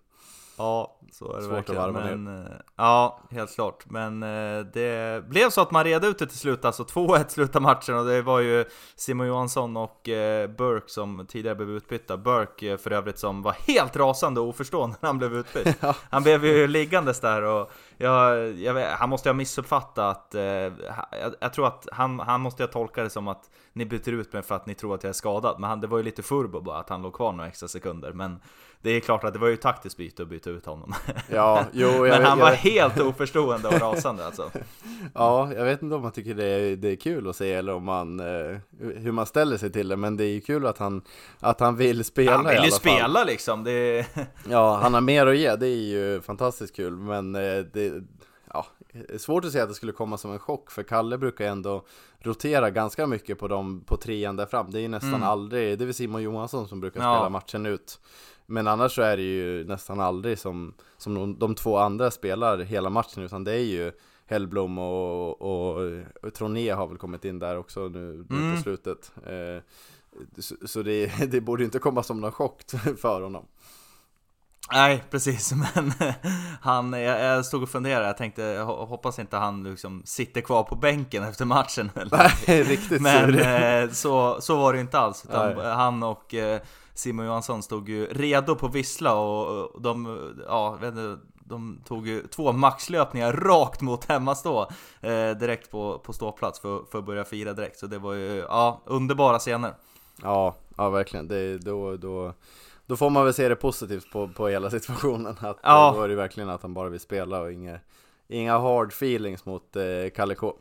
Ja, 0.58 1.00
så 1.12 1.34
är 1.34 1.38
det 1.38 1.44
Svårt 1.44 1.52
att 1.52 1.58
verkligen. 1.58 1.82
varva 1.82 2.16
Men, 2.16 2.46
eh, 2.46 2.52
ja, 2.76 3.20
helt 3.32 3.56
klart. 3.56 3.86
Men 3.90 4.24
eh, 4.24 4.66
det 4.74 5.26
blev 5.30 5.50
så 5.50 5.62
att 5.62 5.72
man 5.72 5.84
red 5.84 6.06
ut 6.06 6.20
det 6.20 6.28
till 6.28 6.38
slut, 6.38 6.66
alltså 6.66 6.84
2-1 6.84 7.28
slutade 7.28 7.64
matchen 7.64 7.96
och 7.98 8.06
det 8.06 8.22
var 8.22 8.40
ju 8.40 8.66
Simon 8.96 9.28
Johansson 9.28 9.78
och 9.78 10.10
eh, 10.10 10.50
Burke 10.50 10.90
som 10.92 11.26
tidigare 11.28 11.56
blev 11.56 11.70
utbytta. 11.70 12.18
Burke 12.18 12.78
för 12.78 12.92
övrigt 12.92 13.20
som 13.20 13.42
var 13.42 13.52
helt 13.52 13.96
rasande 13.96 14.40
och 14.42 14.48
oförstående 14.48 14.98
när 15.02 15.10
han 15.10 15.18
blev 15.18 15.34
utbytt. 15.34 15.78
Ja. 15.82 15.96
Han 16.10 16.24
blev 16.24 16.46
ju 16.46 16.68
liggandes 16.68 17.20
där 17.20 17.42
och 17.42 17.72
jag, 17.98 18.52
jag 18.52 18.74
vet, 18.74 18.90
han 18.90 19.10
måste 19.10 19.30
ha 19.30 19.34
missuppfattat. 19.34 20.36
Eh, 20.36 20.44
jag, 20.44 20.74
jag 21.40 21.54
tror 21.54 21.68
att 21.68 21.88
han, 21.92 22.20
han 22.20 22.42
måste 22.42 22.64
ha 22.64 22.68
tolkat 22.68 23.06
det 23.06 23.10
som 23.10 23.28
att 23.28 23.50
ni 23.74 23.86
byter 23.86 24.10
ut 24.10 24.34
mig 24.34 24.42
för 24.42 24.56
att 24.56 24.66
ni 24.66 24.74
tror 24.74 24.96
att 24.96 25.04
jag 25.04 25.10
är 25.10 25.14
skadad. 25.14 25.60
Men 25.60 25.70
han, 25.70 25.82
det 25.82 25.88
var 25.88 25.98
ju 25.98 26.04
lite 26.04 26.24
furbo 26.24 26.62
bara 26.62 26.80
att 26.80 26.90
han 26.90 27.02
låg 27.02 27.14
kvar 27.14 27.32
några 27.32 27.48
extra 27.48 27.68
sekunder. 27.68 28.14
Men 28.14 28.40
det 28.86 28.92
är 28.92 29.00
klart 29.00 29.24
att 29.24 29.34
det 29.34 29.40
var 29.40 29.48
ju 29.48 29.58
taktiskt 29.58 29.98
byte 29.98 30.24
att 30.24 30.30
byta 30.30 30.50
ut 30.50 30.66
honom. 30.66 30.94
Ja, 31.30 31.66
jo, 31.74 31.88
jag, 31.92 32.02
Men 32.02 32.24
han 32.24 32.40
jag, 32.40 32.46
var 32.46 32.52
helt 32.54 33.00
oförstående 33.00 33.68
och 33.68 33.80
rasande 33.82 34.26
alltså. 34.26 34.52
Ja, 35.14 35.54
jag 35.54 35.66
vet 35.66 35.82
inte 35.82 35.96
om 35.96 36.02
man 36.02 36.12
tycker 36.12 36.34
det 36.34 36.46
är, 36.46 36.76
det 36.76 36.88
är 36.92 36.96
kul 36.96 37.30
att 37.30 37.36
se 37.36 37.54
eller 37.54 37.74
om 37.74 37.84
man, 37.84 38.20
eh, 38.20 38.58
hur 38.80 39.12
man 39.12 39.26
ställer 39.26 39.58
sig 39.58 39.72
till 39.72 39.88
det 39.88 39.96
Men 39.96 40.18
det 40.18 40.24
är 40.26 40.30
ju 40.34 40.42
kul 40.42 40.66
att 40.66 40.78
han, 40.78 41.02
att 41.40 41.60
han 41.60 41.76
vill 41.76 42.04
spela 42.06 42.32
Han 42.32 42.46
vill 42.46 42.54
ju 42.56 42.62
fall 42.62 42.72
spela 42.72 43.24
liksom. 43.24 43.64
Det. 43.64 44.06
Ja, 44.50 44.76
han 44.82 44.94
har 44.94 45.02
mer 45.02 45.28
att 45.28 45.38
ge, 45.38 45.56
det 45.56 45.68
är 45.68 45.86
ju 45.86 46.22
fantastiskt 46.22 46.76
kul 46.76 46.96
Men 46.96 47.36
eh, 47.36 47.42
det, 47.74 47.94
ja, 48.54 48.66
svårt 49.18 49.46
att 49.46 49.52
säga 49.52 49.64
att 49.64 49.70
det 49.70 49.76
skulle 49.76 49.92
komma 49.92 50.18
som 50.18 50.32
en 50.32 50.40
chock 50.40 50.72
För 50.72 50.84
Kalle 50.84 51.18
brukar 51.18 51.46
ändå 51.46 51.86
rotera 52.20 52.70
ganska 52.70 53.08
mycket 53.08 53.40
på 53.40 53.48
dem 53.48 53.84
på 53.86 53.98
trean 53.98 54.36
där 54.36 54.46
fram 54.46 54.72
Det 54.72 54.80
är 54.80 54.82
ju 54.82 54.88
nästan 54.88 55.14
Mm. 55.14 55.24
aldrig, 55.24 55.78
det 55.80 55.84
är 55.84 55.86
väl 55.86 55.94
Simon 55.94 56.22
Johansson 56.22 56.68
som 56.68 56.80
brukar 56.80 57.02
Ja. 57.02 57.16
spela 57.16 57.30
matchen 57.30 57.66
ut 57.66 58.00
Men 58.46 58.68
annars 58.68 58.96
så 58.96 59.02
är 59.02 59.18
det 59.18 59.24
ju 59.24 59.64
nästan 59.68 60.00
aldrig 60.00 60.40
som, 60.40 60.74
som 60.98 61.16
de, 61.16 61.40
de 61.40 61.56
två 61.56 61.78
andra 61.78 62.12
spelar 62.12 62.58
hela 62.58 62.90
matchen 62.90 63.24
Utan 63.24 63.44
det 63.44 63.52
är 63.54 63.64
ju 63.64 63.92
Hellblom 64.28 64.78
och, 64.78 65.42
och, 65.42 65.82
och 66.24 66.34
Troné 66.34 66.70
har 66.72 66.88
väl 66.88 66.98
kommit 66.98 67.26
in 67.26 67.40
där 67.40 67.58
också 67.58 67.80
nu, 67.80 68.26
nu 68.30 68.38
Mm. 68.38 68.56
på 68.56 68.62
slutet 68.62 69.12
eh, 69.26 69.64
Så, 70.40 70.56
så 70.68 70.82
det, 70.82 71.12
det 71.32 71.42
borde 71.42 71.64
inte 71.64 71.80
komma 71.80 72.04
som 72.04 72.22
någon 72.22 72.32
chock 72.32 72.62
för 73.02 73.22
honom 73.22 73.46
Nej, 74.72 75.04
precis. 75.12 75.54
Men 75.76 75.92
han, 76.62 76.94
jag, 76.94 77.46
stod 77.46 77.64
och 77.64 77.70
funderade. 77.70 78.06
Jag 78.08 78.18
tänkte, 78.18 78.42
jag 78.42 78.68
ho- 78.68 78.86
hoppas 78.86 79.20
inte 79.20 79.38
han 79.38 79.64
liksom 79.64 80.02
sitter 80.06 80.42
kvar 80.42 80.64
på 80.64 80.76
bänken 80.76 81.24
efter 81.24 81.46
matchen. 81.46 81.92
Nej, 82.48 82.64
riktigt 82.64 83.02
Men 83.02 83.40
eh, 83.40 83.90
så, 83.92 84.42
så 84.42 84.58
var 84.58 84.74
det 84.74 84.80
inte 84.80 85.00
alls. 85.00 85.26
Utan 85.26 85.56
Nej. 85.56 85.66
han 85.74 86.04
och 86.04 86.34
eh, 86.34 86.62
Simon 86.96 87.26
Johansson 87.26 87.64
stod 87.64 87.90
ju 87.90 88.06
redo 88.06 88.56
på 88.56 88.68
Vissla 88.68 89.16
och, 89.16 89.82
de, 89.82 90.20
ja, 90.48 90.78
vet 90.82 90.88
inte, 90.90 91.18
de 91.46 91.82
tog 91.88 92.08
ju 92.08 92.28
två 92.28 92.52
maxlöpningar 92.52 93.34
rakt 93.34 93.82
mot 93.82 94.06
hemmastå 94.06 94.62
eh, 95.02 95.30
direkt 95.30 95.72
på, 95.72 96.00
på 96.00 96.14
ståplats 96.14 96.60
för, 96.60 96.84
för 96.92 97.00
att 97.00 97.06
börja 97.06 97.24
fira 97.24 97.54
direkt. 97.54 97.80
Så 97.80 97.88
det 97.88 97.98
var 97.98 98.14
ju, 98.14 98.36
ja, 98.38 98.82
underbara 98.86 99.40
scener. 99.40 99.74
Ja, 100.22 100.56
ja 100.78 100.90
verkligen. 100.90 101.28
Det, 101.28 101.58
då, 101.58 101.98
då, 101.98 102.34
då 102.86 102.98
får 102.98 103.10
man 103.10 103.26
väl 103.26 103.34
se 103.34 103.50
det 103.50 103.56
positivt 103.56 104.12
på, 104.12 104.28
på 104.28 104.48
hela 104.48 104.70
situationen. 104.70 105.36
Att, 105.40 105.58
Ja. 105.64 105.94
Då 105.96 106.02
är 106.02 106.08
det 106.08 106.16
verkligen 106.16 106.50
att 106.50 106.62
han 106.62 106.74
bara 106.74 106.90
vill 106.90 107.00
spela 107.00 107.42
och 107.42 107.52
inga, 107.52 107.80
inga 108.28 108.58
hard 108.58 108.88
feelings 108.88 109.46
mot 109.46 109.76
eh, 109.76 109.84
Kalle 110.16 110.36
K. 110.36 110.56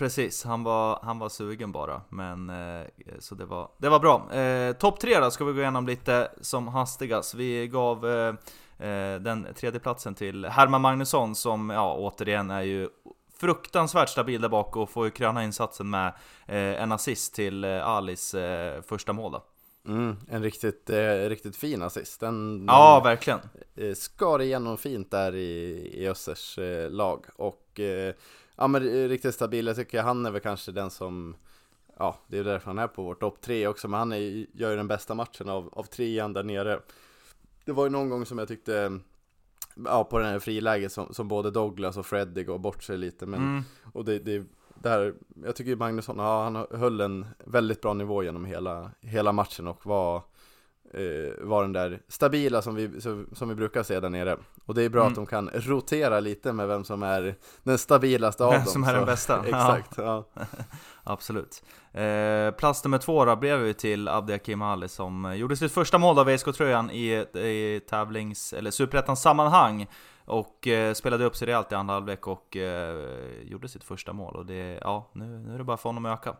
Precis, 0.00 0.44
han 0.44 0.62
var, 0.62 0.98
han 1.02 1.18
var 1.18 1.28
sugen 1.28 1.72
bara, 1.72 2.00
men 2.08 2.50
eh, 2.50 2.86
så 3.18 3.34
det 3.34 3.44
var, 3.44 3.70
det 3.78 3.88
var 3.88 3.98
bra. 4.00 4.32
Eh, 4.34 4.72
Topp 4.72 5.00
tre 5.00 5.20
då 5.20 5.30
ska 5.30 5.44
vi 5.44 5.52
gå 5.52 5.60
igenom 5.60 5.86
lite 5.86 6.30
som 6.40 6.68
hastigast. 6.68 7.34
Vi 7.34 7.68
gav 7.68 8.06
eh, 8.08 8.34
eh, 8.88 9.20
den 9.20 9.46
tredje 9.56 9.80
platsen 9.80 10.14
till 10.14 10.44
Herman 10.44 10.80
Magnusson 10.80 11.34
som, 11.34 11.70
ja 11.70 11.94
återigen 11.94 12.50
är 12.50 12.62
ju 12.62 12.88
fruktansvärt 13.40 14.08
stabil 14.08 14.40
där 14.40 14.48
bak 14.48 14.76
och 14.76 14.90
får 14.90 15.04
ju 15.04 15.10
kröna 15.10 15.44
insatsen 15.44 15.90
med 15.90 16.06
eh, 16.46 16.82
en 16.82 16.92
assist 16.92 17.34
till 17.34 17.64
eh, 17.64 17.86
Alis 17.88 18.34
eh, 18.34 18.82
första 18.82 19.12
mål 19.12 19.32
då. 19.32 19.44
Mm, 19.86 20.16
en 20.30 20.42
riktigt, 20.42 20.90
eh, 20.90 21.28
riktigt 21.28 21.56
fin 21.56 21.82
assist. 21.82 22.20
Den, 22.20 22.64
Ja, 22.68 23.00
verkligen. 23.04 23.40
eh, 23.76 23.94
skar 23.94 24.42
igenom 24.42 24.78
fint 24.78 25.10
där 25.10 25.34
i, 25.34 25.90
i 25.94 26.08
Össers 26.08 26.58
eh, 26.58 26.90
lag. 26.90 27.24
Och 27.36 27.80
eh, 27.80 28.14
ja, 28.60 28.66
men 28.66 28.82
eh, 28.82 29.08
riktigt 29.08 29.34
stabil. 29.34 29.66
Jag 29.66 29.76
tycker 29.76 30.02
han 30.02 30.26
är 30.26 30.30
väl 30.30 30.40
kanske 30.40 30.72
den 30.72 30.90
som 30.90 31.36
Ja, 31.98 32.16
det 32.26 32.38
är 32.38 32.44
därför 32.44 32.66
han 32.66 32.78
är 32.78 32.88
på 32.88 33.02
vår 33.02 33.14
topp 33.14 33.40
tre 33.40 33.66
också. 33.66 33.88
Men 33.88 33.98
han 33.98 34.12
är, 34.12 34.46
gör 34.52 34.70
ju 34.70 34.76
den 34.76 34.88
bästa 34.88 35.14
matchen 35.14 35.48
av, 35.48 35.68
av 35.72 35.84
trean 35.84 36.32
där 36.32 36.42
nere. 36.42 36.80
Det 37.64 37.72
var 37.72 37.84
ju 37.84 37.90
någon 37.90 38.08
gång 38.08 38.26
som 38.26 38.38
jag 38.38 38.48
tyckte 38.48 39.00
Ja, 39.84 40.04
på 40.04 40.18
den 40.18 40.28
här 40.28 40.38
friläget 40.38 40.92
som, 40.92 41.14
som 41.14 41.28
både 41.28 41.50
Douglas 41.50 41.96
och 41.96 42.06
Freddy 42.06 42.44
går 42.44 42.58
bort 42.58 42.82
sig 42.82 42.98
lite. 42.98 43.26
Men, 43.26 43.40
Mm. 43.40 43.62
Och 43.92 44.04
det, 44.04 44.18
det 44.18 44.46
där, 44.74 45.14
jag 45.44 45.56
tycker 45.56 45.76
Magnusson, 45.76 46.18
ja, 46.18 46.42
han 46.42 46.66
höll 46.80 47.00
en 47.00 47.26
väldigt 47.44 47.80
bra 47.80 47.94
nivå 47.94 48.22
genom 48.22 48.44
hela, 48.44 48.90
hela 49.00 49.32
matchen 49.32 49.66
och 49.66 49.86
var, 49.86 50.22
eh, 50.94 51.44
var 51.46 51.62
den 51.62 51.72
där 51.72 52.00
stabila 52.08 52.62
som 52.62 52.74
vi, 52.74 53.00
som, 53.34 53.48
vi 53.48 53.54
brukar 53.54 53.82
se 53.82 54.00
där 54.00 54.08
nere. 54.10 54.36
Och 54.64 54.74
det 54.74 54.82
är 54.82 54.88
bra 54.88 55.00
Mm. 55.00 55.10
att 55.12 55.16
de 55.16 55.26
kan 55.26 55.50
rotera 55.54 56.20
lite 56.20 56.52
med 56.52 56.68
vem 56.68 56.84
som 56.84 57.02
är 57.02 57.34
den 57.62 57.78
stabilaste 57.78 58.44
av 58.44 58.50
Vem 58.52 58.60
dem. 58.64 58.72
som 58.72 58.84
är 58.84 58.94
den 58.94 59.04
bästa. 59.06 59.44
Exakt, 59.46 59.94
ja. 59.96 60.24
Absolut. 61.04 61.62
Eh, 61.92 62.50
plats 62.50 62.84
nummer 62.84 62.98
två 62.98 63.24
då 63.24 63.36
blev 63.36 63.58
vi 63.58 63.74
till 63.74 64.08
Abdiakim 64.08 64.62
Ali 64.62 64.88
som 64.88 65.36
gjorde 65.36 65.56
sitt 65.56 65.72
första 65.72 65.98
mål 65.98 66.18
av 66.18 66.26
VSK-tröjan 66.26 66.90
i, 66.90 67.10
i 67.38 67.80
tävlings 67.90 68.52
eller 68.52 68.70
superettans 68.70 69.22
sammanhang. 69.22 69.86
Och 70.24 70.66
eh, 70.66 70.92
spelade 70.94 71.24
upp 71.24 71.36
sig 71.36 71.46
rejält 71.46 71.72
i 71.72 71.74
andra 71.74 71.94
halvlek 71.94 72.26
och 72.26 72.56
eh, 72.56 72.96
gjorde 73.42 73.68
sitt 73.68 73.84
första 73.84 74.12
mål. 74.12 74.36
Och 74.36 74.46
det, 74.46 74.78
ja, 74.80 75.10
nu, 75.12 75.24
nu 75.24 75.54
är 75.54 75.58
det 75.58 75.64
bara 75.64 75.76
för 75.76 75.88
honom 75.88 76.06
att 76.06 76.18
öka. 76.20 76.36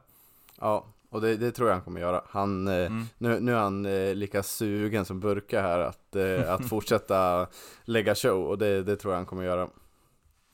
Ja, 0.60 0.86
och 1.10 1.20
det, 1.20 1.36
det 1.36 1.50
tror 1.52 1.68
jag 1.68 1.74
han 1.76 1.84
kommer 1.84 2.00
göra. 2.00 2.22
Han, 2.28 2.68
eh, 2.68 2.74
Mm. 2.74 3.04
nu, 3.18 3.40
nu 3.40 3.52
är 3.54 3.58
han 3.58 3.86
eh, 3.86 4.14
lika 4.14 4.42
sugen 4.42 5.04
som 5.04 5.20
Burka 5.20 5.62
här 5.62 5.78
att, 5.78 6.16
eh, 6.16 6.52
att 6.52 6.68
fortsätta 6.68 7.46
lägga 7.84 8.14
show 8.14 8.44
och 8.44 8.58
det, 8.58 8.82
det 8.82 8.96
tror 8.96 9.12
jag 9.12 9.18
han 9.18 9.26
kommer 9.26 9.42
göra. 9.44 9.68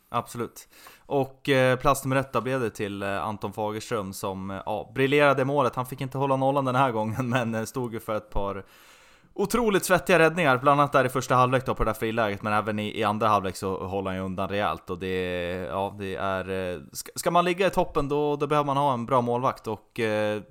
Absolut. 0.09 0.69
Och 1.07 1.49
eh, 1.49 1.79
plats 1.79 2.05
nummer 2.05 2.17
ett 2.17 2.43
blev 2.43 2.61
det 2.61 2.71
till 2.71 3.03
Anton 3.03 3.53
Fagerström 3.53 4.13
som 4.13 4.61
ja, 4.67 4.93
briljerade 4.95 5.43
i 5.43 5.45
målet. 5.45 5.75
Han 5.75 5.87
fick 5.87 6.01
inte 6.01 6.19
hålla 6.19 6.37
nollan 6.37 6.65
den 6.65 6.75
här 6.75 6.91
gången, 6.93 7.29
men 7.51 7.67
stod 7.67 7.93
ju 7.95 8.01
för 8.01 8.15
ett 8.15 8.31
par 8.31 8.65
otroligt 9.37 9.85
svettiga 9.85 10.19
räddningar. 10.19 10.59
Bland 10.59 10.81
annat 10.81 10.93
där 10.93 11.05
i 11.05 11.09
första 11.09 11.35
halvlek 11.35 11.67
då 11.67 11.75
på 11.75 11.85
det 11.85 11.91
där 11.91 11.95
friläget, 11.95 12.43
men 12.43 12.53
även 12.53 12.79
i, 12.79 12.99
i 12.99 13.05
andra 13.05 13.29
halvlek 13.29 13.57
så 13.57 13.87
håller 13.87 14.11
han 14.11 14.19
ju 14.19 14.25
undan 14.25 14.49
rejält. 14.49 14.91
Och 14.91 14.99
det, 14.99 15.17
ja, 15.71 15.97
det 15.99 16.15
är... 16.15 16.75
Eh, 16.75 16.81
ska, 16.93 17.11
ska 17.15 17.31
man 17.31 17.45
ligga 17.45 17.67
i 17.67 17.71
toppen 17.71 18.09
då, 18.09 18.37
då 18.37 18.47
behöver 18.47 18.67
man 18.67 18.77
ha 18.77 18.95
en 18.95 19.07
bra 19.07 19.21
målvakt. 19.21 19.67
Och 19.67 20.01
eh, 20.01 20.43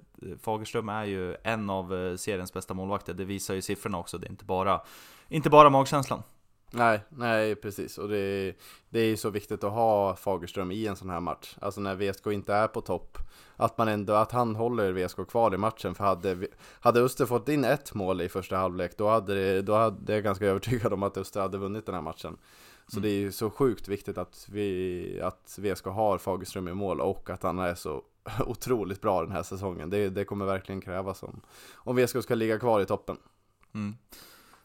Fagerström 0.42 0.90
är 0.90 1.04
ju 1.04 1.36
en 1.44 1.70
av 1.70 1.94
eh, 1.94 2.16
seriens 2.16 2.54
bästa 2.54 2.74
målvakter. 2.74 3.14
Det 3.14 3.26
visar 3.26 3.54
ju 3.54 3.62
siffrorna 3.62 3.98
också. 3.98 4.18
Det 4.18 4.28
är 4.28 4.32
inte 4.32 4.46
bara, 4.46 4.82
inte 5.30 5.50
bara 5.50 5.70
magkänslan. 5.70 6.24
Nej, 6.72 7.00
nej 7.10 7.56
precis. 7.56 7.98
Och 7.98 8.10
det, 8.10 8.54
det 8.90 9.00
är 9.00 9.06
ju 9.06 9.18
så 9.18 9.30
viktigt 9.30 9.64
att 9.64 9.72
ha 9.72 10.16
Fagerström 10.16 10.72
i 10.72 10.88
en 10.88 10.96
sån 10.96 11.10
här 11.10 11.20
match. 11.20 11.58
Alltså 11.62 11.82
när 11.82 11.96
VSK 11.96 12.28
inte 12.28 12.54
är 12.54 12.68
på 12.68 12.82
topp. 12.82 13.18
Att 13.56 13.78
man 13.78 13.88
ändå, 13.88 14.14
att 14.14 14.32
han 14.32 14.56
håller 14.56 14.92
VSK 14.92 15.28
kvar 15.30 15.54
i 15.54 15.58
matchen. 15.58 15.96
För 15.96 16.04
hade, 16.04 16.48
hade 16.80 17.02
Öster 17.02 17.26
fått 17.26 17.50
in 17.50 17.64
ett 17.64 17.94
mål 17.94 18.22
i 18.22 18.30
första 18.30 18.58
halvlek, 18.58 18.98
då 18.98 19.08
hade, 19.08 19.36
det, 19.36 19.62
då 19.62 19.74
hade 19.74 20.14
jag 20.14 20.24
ganska 20.24 20.46
övertygad 20.46 20.94
om 20.94 21.04
att 21.04 21.18
Öster 21.18 21.42
hade 21.42 21.58
vunnit 21.58 21.86
den 21.86 21.96
här 21.96 22.02
matchen. 22.02 22.38
Så 22.88 23.00
det 23.00 23.10
är 23.10 23.20
ju 23.20 23.32
så 23.32 23.50
sjukt 23.50 23.88
viktigt 23.88 24.18
att, 24.18 24.48
vi, 24.52 25.22
att 25.24 25.60
VSK 25.62 25.86
har 25.86 26.18
Fagerström 26.18 26.68
i 26.68 26.74
mål 26.74 27.02
och 27.02 27.30
att 27.30 27.44
han 27.44 27.60
är 27.60 27.76
så 27.76 28.04
otroligt 28.46 29.02
bra 29.02 29.22
den 29.22 29.32
här 29.32 29.44
säsongen. 29.44 29.90
Det, 29.90 30.10
det 30.10 30.26
kommer 30.26 30.46
verkligen 30.46 30.82
krävas 30.82 31.24
om, 31.24 31.42
om 31.76 31.96
VSK 31.96 32.24
ska 32.24 32.36
ligga 32.36 32.60
kvar 32.60 32.82
i 32.82 32.86
toppen. 32.86 33.18
Mm. 33.74 33.96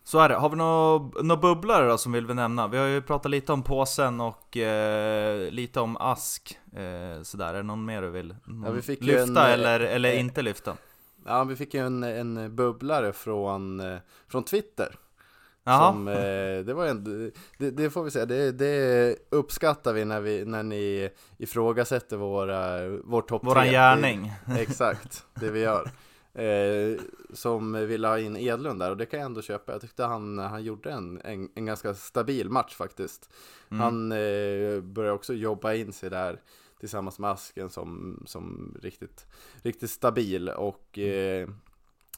Så 0.04 0.18
är 0.18 0.28
det. 0.28 0.34
Har 0.34 0.50
vi 0.50 0.56
några 0.56 1.22
nå 1.22 1.36
bubblare 1.36 1.88
då 1.88 1.98
som 1.98 2.12
vill 2.12 2.26
vi 2.26 2.34
nämna? 2.34 2.68
Vi 2.68 2.78
har 2.78 2.86
ju 2.86 3.02
pratat 3.02 3.30
lite 3.30 3.52
om 3.52 3.62
påsen 3.62 4.20
och 4.20 4.56
eh, 4.56 5.50
lite 5.50 5.80
om 5.80 5.96
ask. 5.96 6.58
Eh, 6.72 7.22
sådär, 7.22 7.48
är 7.48 7.54
det 7.54 7.62
någon 7.62 7.84
mer 7.84 8.02
du 8.02 8.10
vill 8.10 8.36
Ja, 8.64 8.70
vi 8.70 8.96
lyfta 8.96 9.22
en, 9.22 9.36
eller, 9.36 9.80
eh, 9.80 9.94
eller 9.94 10.08
eh, 10.12 10.20
inte 10.20 10.42
lyfta? 10.42 10.76
Ja, 11.26 11.44
vi 11.44 11.56
fick 11.56 11.74
ju 11.74 11.86
en, 11.86 12.02
en 12.02 12.56
bubblare 12.56 13.12
från, 13.12 13.80
eh, 13.80 13.98
från 14.28 14.44
Twitter. 14.44 14.94
Som, 15.64 16.08
eh, 16.08 16.14
det 16.64 16.74
var 16.74 16.86
en, 16.86 17.32
det, 17.58 17.70
det 17.70 17.90
får 17.90 18.04
vi 18.04 18.10
säga, 18.10 18.26
det, 18.26 18.52
det 18.52 19.16
uppskattar 19.30 19.92
vi 19.92 20.04
när, 20.04 20.20
vi 20.20 20.44
när 20.44 20.62
ni 20.62 21.10
ifrågasätter 21.38 22.16
våra, 22.16 22.88
vår 23.04 23.22
topp 23.22 23.44
våran 23.44 23.66
gärning. 23.66 24.32
Exakt, 24.58 25.24
det 25.34 25.50
vi 25.50 25.60
gör. 25.60 25.90
Eh, 26.34 27.00
som 27.32 27.72
ville 27.72 28.08
ha 28.08 28.18
in 28.18 28.36
Edlund 28.36 28.80
där 28.80 28.90
och 28.90 28.96
det 28.96 29.06
kan 29.06 29.20
jag 29.20 29.26
ändå 29.26 29.42
köpa. 29.42 29.72
Jag 29.72 29.80
tyckte 29.80 30.04
han, 30.04 30.38
han 30.38 30.62
gjorde 30.62 30.90
en, 30.90 31.20
en, 31.24 31.48
en 31.54 31.66
ganska 31.66 31.94
stabil 31.94 32.50
match 32.50 32.74
faktiskt. 32.74 33.30
Mm. 33.70 33.80
Han 33.80 34.12
eh, 34.12 34.80
började 34.80 35.14
också 35.14 35.34
jobba 35.34 35.74
in 35.74 35.92
sig 35.92 36.10
där 36.10 36.40
tillsammans 36.80 37.18
med 37.18 37.30
Asken 37.30 37.70
som, 37.70 38.22
som 38.26 38.74
riktigt, 38.82 39.26
riktigt 39.62 39.90
stabil 39.90 40.48
och 40.48 40.98
eh, 40.98 41.48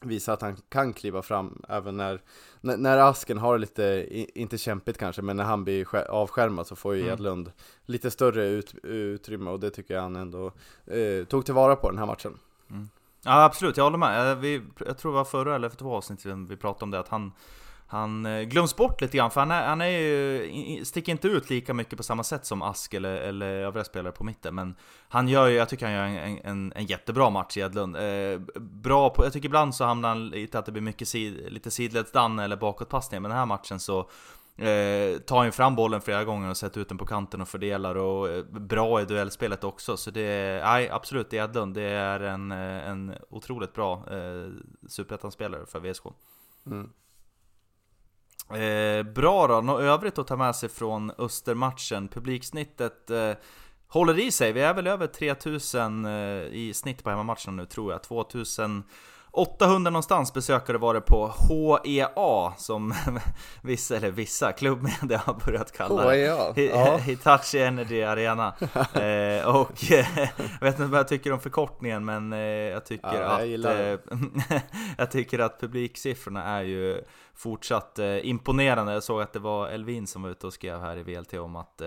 visa 0.01 0.33
att 0.33 0.43
han 0.43 0.57
kan 0.69 0.93
kliva 0.93 1.23
fram 1.23 1.63
även 1.69 1.97
när, 1.97 2.23
när, 2.61 2.77
när 2.77 2.99
Asken 2.99 3.39
har 3.39 3.59
lite, 3.59 4.07
inte 4.35 4.59
kämpigt 4.59 4.99
kanske, 4.99 5.23
men 5.23 5.37
när 5.37 5.45
han 5.45 5.65
blir 5.65 5.85
skär- 5.85 6.09
avskärmad 6.09 6.67
så 6.67 6.77
får 6.77 6.95
ju 6.95 7.01
Mm. 7.01 7.13
Edlund 7.13 7.53
lite 7.85 8.11
större 8.11 8.47
ut, 8.47 8.75
utrymme 8.83 9.51
och 9.51 9.61
det 9.61 9.71
tycker 9.71 9.95
jag 9.95 10.03
han 10.03 10.17
ändå 10.17 10.53
eh, 10.87 11.25
tog 11.25 11.45
tillvara 11.45 11.77
på 11.77 11.91
den 11.91 11.99
här 11.99 12.07
matchen. 12.07 12.39
Ja 13.25 13.45
absolut, 13.45 13.77
jag 13.77 13.85
håller 13.85 13.99
med. 13.99 14.31
Eh, 14.31 14.39
vi, 14.39 14.63
jag 14.87 14.99
tror 14.99 15.13
det 15.13 15.17
var 15.17 15.25
förra 15.25 15.55
eller 15.55 15.69
för 15.69 15.77
två 15.77 15.97
avsnitt 15.97 16.21
sedan 16.21 16.47
vi 16.47 16.57
pratade 16.57 16.85
om 16.85 16.91
det, 16.91 16.99
att 16.99 17.09
han 17.09 17.33
han 17.93 18.27
eh, 18.27 18.43
glöms 18.43 18.77
bort 18.77 19.01
lite 19.01 19.17
grann, 19.17 19.31
för 19.31 19.41
han, 19.41 19.51
är, 19.51 19.67
han 19.67 19.81
är 19.81 19.87
ju, 19.89 20.85
sticker 20.85 21.13
inte 21.13 21.29
ut 21.29 21.51
lika 21.51 21.75
mycket 21.75 21.97
på 21.97 22.03
samma 22.03 22.25
sätt 22.25 22.47
som 22.47 22.63
Ask 22.63 22.95
eller, 22.95 23.15
eller 23.15 23.47
övriga 23.47 23.85
spelare 23.85 24.13
på 24.13 24.25
mitten 24.25 24.55
Men 24.55 24.75
han 25.09 25.29
gör 25.29 25.47
ju, 25.47 25.55
jag 25.55 25.69
tycker 25.69 25.87
han 25.87 25.95
gör 25.95 26.05
en, 26.05 26.39
en, 26.45 26.73
en 26.77 26.87
jättebra 26.87 27.31
match 27.31 27.57
i 27.57 27.61
Edlund 27.61 27.97
eh, 27.97 28.39
Bra 28.61 29.11
på, 29.11 29.25
jag 29.25 29.33
tycker 29.33 29.47
ibland 29.47 29.75
så 29.75 29.85
hamnar 29.85 30.09
han 30.09 30.29
lite 30.29 30.59
att 30.59 30.67
det 30.67 30.73
blir 30.73 30.83
mycket 30.83 31.09
sid, 31.09 31.53
lite 31.53 31.71
sidledsdan 31.71 32.39
eller 32.39 32.57
bakåtpassningar 32.57 33.21
Men 33.21 33.31
den 33.31 33.39
här 33.39 33.47
matchen 33.47 33.81
så 33.81 34.09
eh, 34.57 35.19
tar 35.19 35.45
ju 35.45 35.51
fram 35.51 35.77
bollen 35.77 36.01
flera 36.01 36.25
gånger 36.25 36.51
och 36.51 36.57
sätter 36.57 36.81
ut 36.81 36.89
den 36.89 36.99
på 36.99 37.07
kanten 37.07 37.41
och 37.41 37.49
fördelar 37.49 37.95
och 37.95 38.29
eh, 38.29 38.45
bra 38.45 39.01
i 39.01 39.05
duellspelet 39.05 39.65
också. 39.65 39.97
Så 39.97 40.11
det, 40.11 40.61
nej 40.65 40.89
absolut, 40.91 41.33
Edlund, 41.33 41.75
det 41.75 41.83
är 41.83 42.21
en, 42.21 42.53
eh, 42.53 42.89
en 42.89 43.15
otroligt 43.31 43.73
bra 43.73 44.05
eh, 44.11 44.51
superettan-spelare 44.89 45.67
för 45.67 45.81
VSK 45.81 46.05
Mm. 46.67 46.91
Eh, 48.51 49.13
bra 49.13 49.47
då, 49.47 49.61
något 49.61 49.81
övrigt 49.81 50.19
att 50.19 50.27
ta 50.27 50.37
med 50.37 50.57
sig 50.57 50.69
från 50.69 51.13
Östermatchen? 51.19 52.09
Publiksnittet 52.09 53.11
eh, 53.11 53.33
håller 53.89 54.19
i 54.19 54.31
sig, 54.31 54.53
vi 54.53 54.61
är 54.61 54.75
väl 54.75 54.87
över 54.87 55.07
3000 55.07 56.05
eh, 56.05 56.13
i 56.47 56.73
snitt 56.75 57.05
på 57.05 57.11
hemmamatchen 57.11 57.57
nu 57.57 57.67
tror 57.67 57.93
jag 57.93 58.03
2800 59.35 59.91
någonstans 59.91 60.33
besökare 60.33 60.79
var 60.79 60.95
det 60.95 61.01
på 61.01 61.27
HEA 61.85 62.53
som 62.57 62.95
vissa, 63.63 63.97
eller 63.97 64.11
vissa, 64.11 64.53
klubbmedia 64.53 65.19
har 65.27 65.35
börjat 65.47 65.73
kalla 65.73 66.05
det 66.11 66.17
HEA, 66.57 66.71
ja. 66.75 66.97
Hitachi 67.03 67.59
Energy 67.63 68.03
Arena 68.03 68.55
eh, 68.95 69.57
Och 69.57 69.73
jag 69.91 70.61
vet 70.61 70.75
inte 70.79 70.85
vad 70.85 70.99
jag 71.01 71.09
tycker 71.09 71.33
om 71.33 71.41
förkortningen 71.41 72.05
men 72.05 72.33
eh, 72.33 72.39
jag 72.39 72.85
tycker 72.87 73.09
Ja, 73.23 73.43
jag 73.45 73.55
att 73.55 73.63
det. 73.63 73.93
eh, 74.51 74.61
Jag 74.99 75.11
tycker 75.11 75.39
att 75.39 75.61
publiksiffrorna 75.61 76.45
är 76.45 76.63
ju 76.63 77.03
fortsatt 77.35 77.99
eh, 77.99 78.27
imponerande 78.29 78.93
Jag 78.93 79.03
såg 79.03 79.23
att 79.23 79.33
det 79.33 79.39
var 79.39 79.69
Elvin 79.69 80.07
som 80.07 80.23
var 80.23 80.31
ute 80.31 80.47
och 80.47 80.53
skrev 80.53 80.81
här 80.81 80.97
i 80.97 81.03
VLT 81.03 81.35
om 81.35 81.57
att 81.57 81.81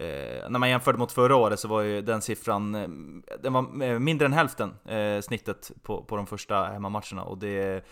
Eh, 0.00 0.50
när 0.50 0.58
man 0.58 0.70
jämförde 0.70 0.98
mot 0.98 1.12
förra 1.12 1.36
året 1.36 1.60
så 1.60 1.68
var 1.68 1.82
ju 1.82 2.02
den 2.02 2.22
siffran 2.22 2.74
eh, 2.74 2.88
Den 3.42 3.52
var 3.52 3.82
eh, 3.82 3.98
mindre 3.98 4.26
än 4.26 4.32
hälften 4.32 4.74
eh, 4.84 5.20
snittet 5.20 5.70
på, 5.82 6.04
på 6.04 6.16
de 6.16 6.26
första 6.26 6.64
hemmamatcherna 6.64 7.22
och 7.22 7.38
det 7.38 7.84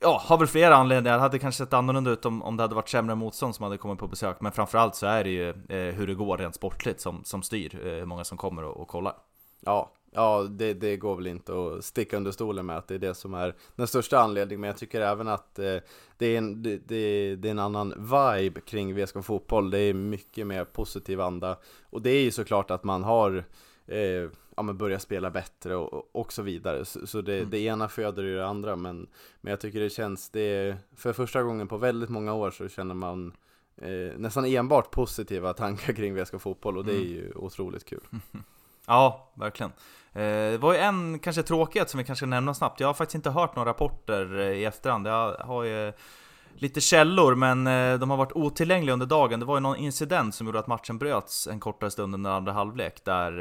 Ja, 0.00 0.22
har 0.24 0.38
väl 0.38 0.46
flera 0.46 0.76
anledningar. 0.76 1.16
Det 1.16 1.22
hade 1.22 1.38
kanske 1.38 1.64
sett 1.64 1.72
annorlunda 1.72 2.10
ut 2.10 2.26
om, 2.26 2.42
om 2.42 2.56
det 2.56 2.62
hade 2.62 2.74
varit 2.74 2.88
sämre 2.88 3.14
motstånd 3.14 3.54
som 3.54 3.62
hade 3.62 3.76
kommit 3.76 3.98
på 3.98 4.06
besök. 4.06 4.40
Men 4.40 4.52
framförallt 4.52 4.94
så 4.94 5.06
är 5.06 5.24
det 5.24 5.30
ju 5.30 5.48
eh, 5.48 5.94
hur 5.94 6.06
det 6.06 6.14
går 6.14 6.38
rent 6.38 6.54
sportligt 6.54 7.00
som, 7.00 7.24
som 7.24 7.42
styr 7.42 7.86
eh, 7.86 7.92
hur 7.92 8.06
många 8.06 8.24
som 8.24 8.38
kommer 8.38 8.64
och, 8.64 8.76
och 8.76 8.88
kollar. 8.88 9.14
Ja, 9.60 9.92
ja 10.14 10.42
det, 10.50 10.74
det 10.74 10.96
går 10.96 11.16
väl 11.16 11.26
inte 11.26 11.52
att 11.52 11.84
sticka 11.84 12.16
under 12.16 12.30
stolen 12.30 12.66
med 12.66 12.76
att 12.76 12.88
det 12.88 12.94
är 12.94 12.98
det 12.98 13.14
som 13.14 13.34
är 13.34 13.54
den 13.76 13.86
största 13.86 14.18
anledningen. 14.18 14.60
Men 14.60 14.68
jag 14.68 14.76
tycker 14.76 15.00
även 15.00 15.28
att 15.28 15.58
eh, 15.58 15.76
det, 16.18 16.26
är 16.26 16.38
en, 16.38 16.62
det, 16.62 16.76
det, 16.88 16.96
är 16.96 17.46
en 17.46 17.58
annan 17.58 17.88
vibe 17.98 18.60
kring 18.60 18.94
VSK 19.04 19.24
Fotboll. 19.24 19.70
Det 19.70 19.78
är 19.78 19.94
mycket 19.94 20.46
mer 20.46 20.64
positiv 20.64 21.20
anda. 21.20 21.58
Och 21.90 22.02
det 22.02 22.10
är 22.10 22.22
ju 22.22 22.30
såklart 22.30 22.70
att 22.70 22.84
man 22.84 23.04
har 23.04 23.44
eh, 23.86 24.28
ja, 24.56 24.62
men 24.62 24.78
börjat 24.78 25.02
spela 25.02 25.30
bättre 25.30 25.76
och, 25.76 25.92
och- 25.92 26.08
och 26.12 26.32
så 26.32 26.42
vidare. 26.42 26.84
Så, 26.84 27.06
så 27.06 27.20
det, 27.20 27.36
Mm. 27.38 27.50
det 27.50 27.58
ena 27.58 27.88
föder 27.88 28.22
ju 28.22 28.36
det 28.36 28.46
andra. 28.46 28.76
Men, 28.76 29.06
men 29.40 29.50
jag 29.50 29.60
tycker 29.60 29.80
det 29.80 29.90
känns, 29.90 30.30
det 30.30 30.40
är, 30.40 30.76
för 30.96 31.12
första 31.12 31.42
gången 31.42 31.68
på 31.68 31.76
väldigt 31.76 32.10
många 32.10 32.34
år 32.34 32.50
så 32.50 32.68
känner 32.68 32.94
man 32.94 33.32
eh, 33.76 34.18
nästan 34.18 34.44
enbart 34.44 34.90
positiva 34.90 35.52
tankar 35.52 35.92
kring 35.92 36.14
VSK 36.22 36.40
Fotboll 36.40 36.78
och 36.78 36.84
det 36.84 36.92
är 36.92 36.96
Mm. 37.00 37.08
ju 37.12 37.32
otroligt 37.34 37.84
kul. 37.84 38.00
Ja, 38.86 39.32
verkligen. 39.34 39.72
Eh, 40.12 40.50
det 40.50 40.58
var 40.58 40.72
ju 40.72 40.78
en 40.78 41.18
kanske 41.18 41.42
tråkighet 41.42 41.90
som 41.90 41.98
vi 41.98 42.04
kanske 42.04 42.20
ska 42.20 42.26
nämna 42.26 42.54
snabbt. 42.54 42.80
Jag 42.80 42.88
har 42.88 42.94
faktiskt 42.94 43.14
inte 43.14 43.30
hört 43.30 43.56
några 43.56 43.70
rapporter 43.70 44.38
eh, 44.38 44.46
i 44.46 44.64
efterhand. 44.64 45.06
Jag 45.06 45.34
har 45.34 45.62
ju 45.62 45.92
lite 46.54 46.80
källor, 46.80 47.34
men 47.34 47.66
eh, 47.66 47.98
de 47.98 48.10
har 48.10 48.16
varit 48.16 48.32
otillgängliga 48.32 48.92
under 48.92 49.06
dagen. 49.06 49.40
Det 49.40 49.46
var 49.46 49.56
ju 49.56 49.60
någon 49.60 49.76
incident 49.76 50.34
som 50.34 50.46
gjorde 50.46 50.58
att 50.58 50.66
matchen 50.66 50.98
bröts 50.98 51.46
en 51.46 51.60
kortare 51.60 51.90
stund 51.90 52.14
under 52.14 52.30
andra 52.30 52.52
halvlek, 52.52 53.04
där 53.04 53.32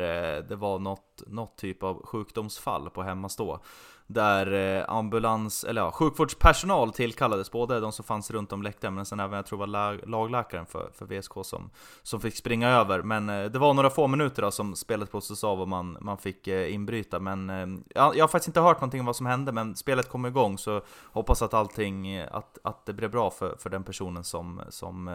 det 0.41 0.55
var 0.55 0.79
något, 0.79 1.23
något 1.27 1.57
typ 1.57 1.83
av 1.83 2.05
sjukdomsfall 2.05 2.89
på 2.89 3.03
hemmastå. 3.03 3.59
Där 4.07 4.53
eh, 4.53 4.85
ambulans, 4.87 5.63
eller 5.63 5.81
ja, 5.81 5.91
sjukvårdspersonal 5.91 6.93
tillkallades, 6.93 7.51
både 7.51 7.79
de 7.79 7.91
som 7.91 8.05
fanns 8.05 8.31
runt 8.31 8.53
om 8.53 8.61
läktaren, 8.61 8.93
men 8.93 9.05
sen 9.05 9.19
även 9.19 9.35
jag 9.35 9.45
tror 9.45 9.59
var 9.59 9.67
lag, 9.67 9.99
lagläkaren 10.07 10.65
för, 10.65 10.91
för 10.93 11.05
VSK 11.05 11.31
som, 11.43 11.69
som 12.03 12.21
fick 12.21 12.35
springa 12.35 12.69
över. 12.69 13.01
Men 13.01 13.29
eh, 13.29 13.45
det 13.45 13.59
var 13.59 13.73
några 13.73 13.89
få 13.89 14.07
minuter 14.07 14.41
då, 14.41 14.51
som 14.51 14.75
spelet 14.75 15.11
blåstes 15.11 15.43
av 15.43 15.61
och 15.61 15.67
man, 15.67 15.97
man 16.01 16.17
fick 16.17 16.47
eh, 16.47 16.73
inbryta. 16.73 17.19
Men 17.19 17.83
jag, 17.95 18.17
jag 18.17 18.23
har 18.23 18.27
faktiskt 18.27 18.47
inte 18.47 18.61
hört 18.61 18.77
någonting 18.77 18.99
om 18.99 19.05
vad 19.05 19.15
som 19.15 19.25
hände, 19.25 19.51
men 19.51 19.75
spelet 19.75 20.09
kom 20.09 20.25
igång 20.25 20.57
så 20.57 20.81
hoppas 21.03 21.41
att 21.41 21.53
allting, 21.53 22.19
att, 22.19 22.57
att 22.63 22.85
det 22.85 22.93
blev 22.93 23.11
bra 23.11 23.31
för, 23.31 23.55
för 23.59 23.69
den 23.69 23.83
personen 23.83 24.23
som, 24.23 24.61
som, 24.69 25.09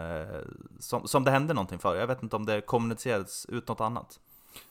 som, 0.79 1.07
som 1.07 1.23
det 1.23 1.31
hände 1.31 1.53
någonting 1.53 1.79
för. 1.79 1.95
Jag 1.95 2.07
vet 2.07 2.23
inte 2.23 2.35
om 2.35 2.45
det 2.45 2.61
kommunicerades 2.61 3.45
ut 3.45 3.67
något 3.67 3.81
annat. 3.81 4.19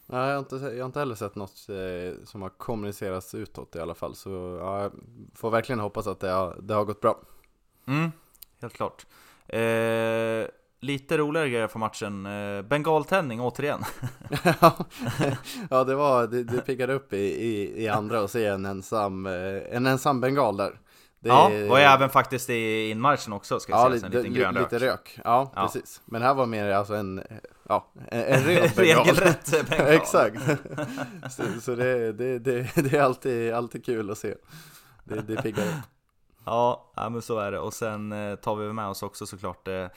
Nej, 0.07 0.29
jag 0.29 0.35
har 0.35 0.39
inte, 0.39 0.57
jag 0.57 0.79
har 0.79 0.87
inte 0.87 0.99
heller 0.99 1.15
sett 1.15 1.35
något 1.35 1.69
eh, 1.69 2.25
som 2.25 2.43
har 2.43 2.49
kommunicerats 2.49 3.35
utåt 3.35 3.77
i 3.77 3.81
alla 3.81 3.95
fall. 3.95 4.15
Så 4.15 4.59
ja, 4.61 4.83
jag 4.83 4.93
får 5.35 5.51
verkligen 5.51 5.81
hoppas 5.81 6.07
att 6.07 6.21
det 6.21 6.31
har, 6.31 6.57
det 6.63 6.75
har 6.75 6.85
gått 6.85 7.01
bra. 7.01 7.21
Mm, 7.87 8.13
helt 8.61 8.73
klart. 8.73 9.07
Eh, 9.47 10.47
lite 10.81 11.19
roligare 11.19 11.51
grejer 11.51 11.69
från 11.69 11.81
matchen. 11.81 12.27
Eh, 12.27 12.63
Bengaltändning 12.63 13.41
återigen. 13.41 13.81
ja, 15.71 15.85
det 15.85 15.95
var, 15.95 16.27
det, 16.27 16.45
det 16.45 16.61
piggade 16.61 16.93
upp 16.93 17.13
i, 17.13 17.17
i, 17.17 17.83
i 17.85 17.89
andra 17.89 18.21
att 18.21 18.31
se 18.31 18.47
en 18.47 18.67
ensam, 18.67 19.27
eh, 19.27 19.63
en 19.71 19.87
ensam 19.87 20.21
bengal 20.21 20.57
där. 20.57 20.81
Det, 21.21 21.29
ja, 21.29 21.49
var 21.69 21.79
ju 21.79 21.85
även 21.85 22.11
faktiskt 22.11 22.51
i 22.51 22.91
inmarschen 22.91 23.33
också 23.33 23.61
ska 23.61 23.73
ja, 23.73 23.89
sägas, 23.89 24.03
en 24.03 24.11
liten 24.11 24.35
grön 24.35 24.55
lite 24.55 24.79
rök. 24.79 24.83
rök. 24.83 25.19
Ja, 25.25 25.53
Ja. 25.57 25.63
precis. 25.63 26.03
Men 26.05 26.23
här 26.23 26.35
var 26.35 26.47
mer 26.47 26.71
alltså 26.71 26.95
en, 26.95 27.23
ja, 27.69 27.87
en, 28.11 28.23
en 28.23 28.45
bengal. 28.77 29.05
Regelrätt 29.05 29.69
bengal. 29.71 29.87
Exakt. 29.87 30.37
så 31.31 31.43
så 31.61 31.75
det, 31.75 32.13
det, 32.13 32.39
det, 32.39 32.71
det 32.75 32.93
är 32.97 33.03
alltid, 33.03 33.53
alltid 33.53 33.85
kul 33.85 34.11
att 34.11 34.19
se. 34.19 34.35
Det, 35.05 35.21
det 35.23 35.43
piggar 35.43 35.63
upp. 35.67 35.75
Ja, 36.45 36.93
men 36.97 37.23
så 37.23 37.39
är 37.39 37.53
det. 37.53 37.59
Och 37.59 37.75
sen 37.75 38.13
eh, 38.13 38.35
tar 38.37 38.57
vi 38.57 38.73
med 38.73 38.87
oss 38.89 39.03
också 39.03 39.27
såklart 39.27 39.65
det 39.65 39.91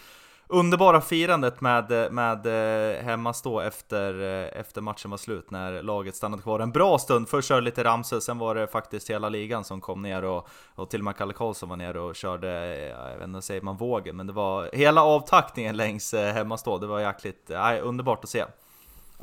underbara 0.51 1.01
firandet 1.01 1.61
med, 1.61 2.13
med 2.13 2.45
eh, 2.45 3.03
hemmastå 3.03 3.59
efter, 3.59 4.21
eh, 4.21 4.59
efter 4.59 4.81
matchen 4.81 5.11
var 5.11 5.17
slut 5.17 5.51
när 5.51 5.83
laget 5.83 6.15
stannade 6.15 6.43
kvar 6.43 6.59
en 6.59 6.71
bra 6.71 6.97
stund. 6.97 7.29
Först 7.29 7.47
körde 7.47 7.61
lite 7.61 7.83
ramsor, 7.83 8.19
sen 8.19 8.37
var 8.37 8.55
det 8.55 8.67
faktiskt 8.67 9.09
hela 9.09 9.29
ligan 9.29 9.63
som 9.63 9.81
kom 9.81 10.01
ner 10.01 10.23
och, 10.23 10.47
och 10.75 10.89
till 10.89 10.99
och 10.99 11.05
med 11.05 11.15
Kalle 11.15 11.33
Karlsson 11.33 11.69
var 11.69 11.77
ner 11.77 11.97
och 11.97 12.15
körde, 12.15 12.49
eh, 12.49 13.11
jag 13.11 13.17
vet 13.17 13.27
inte, 13.27 13.41
säger 13.41 13.61
man 13.61 13.77
vågen, 13.77 14.15
men 14.15 14.27
det 14.27 14.33
var 14.33 14.69
hela 14.73 15.03
avtackningen 15.03 15.77
längs 15.77 16.13
eh, 16.13 16.33
hemmastå. 16.33 16.77
Det 16.77 16.87
var 16.87 16.99
jäkligt, 16.99 17.49
eh, 17.49 17.59
nej, 17.59 17.81
underbart 17.81 18.23
att 18.23 18.29
se. 18.29 18.43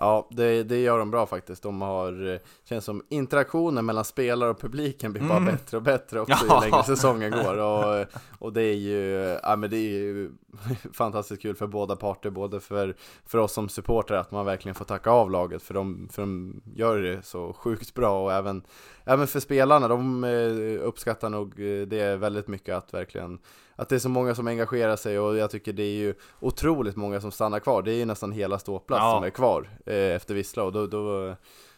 Ja, 0.00 0.28
det, 0.30 0.62
det 0.62 0.80
gör 0.82 0.98
de 0.98 1.10
bra 1.10 1.26
faktiskt. 1.26 1.62
De 1.62 1.82
har, 1.82 2.32
eh, 2.34 2.38
känns 2.64 2.84
som 2.84 3.02
interaktionen 3.08 3.86
mellan 3.86 4.04
spelare 4.04 4.50
och 4.50 4.60
publiken 4.60 5.12
blir 5.12 5.22
bara 5.22 5.36
Mm. 5.38 5.54
bättre 5.54 5.76
och 5.76 5.82
bättre 5.82 6.20
också 6.20 6.44
Ja. 6.48 6.64
ju 6.64 6.70
längre 6.70 6.84
säsongen 6.84 7.30
går. 7.30 7.56
Och, 7.58 8.06
och 8.38 8.52
det 8.52 8.62
är 8.62 8.74
ju, 8.74 8.98
ja 9.42 9.56
men 9.56 9.70
det 9.70 9.76
är 9.76 9.90
ju 9.90 10.30
fantastiskt 10.92 11.42
kul 11.42 11.54
för 11.56 11.66
båda 11.66 11.96
parter, 11.96 12.30
både 12.30 12.60
för, 12.60 12.94
för 13.26 13.38
oss 13.38 13.52
som 13.52 13.68
supportrar 13.68 14.18
att 14.18 14.30
man 14.30 14.46
verkligen 14.46 14.74
får 14.74 14.84
tacka 14.84 15.10
av 15.10 15.30
laget 15.30 15.62
för 15.62 15.74
de, 15.74 16.08
för 16.12 16.22
de 16.22 16.60
gör 16.74 16.98
det 16.98 17.22
så 17.26 17.52
sjukt 17.52 17.94
bra 17.94 18.24
och 18.24 18.32
även, 18.32 18.62
även 19.04 19.26
för 19.26 19.40
spelarna, 19.40 19.88
de 19.88 20.24
eh, 20.24 20.86
uppskattar 20.86 21.30
nog 21.30 21.60
eh, 21.60 21.86
det 21.86 22.16
väldigt 22.16 22.48
mycket 22.48 22.76
att 22.76 22.94
verkligen 22.94 23.38
att 23.78 23.88
det 23.88 23.94
är 23.94 23.98
så 23.98 24.08
många 24.08 24.34
som 24.34 24.46
engagerar 24.46 24.96
sig 24.96 25.18
och 25.18 25.36
jag 25.36 25.50
tycker 25.50 25.72
det 25.72 25.82
är 25.82 25.96
ju 25.96 26.14
otroligt 26.40 26.96
många 26.96 27.20
som 27.20 27.30
stannar 27.32 27.60
kvar. 27.60 27.82
Det 27.82 27.92
är 27.92 27.96
ju 27.96 28.04
nästan 28.04 28.32
hela 28.32 28.58
ståplats 28.58 29.00
Ja. 29.00 29.16
som 29.16 29.24
är 29.24 29.30
kvar 29.30 29.68
eh, 29.86 29.94
efter 30.16 30.34
Vissla 30.34 30.64
och 30.64 30.72
då, 30.72 30.86
då, 30.86 31.36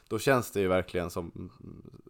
då 0.09 0.19
känns 0.19 0.51
det 0.51 0.61
ju 0.61 0.69
verkligen 0.69 1.11
som, 1.11 1.51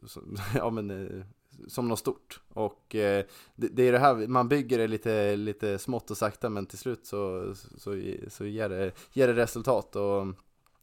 som 0.07 0.36
ja 0.55 0.70
men 0.70 0.91
eh, 0.91 1.22
som 1.68 1.88
något 1.88 1.99
stort. 1.99 2.41
Och 2.49 2.95
eh, 2.95 3.24
det, 3.55 3.68
det 3.68 3.88
är 3.88 3.93
det 3.93 3.99
här, 3.99 4.14
man 4.26 4.49
bygger 4.49 4.78
det 4.78 4.86
lite, 4.86 5.36
lite 5.36 5.78
smått 5.78 6.11
och 6.11 6.16
sakta 6.16 6.49
men 6.49 6.66
till 6.66 6.78
slut 6.78 7.07
så, 7.07 7.53
så, 7.76 8.01
så 8.28 8.47
ger, 8.47 8.68
det, 8.68 8.93
ger 9.12 9.26
det 9.28 9.34
resultat. 9.34 9.97
Och 9.97 10.26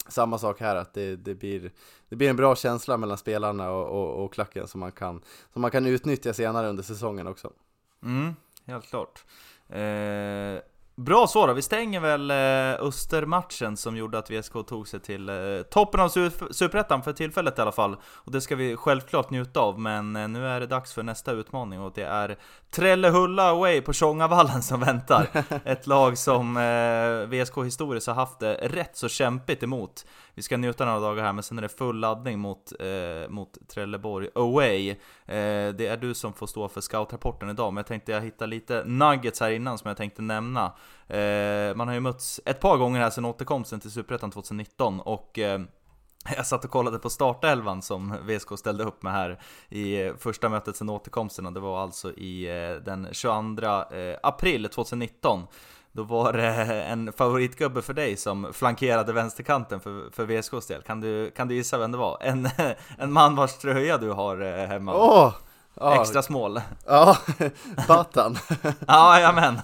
samma 0.07 0.37
sak 0.37 0.59
här, 0.59 0.75
att 0.75 0.93
det, 0.93 1.15
det, 1.15 1.35
blir, 1.35 1.71
det 2.09 2.15
blir 2.15 2.29
en 2.29 2.35
bra 2.35 2.55
känsla 2.55 2.97
mellan 2.97 3.17
spelarna 3.17 3.71
och, 3.71 3.87
och, 3.87 4.23
och 4.25 4.33
klacken 4.33 4.67
som 4.67 4.79
man, 4.79 4.91
kan, 4.91 5.21
som 5.53 5.61
man 5.61 5.71
kan 5.71 5.85
utnyttja 5.85 6.33
senare 6.33 6.69
under 6.69 6.83
säsongen 6.83 7.27
också. 7.27 7.51
Mm, 8.03 8.33
helt 8.67 8.89
klart. 8.89 9.25
Eh, 9.69 10.61
bra 10.95 11.27
så 11.27 11.47
då, 11.47 11.53
vi 11.53 11.61
stänger 11.61 11.99
väl 11.99 12.31
eh, 12.31 12.87
Östermatchen 12.87 13.77
som 13.77 13.97
gjorde 13.97 14.17
att 14.17 14.31
VSK 14.31 14.53
tog 14.67 14.87
sig 14.87 14.99
till 14.99 15.29
eh, 15.29 15.35
toppen 15.71 15.99
av 15.99 16.09
Su- 16.09 16.53
Superettan 16.53 17.03
för 17.03 17.13
tillfället 17.13 17.59
i 17.59 17.61
alla 17.61 17.71
fall. 17.71 17.95
Och 18.03 18.31
det 18.31 18.41
ska 18.41 18.55
vi 18.55 18.75
självklart 18.75 19.29
njuta 19.29 19.59
av, 19.59 19.79
men 19.79 20.15
eh, 20.15 20.27
nu 20.27 20.47
är 20.47 20.59
det 20.59 20.67
dags 20.67 20.93
för 20.93 21.03
nästa 21.03 21.31
utmaning 21.31 21.81
och 21.81 21.91
det 21.95 22.03
är 22.03 22.37
Trellehulla 22.71 23.49
away 23.49 23.81
på 23.81 23.93
Tjongavallen 23.93 24.63
som 24.63 24.79
väntar. 24.79 25.27
Ett 25.65 25.87
lag 25.87 26.17
som 26.17 26.53
VSK 27.29 27.57
historiskt 27.65 28.07
har 28.07 28.13
haft 28.13 28.39
det 28.39 28.53
rätt 28.53 28.97
så 28.97 29.09
kämpigt 29.09 29.63
emot. 29.63 30.05
Vi 30.37 30.43
ska 30.43 30.57
njuta 30.57 30.85
några 30.85 30.99
dagar 30.99 31.23
här, 31.23 31.33
men 31.33 31.43
sen 31.43 31.57
är 31.57 31.61
det 31.61 31.69
full 31.69 31.99
laddning 31.99 32.39
mot, 32.39 32.73
eh, 32.79 33.29
mot 33.29 33.57
Trelleborg 33.67 34.29
away. 34.35 34.89
Eh, 34.89 34.95
det 35.75 35.87
är 35.87 35.97
du 35.97 36.13
som 36.13 36.33
får 36.33 36.47
stå 36.47 36.67
för 36.67 36.81
scoutrapporten 36.81 37.49
idag, 37.49 37.73
men 37.73 37.81
jag 37.81 37.87
tänkte 37.87 38.11
jag 38.11 38.21
hitta 38.21 38.45
lite 38.45 38.83
nuggets 38.85 39.39
här 39.39 39.51
innan 39.51 39.77
som 39.77 39.87
jag 39.87 39.97
tänkte 39.97 40.21
nämna. 40.21 40.65
Eh, 41.07 41.75
man 41.75 41.87
har 41.87 41.93
ju 41.93 41.99
mötts 41.99 42.41
ett 42.45 42.59
par 42.59 42.77
gånger 42.77 42.99
här 42.99 43.09
sedan 43.09 43.25
återkomsten 43.25 43.79
till 43.79 43.91
Superettan 43.91 44.31
2019 44.31 44.99
och 44.99 45.39
eh, 45.39 45.61
jag 46.35 46.47
satt 46.47 46.65
och 46.65 46.71
kollade 46.71 46.99
på 46.99 47.09
startelvan 47.09 47.81
som 47.81 48.17
VSK 48.27 48.57
ställde 48.57 48.83
upp 48.83 49.03
med 49.03 49.13
här 49.13 49.39
i 49.69 50.11
första 50.17 50.49
mötet 50.49 50.75
sedan 50.75 50.89
återkomsten 50.89 51.45
och 51.45 51.53
det 51.53 51.59
var 51.59 51.81
alltså 51.81 52.13
i 52.13 52.47
eh, 52.47 52.83
den 52.83 53.07
22 53.11 53.67
eh, 53.67 54.17
april 54.23 54.69
2019. 54.69 55.47
Då 55.97 56.03
var 56.03 56.33
det 56.33 56.47
en 56.83 57.13
favoritgubbe 57.13 57.81
för 57.81 57.93
dig 57.93 58.17
som 58.17 58.53
flankerade 58.53 59.13
vänsterkanten 59.13 59.79
för, 59.79 60.09
för 60.11 60.25
VSKs 60.25 60.67
del. 60.67 60.81
Kan 60.81 61.01
du, 61.01 61.31
kan 61.31 61.47
du 61.47 61.55
gissa 61.55 61.77
vem 61.77 61.91
det 61.91 61.97
var? 61.97 62.17
En, 62.21 62.49
en 62.97 63.11
man 63.11 63.35
vars 63.35 63.53
tröja 63.57 63.97
du 63.97 64.09
har 64.11 64.41
eh, 64.41 64.67
hemma. 64.67 64.93
Åh! 64.95 65.33
ja, 65.79 66.01
Extra 66.01 66.21
smål. 66.21 66.61
Ja, 66.85 67.17
Batan. 67.87 68.37
Ja, 68.87 69.15
jajamän. 69.19 69.59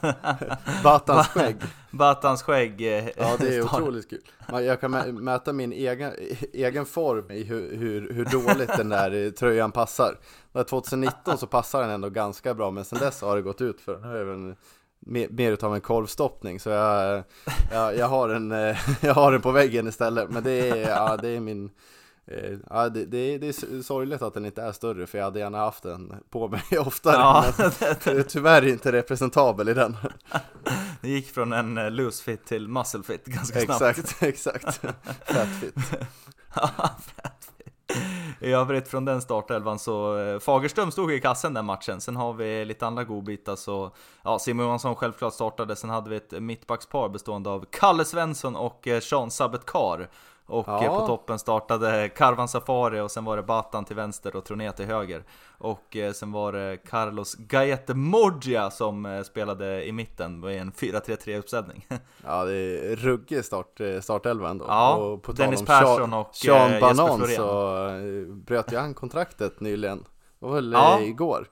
Batans 0.83 1.27
skägg. 1.27 1.55
Battans 1.91 2.43
skägg. 2.43 2.81
eh, 2.81 3.05
Ja, 3.17 3.35
det 3.39 3.55
är 3.55 3.61
otroligt 3.65 4.09
kul. 4.09 4.21
Jag 4.47 4.81
kan 4.81 4.95
mä- 4.95 5.11
mäta 5.11 5.53
min 5.53 5.73
egen, 5.73 6.11
egen 6.53 6.85
form 6.85 7.31
i 7.31 7.43
hur, 7.43 7.77
hur, 7.77 8.13
hur 8.13 8.25
dåligt 8.25 8.77
den 8.77 8.89
där 8.89 9.25
eh, 9.25 9.31
tröjan 9.31 9.71
passar. 9.71 10.17
När 10.51 10.63
2019 10.63 11.37
så 11.37 11.47
passar 11.47 11.81
den 11.81 11.89
ändå 11.89 12.09
ganska 12.09 12.53
bra, 12.53 12.71
men 12.71 12.85
sen 12.85 12.99
dess 12.99 13.21
har 13.21 13.35
det 13.35 13.41
gått 13.41 13.61
ut 13.61 13.81
för 13.81 13.93
den. 13.93 14.03
har 14.03 14.55
mer, 15.05 15.27
mer 15.29 15.51
utav 15.51 15.75
en 15.75 15.81
korvstoppning, 15.81 16.59
så 16.59 16.69
jag, 16.69 17.23
jag, 17.71 17.97
jag, 17.97 18.07
har 18.07 18.29
en, 18.29 18.51
jag 19.01 19.13
har 19.13 19.31
den 19.31 19.41
på 19.41 19.51
väggen 19.51 19.87
istället. 19.87 20.29
Men 20.29 20.43
det 20.43 20.69
är, 20.69 20.89
ja, 20.89 21.17
det 21.17 21.29
är 21.29 21.39
min... 21.39 21.69
eh, 22.27 22.57
Ja, 22.69 22.89
det, 22.89 23.05
det, 23.05 23.17
är, 23.17 23.39
det 23.39 23.47
är 23.47 23.81
sorgligt 23.81 24.21
att 24.21 24.33
den 24.33 24.45
inte 24.45 24.61
är 24.61 24.71
större 24.71 25.07
för 25.07 25.17
jag 25.17 25.25
hade 25.25 25.39
gärna 25.39 25.57
haft 25.57 25.83
den 25.83 26.13
på 26.29 26.47
mig 26.47 26.61
oftare 26.79 27.15
Ja, 27.15 27.45
men 28.05 28.23
tyvärr 28.23 28.67
inte 28.67 28.91
representabel 28.91 29.69
i 29.69 29.73
den 29.73 29.97
det 31.01 31.09
gick 31.09 31.33
från 31.33 31.53
en 31.53 31.77
eh, 31.77 31.91
loose 31.91 32.23
fit 32.23 32.45
till 32.45 32.67
muscle 32.67 33.03
fit 33.03 33.25
ganska 33.25 33.59
snabbt. 33.59 33.81
Exakt, 33.81 34.23
exakt 34.23 34.81
Fat 35.29 35.47
fit. 35.61 35.75
I 38.43 38.51
övrigt 38.51 38.87
från 38.87 39.05
den 39.05 39.21
startelvan 39.21 39.79
så 39.79 40.17
eh, 40.17 40.39
Fagerström 40.39 40.91
stod 40.91 41.11
i 41.11 41.19
kassen 41.19 41.53
den 41.53 41.65
matchen. 41.65 42.01
Sen 42.01 42.15
har 42.15 42.33
vi 42.33 42.65
lite 42.65 42.87
andra 42.87 43.03
godbitar 43.03 43.55
så 43.55 43.91
ja, 44.23 44.39
Simon 44.39 44.65
Johansson 44.65 44.95
självklart 44.95 45.33
startade. 45.33 45.75
Sen 45.75 45.89
hade 45.89 46.09
vi 46.09 46.15
ett 46.15 46.31
mittbackspar 46.31 47.09
bestående 47.09 47.49
av 47.49 47.65
Kalle 47.71 48.05
Svensson 48.05 48.55
och 48.55 48.87
eh, 48.87 48.99
Sean 48.99 49.31
Sabetkar. 49.31 50.09
Och 50.45 50.65
Ja. 50.67 50.99
på 50.99 51.07
toppen 51.07 51.39
startade 51.39 52.09
Karvan 52.09 52.47
Safari 52.47 52.99
och 52.99 53.11
sen 53.11 53.25
var 53.25 53.37
det 53.37 53.43
Batan 53.43 53.85
till 53.85 53.95
vänster 53.95 54.35
och 54.35 54.45
Troné 54.45 54.71
till 54.71 54.85
höger. 54.85 55.23
Och 55.57 55.95
eh, 55.95 56.11
sen 56.13 56.31
var 56.31 56.51
det 56.53 56.77
Carlos 56.77 57.35
Gaete 57.35 57.93
Moggia 57.93 58.71
som 58.71 59.05
eh, 59.05 59.21
spelade 59.23 59.85
i 59.87 59.91
mitten 59.91 60.39
med 60.39 60.61
en 60.61 60.71
4-3-3 60.71 61.37
uppställning. 61.39 61.87
Ja, 62.25 62.43
det 62.45 62.53
är 62.55 62.95
ruggig 62.95 63.45
start, 63.45 63.79
eh, 63.79 63.99
startelva 63.99 64.49
ändå. 64.49 64.65
Ja, 64.67 64.95
och 64.95 65.23
på 65.23 65.31
Dennis 65.31 65.59
om 65.59 65.65
Persson 65.65 65.97
Sean, 65.97 66.13
och, 66.13 66.35
Sean 66.35 66.79
Banan 66.79 67.27
så 67.27 67.89
bröt 68.45 68.73
ju 68.73 68.77
han 68.77 68.93
kontraktet 68.93 69.59
nyligen. 69.59 70.05
Det 70.39 70.45
var 70.45 70.53
väl 70.53 70.71
Ja. 70.73 70.99
igår. 70.99 71.47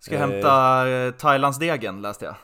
Ska 0.00 0.14
Eh. 0.14 0.20
hämta 0.20 0.84
Thailandsdegen 1.18 2.02
läste 2.02 2.24
jag. 2.24 2.34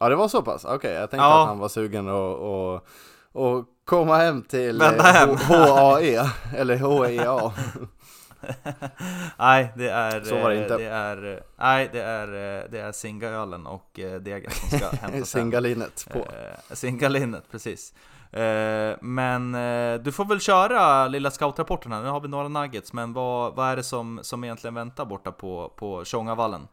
Ja, 0.00 0.08
det 0.08 0.16
var 0.16 0.28
så 0.28 0.42
pass? 0.42 0.64
Okej, 0.64 0.92
jag 0.92 1.10
tänkte 1.10 1.24
Ja. 1.26 1.42
att 1.42 1.48
han 1.48 1.58
var 1.58 1.68
sugen 1.68 2.08
och, 2.08 2.34
och, 2.74 2.86
och 3.32 3.64
komma 3.86 4.16
hem 4.16 4.42
till 4.42 4.82
eh, 4.82 5.02
hem. 5.02 5.36
HAE, 5.36 6.30
eller 6.56 6.76
HEA. 6.76 7.52
Nej, 9.38 9.72
det 9.76 9.88
är... 9.90 10.20
Så 10.20 10.34
var 10.34 10.50
det 10.50 10.56
eh, 10.56 10.62
inte. 10.62 10.76
Det 10.76 10.84
är, 10.88 11.32
eh, 11.32 11.38
nej, 11.56 11.90
det 11.92 12.02
är, 12.02 12.28
eh, 12.28 12.70
det 12.70 12.78
är 12.80 12.92
Singaölen 12.92 13.66
och 13.66 14.00
eh, 14.00 14.20
degen 14.20 14.50
som 14.50 14.78
ska 14.78 14.88
hämtas. 15.00 15.30
Singalinet 15.30 16.08
på. 16.12 16.18
Eh, 16.18 16.74
Singalinet, 16.74 17.44
precis. 17.50 17.94
Eh, 18.32 18.96
Men 19.00 19.54
eh, 19.54 19.94
du 20.00 20.12
får 20.12 20.24
väl 20.24 20.40
köra 20.40 21.08
lilla 21.08 21.30
scoutrapporten 21.30 21.92
här, 21.92 22.02
nu 22.02 22.08
har 22.08 22.20
vi 22.20 22.28
några 22.28 22.48
nuggets, 22.48 22.92
men 22.92 23.12
vad, 23.12 23.54
vad 23.54 23.68
är 23.68 23.76
det 23.76 23.82
som, 23.82 24.20
som 24.22 24.44
egentligen 24.44 24.74
väntar 24.74 25.04
borta 25.04 25.32
på, 25.32 25.72
på 25.76 26.04
Tjongavallen? 26.04 26.68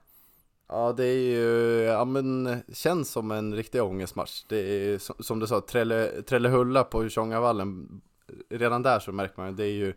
Ja, 0.75 0.93
det 0.97 1.05
är 1.05 1.17
ju, 1.17 1.81
ja 1.83 2.05
men, 2.05 2.59
känns 2.73 3.11
som 3.11 3.31
en 3.31 3.55
riktig 3.55 3.83
ångestmatch. 3.83 4.43
Det 4.49 4.57
är 4.57 4.97
som, 4.97 5.15
som 5.19 5.39
du 5.39 5.47
sa, 5.47 5.61
Trelle, 5.61 6.21
Trellehulla 6.21 6.83
på 6.83 7.09
Tjongavallen. 7.09 8.01
Redan 8.49 8.83
där 8.83 8.99
så 8.99 9.11
märker 9.11 9.41
man, 9.41 9.55
det 9.55 9.63
är 9.65 9.71
ju 9.71 9.93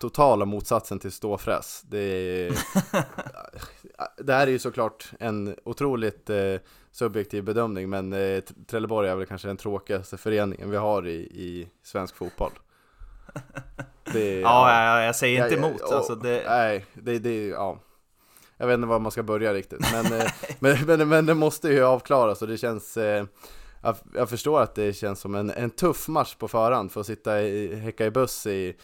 totala 0.00 0.44
motsatsen 0.44 0.98
till 0.98 1.12
ståfräs. 1.12 1.82
Det, 1.88 1.98
är, 1.98 2.52
det 4.24 4.32
här 4.32 4.46
är 4.46 4.50
ju 4.50 4.58
såklart 4.58 5.10
en 5.20 5.56
otroligt 5.64 6.30
eh, 6.30 6.54
subjektiv 6.92 7.44
bedömning, 7.44 7.90
men 7.90 8.12
eh, 8.12 8.40
Trelleborg 8.66 9.08
är 9.08 9.16
väl 9.16 9.26
kanske 9.26 9.48
den 9.48 9.56
tråkigaste 9.56 10.16
föreningen 10.16 10.70
vi 10.70 10.76
har 10.76 11.06
i, 11.06 11.16
i 11.20 11.68
svensk 11.82 12.16
fotboll. 12.16 12.52
Det, 14.12 14.40
Ja, 14.40 14.84
jag, 14.96 15.06
jag 15.06 15.16
säger 15.16 15.44
inte 15.44 15.54
Ja, 15.56 15.60
ja, 15.62 15.68
emot, 15.68 15.80
och- 15.80 15.92
alltså 15.92 16.14
det... 16.14 16.42
Nej, 16.48 16.84
det, 16.94 17.18
det, 17.18 17.46
ja. 17.46 17.78
Jag 18.58 18.66
vet 18.66 18.74
inte 18.74 18.86
var 18.86 18.98
man 18.98 19.12
ska 19.12 19.22
börja 19.22 19.54
riktigt, 19.54 19.80
men, 19.92 20.12
eh, 20.20 20.26
men, 20.58 20.76
men, 20.86 21.08
men 21.08 21.26
det 21.26 21.34
måste 21.34 21.68
ju 21.68 21.82
avklaras 21.84 22.42
och 22.42 22.48
det 22.48 22.58
känns, 22.58 22.96
eh, 22.96 23.24
jag, 23.82 23.96
jag 24.14 24.28
förstår 24.30 24.60
att 24.60 24.74
det 24.74 24.92
känns 24.92 25.20
som 25.20 25.34
en, 25.34 25.50
en 25.50 25.70
tuff 25.70 26.08
match 26.08 26.34
på 26.34 26.48
förhand 26.48 26.92
för 26.92 27.00
att 27.00 27.06
sitta 27.06 27.42
i, 27.42 27.74
häcka 27.74 28.06
i 28.06 28.10
buss 28.10 28.46
i, 28.46 28.76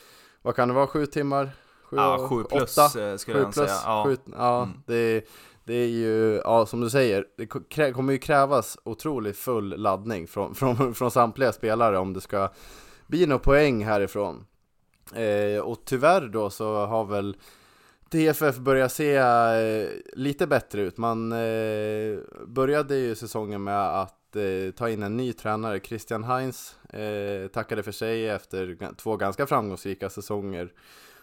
vad 0.43 0.57
kan 0.57 0.69
det 0.69 0.75
vara, 0.75 0.87
sju 0.87 1.07
timmar? 1.07 1.51
Sju, 1.85 1.97
Ja, 1.97 2.29
sju 2.31 2.45
plus 2.45 2.79
åtta? 2.79 3.01
eh, 3.11 3.17
skulle 3.17 3.37
Sju 3.39 3.43
jag 3.43 3.53
plus, 3.55 3.67
säga. 3.69 3.81
Ja. 3.85 4.05
sju, 4.07 4.17
ja 4.37 4.63
Mm. 4.63 4.77
det, 4.87 5.25
det 5.65 5.75
är 5.75 5.89
ju, 5.89 6.41
ja 6.45 6.67
som 6.67 6.81
du 6.81 6.91
säger, 6.91 7.25
det 7.37 7.93
kommer 7.93 8.13
ju 8.13 8.19
krävas 8.19 8.79
otroligt 8.85 9.37
full 9.37 9.69
laddning 9.77 10.27
från, 10.27 10.55
från, 10.55 10.95
från 10.95 11.11
samtliga 11.11 11.53
spelare 11.53 11.99
om 11.99 12.13
det 12.13 12.21
ska 12.21 12.49
bli 13.07 13.27
några 13.27 13.39
poäng 13.39 13.85
härifrån. 13.85 14.47
Eh, 15.15 15.61
och 15.63 15.79
tyvärr 15.85 16.29
då 16.29 16.51
så 16.51 16.87
har 16.87 17.05
väl 17.05 17.37
TFF 18.15 18.59
börjar 18.59 18.89
se 18.89 19.17
eh, 19.17 19.89
lite 20.13 20.47
bättre 20.47 20.81
ut. 20.83 20.97
Man 20.97 21.33
eh, 21.33 22.19
började 22.47 22.97
ju 22.97 23.15
säsongen 23.15 23.65
med 23.65 24.01
att 24.01 24.37
eh, 24.37 24.73
ta 24.77 24.91
in 24.91 25.03
en 25.03 25.17
ny 25.17 25.33
tränare, 25.33 25.81
Christian 25.81 26.25
Heinz, 26.25 26.77
tackade 27.53 27.83
för 27.83 27.93
sig 27.93 28.29
efter 28.29 28.95
två 28.97 29.17
ganska 29.17 29.47
framgångsrika 29.47 30.11
säsonger. 30.11 30.73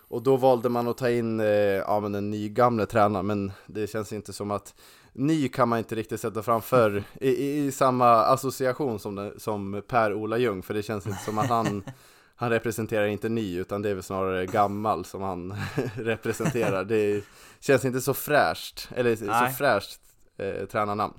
Och 0.07 0.23
då 0.23 0.37
valde 0.37 0.69
man 0.69 0.87
att 0.87 0.97
ta 0.97 1.09
in 1.09 1.39
ja, 1.87 1.99
men 1.99 2.11
den 2.11 2.29
nygamle 2.29 2.85
tränaren, 2.85 3.25
men 3.25 3.51
det 3.67 3.87
känns 3.87 4.13
inte 4.13 4.33
som 4.33 4.51
att 4.51 4.75
ny 5.13 5.49
kan 5.49 5.69
man 5.69 5.79
inte 5.79 5.95
riktigt 5.95 6.21
sätta 6.21 6.43
framför 6.43 7.03
i, 7.21 7.29
i, 7.29 7.65
i 7.65 7.71
samma 7.71 8.15
association 8.15 8.99
som, 8.99 9.15
den, 9.15 9.39
som 9.39 9.81
Per-Ola 9.87 10.37
Ljung, 10.37 10.63
för 10.63 10.73
det 10.73 10.83
känns 10.83 11.07
inte 11.07 11.23
som 11.23 11.37
att 11.37 11.49
han 11.49 11.83
han 12.41 12.49
representerar 12.49 13.05
inte 13.05 13.29
ny, 13.29 13.59
utan 13.59 13.81
det 13.81 13.89
är 13.89 13.93
väl 13.93 14.03
snarare 14.03 14.45
gammal 14.45 15.05
som 15.05 15.21
han 15.21 15.55
representerar. 15.95 16.83
Det 16.83 17.23
känns 17.59 17.85
inte 17.85 18.01
så 18.01 18.13
fräscht, 18.13 18.89
eller 18.95 19.15
så 19.15 19.25
Nej. 19.25 19.53
fräscht 19.53 19.99
eh, 20.37 20.65
tränarnamn. 20.65 21.13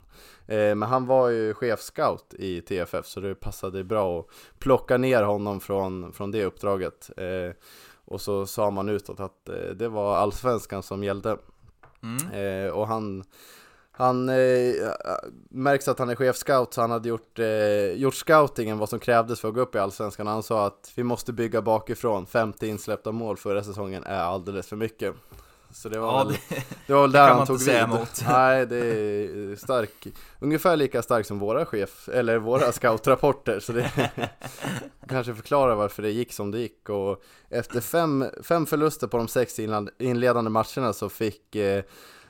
Eh, 0.47 0.75
men 0.75 0.83
han 0.83 1.07
var 1.07 1.29
ju 1.29 1.55
chefscout 1.55 2.35
i 2.39 2.61
TFF, 2.61 3.07
så 3.07 3.20
det 3.20 3.35
passade 3.35 3.85
bra 3.85 4.20
att 4.20 4.27
plocka 4.59 4.97
ner 4.97 5.23
honom 5.23 5.61
från, 5.61 6.12
från 6.12 6.31
det 6.31 6.45
uppdraget. 6.45 7.11
Eh, 7.16 7.57
och 8.05 8.20
så 8.20 8.47
sa 8.47 8.70
man 8.70 8.89
utåt 8.89 9.20
att 9.20 9.49
eh, 9.49 9.70
det 9.75 9.89
var 9.89 10.16
allsvenskan 10.16 10.83
som 10.83 11.05
gällde. 11.05 11.37
Mm. 12.03 12.31
Eh, 12.31 12.73
och 12.73 12.89
han, 12.89 13.25
han 14.03 14.29
eh, 14.29 14.35
märks 15.51 15.89
att 15.89 15.99
han 15.99 16.11
är 16.11 16.15
chefscout, 16.15 16.75
så 16.75 16.81
han 16.81 16.91
hade 16.91 17.09
gjort, 17.09 17.39
eh, 17.39 17.93
gjort 17.93 18.15
scoutingen 18.15 18.79
vad 18.79 18.89
som 18.89 18.99
krävdes 18.99 19.41
för 19.41 19.49
att 19.49 19.55
gå 19.55 19.61
upp 19.61 19.75
i 19.75 19.79
Allsvenskan. 19.79 20.27
Han 20.27 20.43
sa 20.43 20.67
att 20.67 20.93
vi 20.95 21.03
måste 21.03 21.33
bygga 21.33 21.63
bakifrån, 21.63 22.27
50 22.27 22.67
insläppta 22.67 23.13
mål 23.13 23.37
förra 23.37 23.65
säsongen 23.65 24.05
är 24.05 24.21
alldeles 24.21 24.67
för 24.67 24.77
mycket. 24.77 25.15
Så 25.75 25.89
det 25.89 25.99
var 25.99 26.09
Ja, 26.13 26.25
väl, 26.25 26.33
det, 26.49 26.65
det 26.87 26.93
var 26.93 27.03
väl 27.03 27.13
det 27.13 27.19
där 27.19 27.29
han 27.29 27.47
tog 27.47 27.59
vid. 27.59 27.75
emot. 27.75 28.23
Nej, 28.29 28.67
det 28.67 28.77
är 28.77 29.57
stark, 29.57 30.07
ungefär 30.41 30.77
lika 30.77 31.03
stark 31.03 31.27
som 31.27 31.39
våra 31.39 31.67
chef, 31.67 32.09
eller 32.09 32.39
våra 32.39 32.73
scoutrapporter. 32.73 33.61
Så 33.61 33.73
det 33.73 34.11
kanske 35.09 35.35
förklarar 35.35 35.75
varför 35.75 36.03
det 36.03 36.11
gick 36.11 36.33
som 36.33 36.51
det 36.51 36.59
gick. 36.59 36.89
Och 36.89 37.23
efter 37.51 37.81
fem, 37.81 38.25
fem 38.43 38.67
förluster 38.67 39.07
på 39.07 39.17
de 39.17 39.29
sex 39.29 39.59
inledande 39.99 40.51
matcherna 40.51 40.93
så 40.93 41.09
fick 41.09 41.57
eh, 41.57 41.83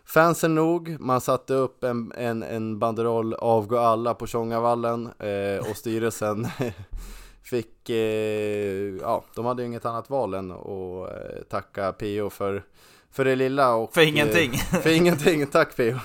fansen 0.04 0.54
nog. 0.54 0.96
Man 1.00 1.20
satte 1.20 1.54
upp 1.54 1.84
en, 1.84 2.12
en, 2.16 2.42
en 2.42 2.78
banderoll 2.78 3.34
avgå 3.34 3.78
alla 3.78 4.14
på 4.14 4.26
Tjongavallen 4.26 5.06
eh, 5.18 5.70
och 5.70 5.76
styrelsen 5.76 6.46
fick, 7.42 7.90
eh, 7.90 8.96
ja, 9.00 9.24
de 9.34 9.44
hade 9.44 9.62
ju 9.62 9.68
inget 9.68 9.84
annat 9.84 10.10
val 10.10 10.34
än 10.34 10.50
att 10.50 11.10
eh, 11.10 11.42
tacka 11.48 11.92
PO 11.92 12.30
för, 12.30 12.62
för 13.10 13.24
det 13.24 13.36
lilla 13.36 13.74
och 13.74 13.94
för 13.94 14.00
ingenting. 14.00 14.54
Eh, 14.54 14.80
för 14.80 14.90
ingenting, 14.90 15.46
tack 15.46 15.76
Pio. 15.76 16.00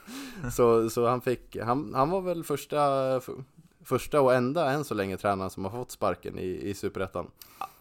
så, 0.52 0.90
så 0.90 1.06
han 1.06 1.20
fick, 1.20 1.56
han, 1.56 1.94
han 1.94 2.10
var 2.10 2.20
väl 2.20 2.44
första, 2.44 3.20
första 3.90 4.20
och 4.20 4.34
enda 4.34 4.70
än 4.70 4.84
så 4.84 4.94
länge 4.94 5.16
tränaren 5.16 5.50
som 5.50 5.64
har 5.64 5.70
fått 5.70 5.90
sparken 5.90 6.38
i, 6.38 6.60
i 6.70 6.74
Superettan. 6.74 7.26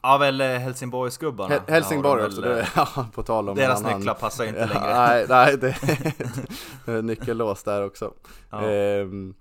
Ja, 0.02 0.18
väl 0.18 0.42
eh, 0.42 0.48
Helsingborgsgubbarna. 0.48 1.50
Hel- 1.54 1.62
Helsingborg 1.74 2.22
Ja, 2.22 2.28
också, 2.28 2.42
väl, 2.42 2.50
det, 2.56 2.68
ja, 2.76 3.06
på 3.14 3.24
tal 3.24 3.50
om 3.50 3.56
Deras 3.56 3.80
annan- 3.84 3.98
nycklar 4.00 4.14
passar 4.14 4.46
inte 4.46 4.66
längre. 4.66 4.94
nej, 4.94 5.26
nej, 5.30 5.58
det 6.86 6.92
är 6.92 7.02
nyckellås 7.02 7.64
där 7.64 7.86
också. 7.86 8.14
Ja. 8.50 8.62
Ehm, 8.70 9.34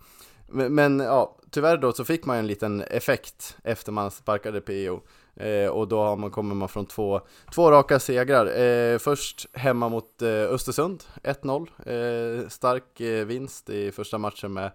men, 0.48 0.74
men 0.74 1.00
ja, 1.00 1.36
tyvärr 1.50 1.76
då 1.76 1.92
så 1.92 2.04
fick 2.04 2.24
man 2.24 2.36
en 2.36 2.46
liten 2.46 2.80
effekt 2.82 3.56
efter 3.64 3.92
man 3.92 4.10
sparkade 4.10 4.60
PO. 4.60 5.00
Eh, 5.44 5.68
och 5.68 5.88
då 5.88 6.00
har 6.02 6.16
man, 6.16 6.30
kommer 6.30 6.54
man 6.54 6.68
från 6.68 6.86
två, 6.86 7.20
två 7.54 7.70
raka 7.70 7.98
segrar. 7.98 8.60
Eh, 8.60 8.98
först 8.98 9.46
hemma 9.52 9.88
mot 9.88 10.22
eh, 10.22 10.28
Östersund, 10.28 11.04
1-0. 11.22 12.42
Eh, 12.42 12.48
stark 12.48 13.00
eh, 13.00 13.24
vinst 13.26 13.70
i 13.70 13.92
första 13.92 14.18
matchen 14.18 14.52
med, 14.52 14.70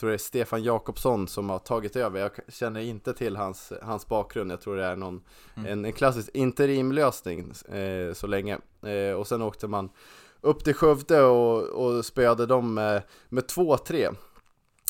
tror 0.00 0.10
det 0.10 0.16
är 0.16 0.18
Stefan 0.18 0.62
Jakobsson 0.62 1.28
som 1.28 1.50
har 1.50 1.58
tagit 1.58 1.96
över. 1.96 2.20
Jag 2.20 2.30
känner 2.48 2.80
inte 2.80 3.14
till 3.14 3.36
hans, 3.36 3.72
hans 3.82 4.06
bakgrund, 4.06 4.52
jag 4.52 4.60
tror 4.60 4.76
det 4.76 4.84
är 4.84 4.96
någon, 4.96 5.20
Mm. 5.56 5.72
en, 5.72 5.84
en 5.84 5.92
klassisk 5.92 6.28
interimlösning 6.34 7.52
eh, 7.72 8.12
så 8.14 8.26
länge. 8.26 8.58
Eh, 8.82 9.12
och 9.18 9.26
sen 9.26 9.42
åkte 9.42 9.66
man 9.68 9.90
upp 10.40 10.64
till 10.64 10.74
Skövde 10.74 11.22
och, 11.22 11.62
och 11.62 12.04
spöade 12.04 12.46
dem 12.46 12.74
med, 12.74 13.02
med 13.28 13.44
2-3. 13.44 14.14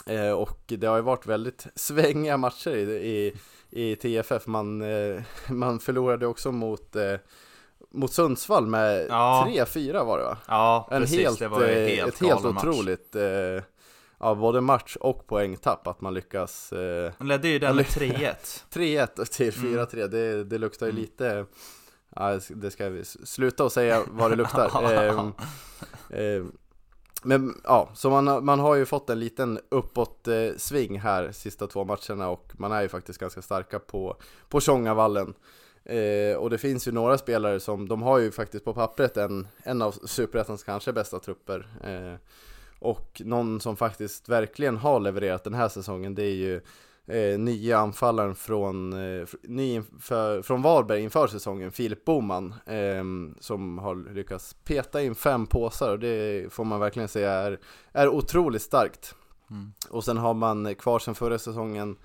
Eh, 0.06 0.30
och 0.32 0.58
det 0.66 0.86
har 0.86 0.96
ju 0.96 1.02
varit 1.02 1.26
väldigt 1.26 1.66
svängiga 1.74 2.36
matcher 2.36 2.70
i, 2.76 3.32
i, 3.70 3.90
i 3.90 3.96
TFF. 3.96 4.46
Man, 4.46 4.82
eh, 4.82 5.22
man 5.48 5.78
förlorade 5.80 6.26
också 6.26 6.52
mot, 6.52 6.96
eh, 6.96 7.14
mot 7.90 8.12
Sundsvall 8.12 8.66
med 8.66 9.06
Ja. 9.08 9.46
3-4 9.48 10.04
var 10.04 10.18
det 10.18 10.24
va? 10.24 10.38
Ja, 10.48 10.88
En 10.90 11.00
precis. 11.02 11.18
helt, 11.20 11.38
det 11.38 11.48
var 11.48 11.60
ju 11.60 11.66
eh, 11.72 11.88
helt 11.96 12.14
ett 12.14 12.20
helt 12.20 12.42
galen 12.42 12.54
match. 12.54 12.64
Eh, 14.20 14.26
ja, 14.26 14.34
både 14.34 14.60
match 14.60 14.96
och 15.00 15.26
poängtapp 15.26 15.86
att 15.86 16.00
man 16.00 16.14
lyckas 16.14 16.72
eh, 16.72 17.12
De 17.18 17.26
ledde 17.26 17.48
ju 17.48 17.58
den 17.58 17.76
med 17.76 17.84
3-1. 17.86 18.34
3-1 18.72 19.24
till 19.30 19.58
Mm. 19.64 19.78
4-3, 19.86 20.06
det, 20.08 20.44
det 20.44 20.58
luktar 20.58 20.86
ju 20.86 20.90
Mm. 20.90 21.02
lite 21.02 21.46
ja, 22.16 22.40
det 22.48 22.70
ska 22.70 22.88
vi 22.88 23.04
sluta 23.04 23.64
och 23.64 23.72
säga 23.72 24.02
vad 24.10 24.30
det 24.30 24.36
luktar 24.36 24.70
Ehm, 25.08 25.32
ehm, 26.10 26.52
Men 27.22 27.60
ja, 27.64 27.88
så 27.94 28.10
man, 28.10 28.44
man 28.44 28.60
har 28.60 28.74
ju 28.74 28.86
fått 28.86 29.10
en 29.10 29.20
liten 29.20 29.60
uppåt 29.68 30.28
eh, 30.28 30.48
sving 30.56 30.98
här 31.00 31.32
sista 31.32 31.66
två 31.66 31.84
matcherna 31.84 32.28
och 32.28 32.52
man 32.58 32.72
är 32.72 32.82
ju 32.82 32.88
faktiskt 32.88 33.18
ganska 33.18 33.42
starka 33.42 33.78
på, 33.78 34.16
på 34.48 34.60
Tjongavallen 34.60 35.34
eh, 35.84 36.36
Och 36.36 36.50
det 36.50 36.58
finns 36.58 36.88
ju 36.88 36.92
några 36.92 37.18
spelare 37.18 37.60
som, 37.60 37.88
de 37.88 38.02
har 38.02 38.18
ju 38.18 38.30
faktiskt 38.30 38.64
på 38.64 38.74
pappret 38.74 39.16
en, 39.16 39.48
en 39.62 39.82
av 39.82 39.92
Superettans 39.92 40.64
kanske 40.64 40.92
bästa 40.92 41.18
trupper 41.18 41.68
eh, 41.84 42.18
Och 42.78 43.22
någon 43.24 43.60
som 43.60 43.76
faktiskt 43.76 44.28
verkligen 44.28 44.76
har 44.76 45.00
levererat 45.00 45.44
den 45.44 45.54
här 45.54 45.68
säsongen 45.68 46.14
det 46.14 46.22
är 46.22 46.34
ju 46.34 46.60
eh, 47.06 47.38
nya 47.38 47.78
anfallaren 47.78 48.34
från, 48.34 48.92
eh, 48.92 49.28
ny 49.42 49.74
inför, 49.74 50.42
från 50.42 50.62
Varberg 50.62 51.02
inför 51.02 51.26
säsongen, 51.26 51.72
Filip 51.72 52.04
Boman, 52.04 52.54
eh, 52.66 53.04
som 53.40 53.78
har 53.78 54.14
lyckats 54.14 54.54
peta 54.64 55.02
in 55.02 55.14
fem 55.14 55.46
påsar 55.46 55.92
och 55.92 55.98
det 55.98 56.52
får 56.52 56.64
man 56.64 56.80
verkligen 56.80 57.08
säga 57.08 57.32
är, 57.32 57.58
är 57.92 58.08
otroligt 58.08 58.62
starkt. 58.62 59.14
Mm. 59.50 59.72
Och 59.90 60.04
sen 60.04 60.16
har 60.16 60.34
man 60.34 60.74
kvar 60.74 60.98
sen 60.98 61.14
förra 61.14 61.38
säsongen 61.38 61.96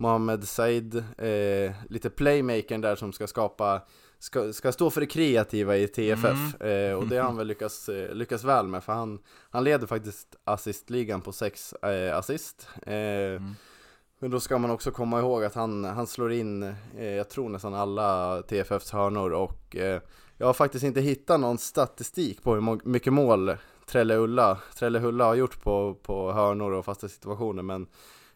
Mohamed 0.00 0.48
Said, 0.48 0.96
eh, 1.18 1.72
lite 1.88 2.10
playmakern 2.10 2.80
där 2.80 2.96
som 2.96 3.12
ska 3.12 3.26
skapa 3.26 3.82
Ska, 4.22 4.52
ska 4.52 4.72
stå 4.72 4.90
för 4.90 5.00
det 5.00 5.06
kreativa 5.06 5.76
i 5.76 5.88
TFF 5.88 6.60
eh, 6.60 6.94
och 6.94 7.06
det 7.06 7.16
har 7.16 7.24
han 7.24 7.36
väl 7.36 7.46
lyckats, 7.46 7.88
eh, 7.88 8.14
lyckats 8.14 8.44
väl 8.44 8.66
med 8.66 8.84
för 8.84 8.92
han, 8.92 9.18
han 9.50 9.64
leder 9.64 9.86
faktiskt 9.86 10.36
assistligan 10.44 11.20
på 11.20 11.32
sex 11.32 11.72
eh, 11.72 12.16
assist 12.16 12.68
eh, 12.82 12.92
Mm. 12.92 13.54
men 14.18 14.30
då 14.30 14.40
ska 14.40 14.58
man 14.58 14.70
också 14.70 14.90
komma 14.90 15.20
ihåg 15.20 15.44
att 15.44 15.54
han, 15.54 15.84
han 15.84 16.06
slår 16.06 16.32
in, 16.32 16.62
eh, 16.98 17.04
jag 17.04 17.28
tror 17.28 17.48
nästan 17.48 17.74
alla 17.74 18.42
TFFs 18.42 18.90
hörnor 18.90 19.30
och 19.30 19.76
eh, 19.76 20.00
jag 20.36 20.46
har 20.46 20.54
faktiskt 20.54 20.84
inte 20.84 21.00
hittat 21.00 21.40
någon 21.40 21.58
statistik 21.58 22.42
på 22.42 22.54
hur 22.54 22.88
mycket 22.88 23.12
mål 23.12 23.56
Trelle-Ulla, 23.86 24.58
Trelle-Hulla 24.74 25.24
har 25.24 25.34
gjort 25.34 25.62
på, 25.62 25.94
på 25.94 26.32
hörnor 26.32 26.72
och 26.72 26.84
fasta 26.84 27.08
situationer 27.08 27.62
men 27.62 27.86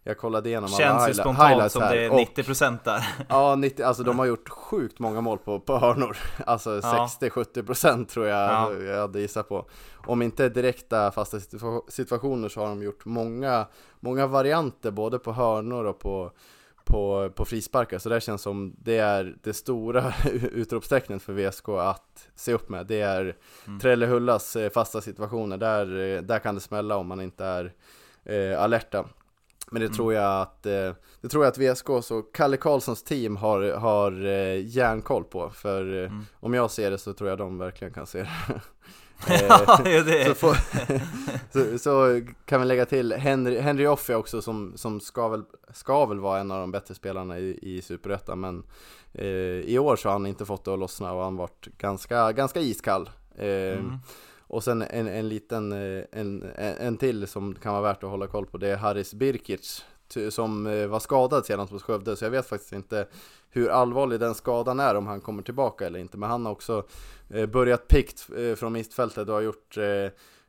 jag 0.06 0.18
kollade 0.18 0.48
igenom 0.48 0.64
alla 0.70 0.76
Känns 0.78 1.02
ju 1.08 1.12
highla- 1.12 1.22
spontant 1.22 1.48
highlights 1.48 1.72
som 1.72 1.82
här 1.82 1.96
det 1.96 2.04
är 2.04 2.10
och- 2.12 2.18
90% 2.18 2.78
där. 2.84 3.06
Ja, 3.28 3.54
90, 3.56 3.84
alltså 3.84 4.02
de 4.02 4.18
har 4.18 4.26
gjort 4.26 4.48
sjukt 4.48 4.98
många 4.98 5.20
mål 5.20 5.38
på, 5.38 5.60
på 5.60 5.78
hörnor. 5.78 6.16
Alltså 6.46 6.80
Ja. 6.82 7.08
60-70% 7.20 8.06
tror 8.06 8.26
jag 8.26 8.50
Ja. 8.50 8.72
jag 8.72 9.00
hade 9.00 9.20
gissat 9.20 9.48
på. 9.48 9.66
Om 10.06 10.22
inte 10.22 10.48
direkta 10.48 11.10
fasta 11.10 11.38
situa- 11.38 11.82
situationer 11.90 12.48
så 12.48 12.60
har 12.60 12.66
de 12.68 12.82
gjort 12.82 13.04
många, 13.04 13.66
många 14.00 14.26
varianter 14.26 14.90
både 14.90 15.18
på 15.18 15.32
hörnor 15.32 15.84
och 15.84 15.98
på, 15.98 16.30
på, 16.84 17.30
på 17.34 17.44
frisparkar. 17.44 17.98
Så 17.98 18.08
det 18.08 18.20
känns 18.20 18.42
som 18.42 18.74
det 18.78 18.98
är 18.98 19.36
det 19.42 19.52
stora 19.52 20.12
utropstecknet 20.52 21.22
för 21.22 21.32
VSK 21.32 21.68
att 21.68 22.28
se 22.34 22.52
upp 22.52 22.68
med. 22.68 22.86
Det 22.86 23.00
är 23.00 23.36
Mm. 23.66 23.80
Trellehullas 23.80 24.56
eh, 24.56 24.70
fasta 24.70 25.00
situationer. 25.00 25.56
Där, 25.56 25.98
eh, 26.16 26.22
där 26.22 26.38
kan 26.38 26.54
det 26.54 26.60
smälla 26.60 26.96
om 26.96 27.06
man 27.06 27.20
inte 27.20 27.44
är 27.44 27.72
eh, 28.24 28.62
alerta. 28.62 29.04
Men 29.74 29.80
det 29.80 29.86
Mm. 29.86 29.96
tror 29.96 30.14
jag 30.14 30.40
att 30.42 30.66
eh, 30.66 30.92
det 31.20 31.28
tror 31.28 31.44
jag 31.44 31.50
att 31.50 31.58
VSK 31.58 31.88
och 31.90 32.34
Kalle 32.34 32.56
Karlssons 32.56 33.02
team 33.02 33.36
har, 33.36 33.72
har 33.72 34.26
eh, 34.26 34.66
järnkoll 34.66 35.24
på. 35.24 35.50
För 35.50 36.02
eh, 36.02 36.10
Mm. 36.10 36.26
om 36.40 36.54
jag 36.54 36.70
ser 36.70 36.90
det 36.90 36.98
så 36.98 37.12
tror 37.12 37.28
jag 37.30 37.38
de 37.38 37.58
verkligen 37.58 37.94
kan 37.94 38.06
se 38.06 38.18
Ja, 39.28 39.80
det. 39.84 40.24
så, 40.28 40.34
får, 40.34 40.56
så, 41.52 41.78
så 41.78 42.20
kan 42.46 42.60
vi 42.60 42.66
lägga 42.66 42.86
till 42.86 43.12
Henry, 43.12 43.58
Henry 43.58 43.86
Offi 43.86 44.14
också 44.14 44.42
som, 44.42 44.72
som 44.76 45.00
ska, 45.00 45.28
väl, 45.28 45.42
ska 45.72 46.06
väl 46.06 46.20
vara 46.20 46.40
en 46.40 46.50
av 46.50 46.60
de 46.60 46.70
bättre 46.70 46.94
spelarna 46.94 47.38
i, 47.38 47.58
i 47.62 47.82
Superettan 47.82 48.40
men 48.40 48.62
eh, 49.12 49.26
i 49.60 49.78
år 49.78 49.96
så 49.96 50.08
har 50.08 50.12
han 50.12 50.26
inte 50.26 50.44
fått 50.44 50.64
det 50.64 50.72
att 50.72 50.78
lossna 50.78 51.12
och 51.12 51.22
han 51.24 51.36
varit 51.36 51.68
ganska, 51.78 52.32
ganska 52.32 52.60
iskall. 52.60 53.10
Eh, 53.38 53.46
Mm. 53.78 53.98
Och 54.54 54.64
sen 54.64 54.82
en, 54.82 55.08
en 55.08 55.28
liten, 55.28 55.72
eh, 55.72 56.04
en, 56.12 56.44
en, 56.56 56.96
till 56.96 57.26
som 57.26 57.54
kan 57.54 57.72
vara 57.72 57.82
värt 57.82 58.04
att 58.04 58.10
hålla 58.10 58.26
koll 58.26 58.46
på 58.46 58.58
det 58.58 58.68
är 58.68 58.76
Haris 58.76 59.14
Birkic 59.14 59.84
som 60.30 60.66
eh, 60.66 60.86
var 60.86 61.00
skadad 61.00 61.46
senast 61.46 61.72
mot 61.72 61.82
Skövde 61.82 62.16
så 62.16 62.24
jag 62.24 62.30
vet 62.30 62.46
faktiskt 62.46 62.72
inte 62.72 63.06
hur 63.50 63.68
allvarlig 63.68 64.20
den 64.20 64.34
skadan 64.34 64.80
är 64.80 64.94
om 64.94 65.06
han 65.06 65.20
kommer 65.20 65.42
tillbaka 65.42 65.86
eller 65.86 65.98
inte 65.98 66.18
men 66.18 66.30
han 66.30 66.46
har 66.46 66.52
också 66.52 66.84
eh, 67.30 67.46
börjat 67.46 67.88
pikt 67.88 68.20
från 68.56 68.72
mittfältet 68.72 69.28
och 69.28 69.34
har 69.34 69.40
gjort 69.40 69.76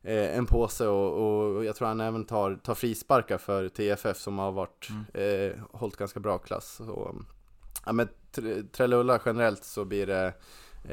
en 0.03 0.45
påse 0.45 0.87
och, 0.87 1.55
och 1.55 1.65
jag 1.65 1.75
tror 1.75 1.87
han 1.87 2.01
även 2.01 2.25
tar, 2.25 2.55
tar 2.55 2.75
frisparkar 2.75 3.37
för 3.37 3.69
TFF 3.69 4.17
som 4.17 4.39
har 4.39 4.51
varit, 4.51 4.87
Mm. 4.89 5.51
eh, 5.51 5.57
hållit 5.71 5.95
ganska 5.97 6.19
bra 6.19 6.37
klass. 6.37 6.75
Så, 6.77 7.15
ja, 7.85 7.91
men 7.91 8.07
Tre- 8.31 8.63
Trelleborg 8.71 9.19
generellt 9.25 9.63
så 9.63 9.85
blir 9.85 10.07
det 10.07 10.25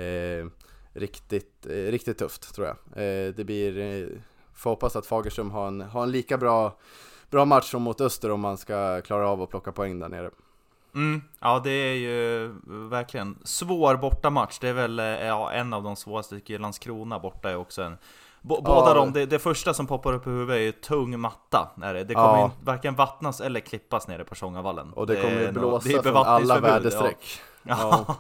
eh, 0.03 0.47
riktigt, 0.93 1.67
eh, 1.67 1.71
riktigt 1.73 2.19
tufft 2.19 2.55
tror 2.55 2.67
jag. 2.67 2.77
Eh, 2.77 3.35
det 3.35 3.45
blir, 3.45 3.79
eh, 3.79 4.09
får 4.55 4.71
hoppas 4.71 4.97
att 4.97 5.07
Fagerström 5.07 5.51
har 5.51 5.67
en, 5.69 5.81
har 5.81 6.03
en 6.03 6.11
lika 6.11 6.39
bra, 6.39 6.77
bra 7.31 7.45
match 7.45 7.71
som 7.71 7.83
mot 7.83 8.01
Öster 8.01 8.31
om 8.31 8.41
man 8.41 8.59
ska 8.59 9.01
klara 9.01 9.29
av 9.29 9.43
att 9.43 9.51
plocka 9.51 9.73
poäng 9.73 9.99
där 9.99 10.09
nere. 10.09 10.31
Mm, 10.95 11.23
ja 11.41 11.61
det 11.65 11.71
är 11.71 11.95
ju 11.95 12.53
verkligen 12.67 13.39
svår 13.45 13.97
bortamatch. 13.97 14.59
Det 14.59 14.69
är 14.69 14.73
väl 14.73 14.99
ja, 15.27 15.53
en 15.53 15.73
av 15.73 15.83
de 15.83 15.97
svåraste, 15.97 16.35
tycker. 16.35 16.59
Landskrona 16.59 17.19
borta 17.19 17.51
är 17.51 17.57
också 17.57 17.83
en... 17.83 17.99
Båda 18.45 18.71
Ja. 18.71 18.95
de, 18.95 19.13
det, 19.13 19.27
det 19.27 19.39
första 19.39 19.75
som 19.75 19.87
poppar 19.87 20.13
upp 20.13 20.27
i 20.27 20.31
huvudet 20.31 20.57
är 20.57 20.61
ju 20.61 20.73
tung 20.73 21.21
matta. 21.21 21.71
Är 21.83 21.95
det. 21.95 22.05
det 22.05 22.15
kommer 22.15 22.39
Ja. 22.39 22.45
in, 22.45 22.51
varken 22.65 22.95
vattnas 22.95 23.41
eller 23.41 23.61
klippas 23.61 24.09
nere 24.09 24.25
på 24.25 24.35
Tjångavallen. 24.35 24.93
Och 24.93 25.07
det 25.07 25.17
kommer 25.23 25.41
ju 25.41 25.53
blåsa 25.53 25.89
är 25.89 26.03
från 26.03 26.17
alla 26.17 26.61
väderstreck. 26.61 27.19
Ja. 27.21 27.52
Ja. 27.63 28.17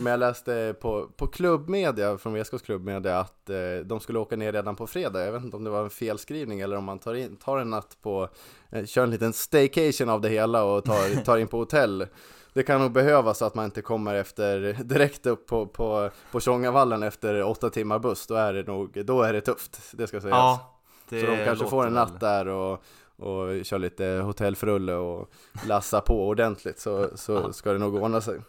Men 0.00 0.10
jag 0.10 0.20
läste 0.20 0.74
på, 0.80 1.08
på 1.16 1.26
klubbmedia, 1.26 2.18
från 2.18 2.34
VSKs 2.34 2.62
klubbmedia, 2.62 3.18
att 3.18 3.50
eh, 3.50 3.56
de 3.84 4.00
skulle 4.00 4.18
åka 4.18 4.36
ner 4.36 4.52
redan 4.52 4.76
på 4.76 4.86
fredag. 4.86 5.24
Jag 5.24 5.32
vet 5.32 5.44
inte 5.44 5.56
om 5.56 5.64
det 5.64 5.70
var 5.70 5.82
en 5.84 5.90
felskrivning 5.90 6.60
eller 6.60 6.76
om 6.76 6.84
man 6.84 6.98
tar, 6.98 7.14
in, 7.14 7.36
tar 7.36 7.58
en 7.58 7.70
natt 7.70 7.96
på, 8.02 8.28
eh, 8.70 8.84
kör 8.84 9.02
en 9.02 9.10
liten 9.10 9.32
staycation 9.32 10.08
av 10.08 10.20
det 10.20 10.28
hela 10.28 10.64
och 10.64 10.84
tar, 10.84 11.20
tar 11.24 11.38
in 11.38 11.48
på 11.48 11.58
hotell. 11.58 12.06
Det 12.52 12.62
kan 12.62 12.80
nog 12.80 12.92
behövas 12.92 13.42
att 13.42 13.54
man 13.54 13.64
inte 13.64 13.82
kommer 13.82 14.14
efter, 14.14 14.72
direkt 14.84 15.26
upp 15.26 15.46
på, 15.46 15.66
på, 15.66 16.10
på 16.32 16.40
Tjångavallen 16.40 17.02
efter 17.02 17.42
åtta 17.42 17.70
timmar 17.70 17.98
buss. 17.98 18.26
Då 18.26 18.34
är 18.34 18.52
det 18.52 18.62
nog, 18.66 19.04
då 19.06 19.22
är 19.22 19.32
det 19.32 19.40
tufft, 19.40 19.80
det 19.92 20.06
ska 20.06 20.20
sägas. 20.20 20.36
ja, 20.36 20.80
det 21.08 21.20
så 21.20 21.26
de 21.26 21.44
kanske 21.44 21.66
får 21.66 21.86
en 21.86 21.92
natt 21.92 22.10
väl- 22.12 22.18
där 22.18 22.48
och, 22.48 22.82
och 23.18 23.64
kör 23.64 23.78
lite 23.78 24.04
hotellfrulle 24.24 24.94
och 24.94 25.30
lassa 25.66 26.00
på 26.00 26.28
ordentligt 26.28 26.80
så, 26.80 27.08
så 27.14 27.52
ska 27.52 27.72
det 27.72 27.78
nog 27.78 27.94
ordna 27.94 28.20
sig. 28.20 28.40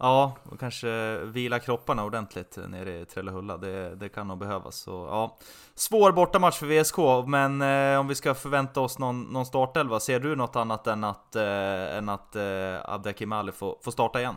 Ja, 0.00 0.36
och 0.44 0.60
kanske 0.60 1.18
vila 1.24 1.58
kropparna 1.58 2.04
ordentligt 2.04 2.58
nere 2.68 3.00
i 3.00 3.04
Trellehulla. 3.04 3.56
Det, 3.56 3.94
det 3.94 4.08
kan 4.08 4.28
nog 4.28 4.38
behövas. 4.38 4.76
Så, 4.76 4.90
ja. 4.90 5.38
Svår 5.74 6.12
bortamatch 6.12 6.58
för 6.58 6.66
VSK, 6.66 7.28
men 7.28 7.62
eh, 7.62 8.00
om 8.00 8.08
vi 8.08 8.14
ska 8.14 8.34
förvänta 8.34 8.80
oss 8.80 8.98
någon, 8.98 9.22
någon 9.22 9.46
startelva, 9.46 10.00
ser 10.00 10.20
du 10.20 10.36
något 10.36 10.56
annat 10.56 10.86
än 10.86 11.04
att, 11.04 11.36
eh, 11.36 11.96
än 11.96 12.08
att 12.08 12.36
eh, 12.36 12.90
Abdelhakim 12.90 13.32
Ali 13.32 13.52
får, 13.52 13.78
får 13.82 13.90
starta 13.90 14.20
igen? 14.20 14.34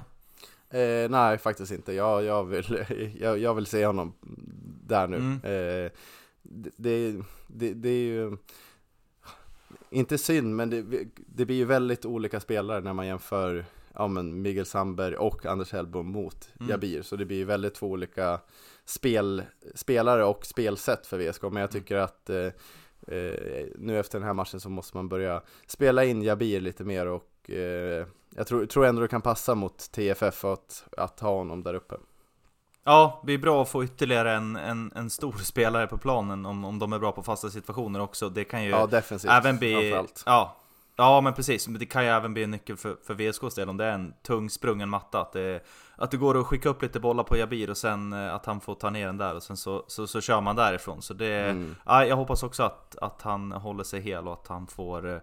Eh, 0.69 1.09
nej, 1.09 1.37
faktiskt 1.37 1.71
inte. 1.71 1.93
Jag, 1.93 2.23
jag, 2.23 2.43
vill, 2.43 2.85
jag, 3.19 3.37
jag 3.39 3.53
vill 3.53 3.65
se 3.65 3.85
honom 3.85 4.13
där 4.85 5.07
nu. 5.07 5.17
Mm. 5.17 5.35
Eh, 5.43 5.91
det, 6.41 6.69
det, 6.75 7.21
det, 7.47 7.73
det 7.73 7.89
är 7.89 8.03
ju 8.03 8.37
inte 9.91 10.17
synd, 10.17 10.55
men 10.55 10.69
det, 10.69 10.83
det 11.15 11.45
blir 11.45 11.55
ju 11.55 11.65
väldigt 11.65 12.05
olika 12.05 12.39
spelare 12.39 12.81
när 12.81 12.93
man 12.93 13.07
jämför 13.07 13.65
ja, 13.93 14.07
men 14.07 14.41
Miguel 14.41 14.65
Sandberg 14.65 15.15
och 15.15 15.45
Anders 15.45 15.71
Hellbom 15.71 16.07
mot 16.07 16.49
Mm. 16.59 16.69
Jabir. 16.69 17.01
Så 17.01 17.15
det 17.15 17.25
blir 17.25 17.37
ju 17.37 17.45
väldigt 17.45 17.73
två 17.73 17.87
olika 17.87 18.39
spel, 18.85 19.43
spelare 19.75 20.25
och 20.25 20.45
spelsätt 20.45 21.07
för 21.07 21.17
VSK. 21.17 21.43
Men 21.43 21.55
jag 21.55 21.71
tycker 21.71 21.95
att 21.95 22.29
eh, 22.29 22.45
eh, 23.07 23.65
nu 23.75 23.99
efter 23.99 24.19
den 24.19 24.27
här 24.27 24.33
matchen 24.33 24.59
så 24.59 24.69
måste 24.69 24.97
man 24.97 25.09
börja 25.09 25.41
spela 25.67 26.05
in 26.05 26.21
Jabir 26.21 26.61
lite 26.61 26.83
mer 26.83 27.07
och 27.07 27.49
eh, 27.49 28.07
jag 28.35 28.47
tror, 28.47 28.65
tror 28.65 28.85
ändå 28.85 29.01
det 29.01 29.07
kan 29.07 29.21
passa 29.21 29.55
mot 29.55 29.91
TFF 29.91 30.45
att, 30.45 30.85
att 30.97 31.19
ha 31.19 31.35
honom 31.35 31.63
där 31.63 31.73
uppe. 31.73 31.95
Ja, 32.83 33.21
det 33.25 33.33
är 33.33 33.37
bra 33.37 33.61
att 33.61 33.69
få 33.69 33.83
ytterligare 33.83 34.31
en, 34.33 34.55
en, 34.55 34.91
en 34.95 35.09
stor 35.09 35.33
spelare 35.33 35.87
på 35.87 35.97
planen 35.97 36.45
om, 36.45 36.65
om 36.65 36.79
de 36.79 36.93
är 36.93 36.99
bra 36.99 37.11
på 37.11 37.23
fasta 37.23 37.49
situationer 37.49 37.99
också. 38.01 38.29
Det 38.29 38.43
kan 38.43 38.63
ju 38.63 38.69
Ja, 38.69 38.85
defensivt 38.85 39.31
även 39.31 39.57
bli... 39.57 39.89
Ja, 40.25 40.55
ja, 40.95 41.21
men 41.21 41.33
precis. 41.33 41.67
Men 41.67 41.79
det 41.79 41.85
kan 41.85 42.03
ju 42.03 42.09
även 42.09 42.33
bli 42.33 42.43
en 42.43 42.51
nyckel 42.51 42.77
för, 42.77 42.95
för 43.07 43.13
VSKs 43.13 43.55
del 43.55 43.69
om 43.69 43.77
det 43.77 43.85
är 43.85 43.91
en 43.93 44.13
tung 44.23 44.49
sprungen 44.49 44.89
matta. 44.89 45.21
Att 45.21 45.31
det, 45.33 45.63
att 45.95 46.11
det 46.11 46.17
går 46.17 46.39
att 46.39 46.45
skicka 46.47 46.69
upp 46.69 46.81
lite 46.81 46.99
bollar 46.99 47.23
på 47.23 47.37
Jabir 47.37 47.69
och 47.69 47.77
sen 47.77 48.13
eh, 48.13 48.33
att 48.35 48.45
han 48.45 48.61
får 48.61 48.75
ta 48.75 48.89
ner 48.89 49.05
den 49.05 49.17
där 49.17 49.35
och 49.35 49.43
sen 49.43 49.57
så, 49.57 49.83
så, 49.87 50.07
så 50.07 50.21
kör 50.21 50.41
man 50.41 50.55
därifrån. 50.55 51.01
Så 51.01 51.13
det, 51.13 51.31
Mm. 51.49 51.75
ja, 51.85 52.05
jag 52.05 52.15
hoppas 52.15 52.43
också 52.43 52.63
att, 52.63 52.95
att 53.01 53.21
han 53.21 53.51
håller 53.51 53.83
sig 53.83 54.01
hel 54.01 54.27
och 54.27 54.33
att 54.33 54.47
han 54.47 54.67
får, 54.67 55.09
eh, 55.13 55.19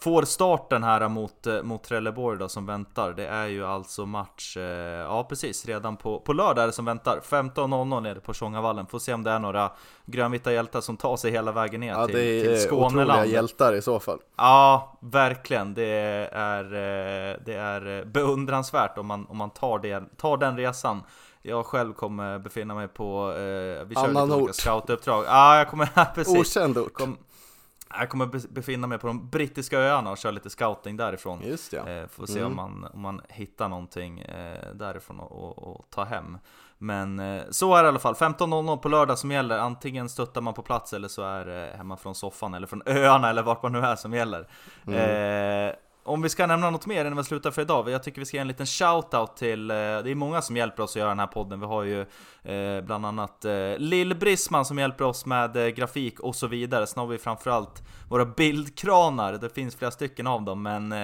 får 0.00 0.22
starten 0.22 0.82
här 0.82 1.08
mot, 1.08 1.46
eh, 1.46 1.62
mot 1.62 1.84
Trelleborg 1.84 2.38
då 2.38 2.48
som 2.48 2.66
väntar. 2.66 3.12
Det 3.12 3.26
är 3.26 3.46
ju 3.46 3.66
alltså 3.66 4.06
match, 4.06 4.56
eh, 4.56 4.62
ja 5.00 5.26
precis, 5.28 5.66
redan 5.66 5.96
på, 5.96 6.20
på 6.20 6.32
lördag 6.32 6.62
är 6.62 6.66
det 6.66 6.72
som 6.72 6.84
väntar. 6.84 7.20
15.00 7.24 8.00
nere 8.00 8.20
på 8.20 8.34
Tjångavallen. 8.34 8.86
Får 8.86 8.98
se 8.98 9.12
om 9.14 9.22
det 9.24 9.30
är 9.30 9.38
några 9.38 9.72
grönvita 10.06 10.52
hjältar 10.52 10.80
som 10.80 10.96
tar 10.96 11.16
sig 11.16 11.30
hela 11.30 11.52
vägen 11.52 11.80
ner 11.80 11.92
Ja, 11.92 12.06
till, 12.06 12.14
det 12.16 12.20
till 12.42 12.50
är 12.50 12.56
otroliga 12.66 12.88
Skåneland. 12.90 13.28
hjältar 13.30 13.72
i 13.74 13.82
så 13.82 14.00
fall. 14.00 14.18
Ja, 14.36 14.98
verkligen. 15.02 15.74
Det 15.74 15.88
är, 16.32 16.64
eh, 16.64 17.36
det 17.46 17.54
är 17.54 18.04
beundransvärt 18.04 18.98
om 18.98 19.06
man, 19.06 19.26
om 19.26 19.36
man 19.36 19.50
tar, 19.50 19.78
det, 19.78 20.02
tar 20.16 20.36
den 20.36 20.56
resan. 20.56 21.02
Jag 21.42 21.66
själv 21.66 21.92
kommer 21.92 22.38
befinna 22.38 22.74
mig 22.74 22.88
på, 22.88 23.32
eh, 23.32 23.84
vi 23.86 23.94
kör 23.94 24.04
Annan 24.08 24.28
lite 24.28 24.36
olika 24.36 24.50
ort. 24.50 24.54
scoutuppdrag. 24.54 25.24
Ja, 25.28 25.58
jag 25.58 25.68
kommer, 25.68 25.88
precis. 26.14 26.38
Okänd 26.38 26.78
ort. 26.78 26.92
Kom, 26.92 27.16
jag 27.98 28.08
kommer 28.10 28.26
be- 28.26 28.48
befinna 28.50 28.86
mig 28.86 28.98
på 28.98 29.06
de 29.06 29.28
brittiska 29.30 29.78
öarna 29.78 30.10
och 30.10 30.18
köra 30.18 30.32
lite 30.32 30.50
scouting 30.50 30.96
därifrån. 30.96 31.40
Just 31.44 31.72
ja. 31.72 31.88
Eh, 31.88 32.06
får 32.06 32.26
se 32.26 32.38
Mm. 32.40 32.46
om, 32.50 32.56
man, 32.56 32.90
om 32.94 33.00
man 33.00 33.20
hittar 33.28 33.68
någonting 33.68 34.20
eh, 34.20 34.74
därifrån 34.74 35.20
och, 35.20 35.32
och, 35.32 35.58
och 35.76 35.86
ta 35.90 36.04
hem. 36.04 36.38
Men 36.78 37.18
eh, 37.18 37.42
så 37.50 37.74
är 37.74 37.82
det 37.82 37.86
i 37.86 37.88
alla 37.88 37.98
fall. 37.98 38.14
15.00 38.14 38.76
på 38.76 38.88
lördag 38.88 39.18
som 39.18 39.30
gäller. 39.30 39.58
Antingen 39.58 40.08
stöttar 40.08 40.40
man 40.40 40.54
på 40.54 40.62
plats 40.62 40.92
eller 40.92 41.08
så 41.08 41.22
är 41.22 41.44
det 41.44 41.74
hemma 41.76 41.96
från 41.96 42.14
soffan 42.14 42.54
eller 42.54 42.66
från 42.66 42.82
öarna 42.86 43.30
eller 43.30 43.42
vart 43.42 43.62
man 43.62 43.72
nu 43.72 43.78
är 43.78 43.96
som 43.96 44.12
gäller. 44.14 44.48
Mm. 44.86 45.74
Om 46.06 46.22
vi 46.22 46.28
ska 46.28 46.46
nämna 46.46 46.70
något 46.70 46.86
mer 46.86 47.04
innan 47.04 47.16
vi 47.16 47.24
slutar 47.24 47.50
för 47.50 47.62
idag. 47.62 47.90
Jag 47.90 48.02
tycker 48.02 48.20
vi 48.20 48.24
ska 48.24 48.36
ge 48.36 48.40
en 48.40 48.48
liten 48.48 48.66
shout-out 48.66 49.34
till, 49.36 49.70
eh, 49.70 49.76
det 49.76 50.10
är 50.10 50.14
många 50.14 50.42
som 50.42 50.56
hjälper 50.56 50.82
oss 50.82 50.90
att 50.90 50.96
göra 50.96 51.08
den 51.08 51.18
här 51.18 51.26
podden. 51.26 51.60
Vi 51.60 51.66
har 51.66 51.82
ju 51.82 52.00
eh, 52.42 52.84
bland 52.84 53.06
annat 53.06 53.44
eh, 53.44 53.78
Lill 53.78 54.16
Brisman 54.16 54.64
som 54.64 54.78
hjälper 54.78 55.04
oss 55.04 55.26
med 55.26 55.76
grafik 55.76 56.20
och 56.20 56.36
så 56.36 56.46
vidare. 56.46 56.86
Sen 56.86 57.00
har 57.00 57.06
vi 57.06 57.18
framförallt 57.18 57.82
våra 58.08 58.24
bildkranar. 58.24 59.32
Det 59.32 59.54
finns 59.54 59.76
flera 59.76 59.90
stycken 59.90 60.26
av 60.26 60.42
dem, 60.42 60.62
men 60.62 60.94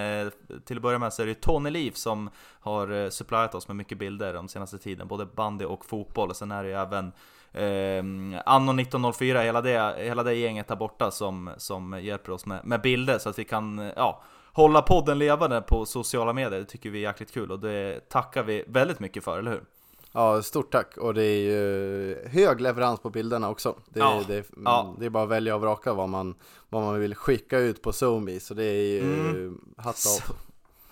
till 0.64 0.76
att 0.76 0.82
börja 0.82 0.98
med 0.98 1.12
så 1.12 1.22
är 1.22 1.26
det 1.26 1.30
ju 1.30 1.34
Tony 1.40 1.70
Liv 1.70 1.92
som 1.94 2.30
har 2.60 3.10
supplyat 3.10 3.54
oss 3.54 3.68
med 3.68 3.76
mycket 3.76 3.98
bilder 3.98 4.34
de 4.34 4.48
senaste 4.48 4.78
tiden. 4.78 5.08
Både 5.08 5.26
bandy 5.26 5.64
och 5.64 5.84
fotboll. 5.84 6.30
Och 6.30 6.36
sen 6.36 6.50
är 6.50 6.62
det 6.62 6.68
ju 6.68 6.74
även 6.74 7.12
Eh, 7.54 8.04
Anno 8.44 8.80
1904, 8.80 9.40
hela 9.40 9.60
det, 9.60 9.94
hela 9.98 10.22
det 10.22 10.34
gänget 10.34 10.68
där 10.68 10.76
borta 10.76 11.10
som, 11.10 11.50
som 11.56 12.00
hjälper 12.02 12.32
oss 12.32 12.46
med, 12.46 12.60
med 12.64 12.80
bilder 12.80 13.18
så 13.18 13.28
att 13.28 13.38
vi 13.38 13.44
kan 13.44 13.92
ja, 13.96 14.22
hålla 14.52 14.82
podden 14.82 15.18
levande 15.18 15.60
på 15.62 15.86
sociala 15.86 16.32
medier. 16.32 16.60
Det 16.60 16.64
tycker 16.66 16.90
vi 16.90 16.98
är 17.04 17.08
jäkligt 17.08 17.32
kul 17.32 17.50
och 17.52 17.58
det 17.60 18.08
tackar 18.08 18.42
vi 18.42 18.64
väldigt 18.66 19.00
mycket 19.00 19.24
för, 19.24 19.38
eller 19.38 19.50
hur? 19.50 19.62
Ja, 20.12 20.42
stort 20.42 20.72
tack. 20.72 20.96
Och 20.96 21.14
det 21.14 21.24
är 21.24 21.40
ju 21.40 22.28
hög 22.28 22.60
leverans 22.60 23.00
på 23.00 23.10
bilderna 23.10 23.50
också. 23.50 23.74
Det, 23.88 24.00
är- 24.00 24.04
Ja, 24.04 24.22
det, 24.28 24.44
ja. 24.64 24.94
det 24.98 25.06
är 25.06 25.10
bara 25.10 25.24
att 25.24 25.28
välja 25.30 25.54
och 25.54 25.60
vraka 25.60 25.92
vad 25.92 26.08
man, 26.08 26.34
vad 26.68 26.82
man 26.82 27.00
vill 27.00 27.14
skicka 27.14 27.58
ut 27.58 27.82
på 27.82 27.92
Zoomi. 27.92 28.40
Så 28.40 28.54
det 28.54 28.64
är 28.64 28.82
ju 28.82 29.00
Mm. 29.00 29.60
hatt 29.76 29.96
av. 30.30 30.36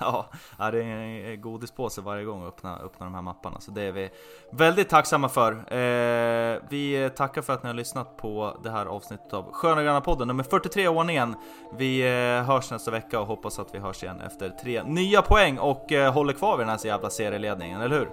Ja, 0.59 0.71
det 0.71 0.83
är 0.83 0.85
en 0.85 1.41
godispåse 1.41 2.01
varje 2.01 2.25
gång 2.25 2.43
att 2.43 2.49
öppna, 2.49 2.77
öppna 2.77 3.07
de 3.07 3.15
här 3.15 3.23
mapparna. 3.23 3.61
Så 3.61 3.71
det 3.71 3.83
är 3.83 3.93
vi 3.93 4.11
väldigt 4.53 4.89
tacksamma 4.89 5.29
för. 5.29 5.53
Eh, 5.53 6.59
vi 6.69 7.11
tackar 7.17 7.43
för 7.43 7.53
att 7.53 7.63
ni 7.63 7.69
har 7.69 7.75
lyssnat 7.75 8.17
på 8.17 8.57
det 8.63 8.71
här 8.71 8.87
avsnittet 8.87 9.33
av 9.33 9.53
Sköna 9.53 9.83
Gröna 9.83 10.01
podden 10.01 10.29
nummer 10.29 10.45
43 10.45 10.83
i 10.83 10.89
ordningen. 10.89 11.35
Vi 11.79 12.01
eh, 12.01 12.45
hörs 12.45 12.71
nästa 12.71 12.91
vecka 12.91 13.21
och 13.21 13.27
hoppas 13.27 13.59
att 13.59 13.75
vi 13.75 13.79
hörs 13.79 14.03
igen 14.03 14.21
efter 14.21 14.51
tre 14.51 14.83
nya 14.83 15.23
poäng 15.23 15.59
och 15.59 15.93
eh, 15.93 16.13
håller 16.13 16.33
kvar 16.33 16.57
vid 16.57 16.67
den 16.67 16.79
här 16.79 16.87
jävla 16.87 17.11
serieledningen, 17.11 17.81
eller 17.81 17.99
hur? 17.99 18.09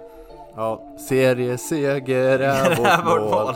Ja, 0.56 0.96
serieseger 1.08 2.38
är 2.38 2.76
vårt 3.04 3.30
mål. 3.30 3.54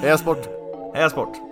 Heja 0.00 0.18
sport! 0.18 0.48
Heja 0.94 1.10
sport! 1.10 1.51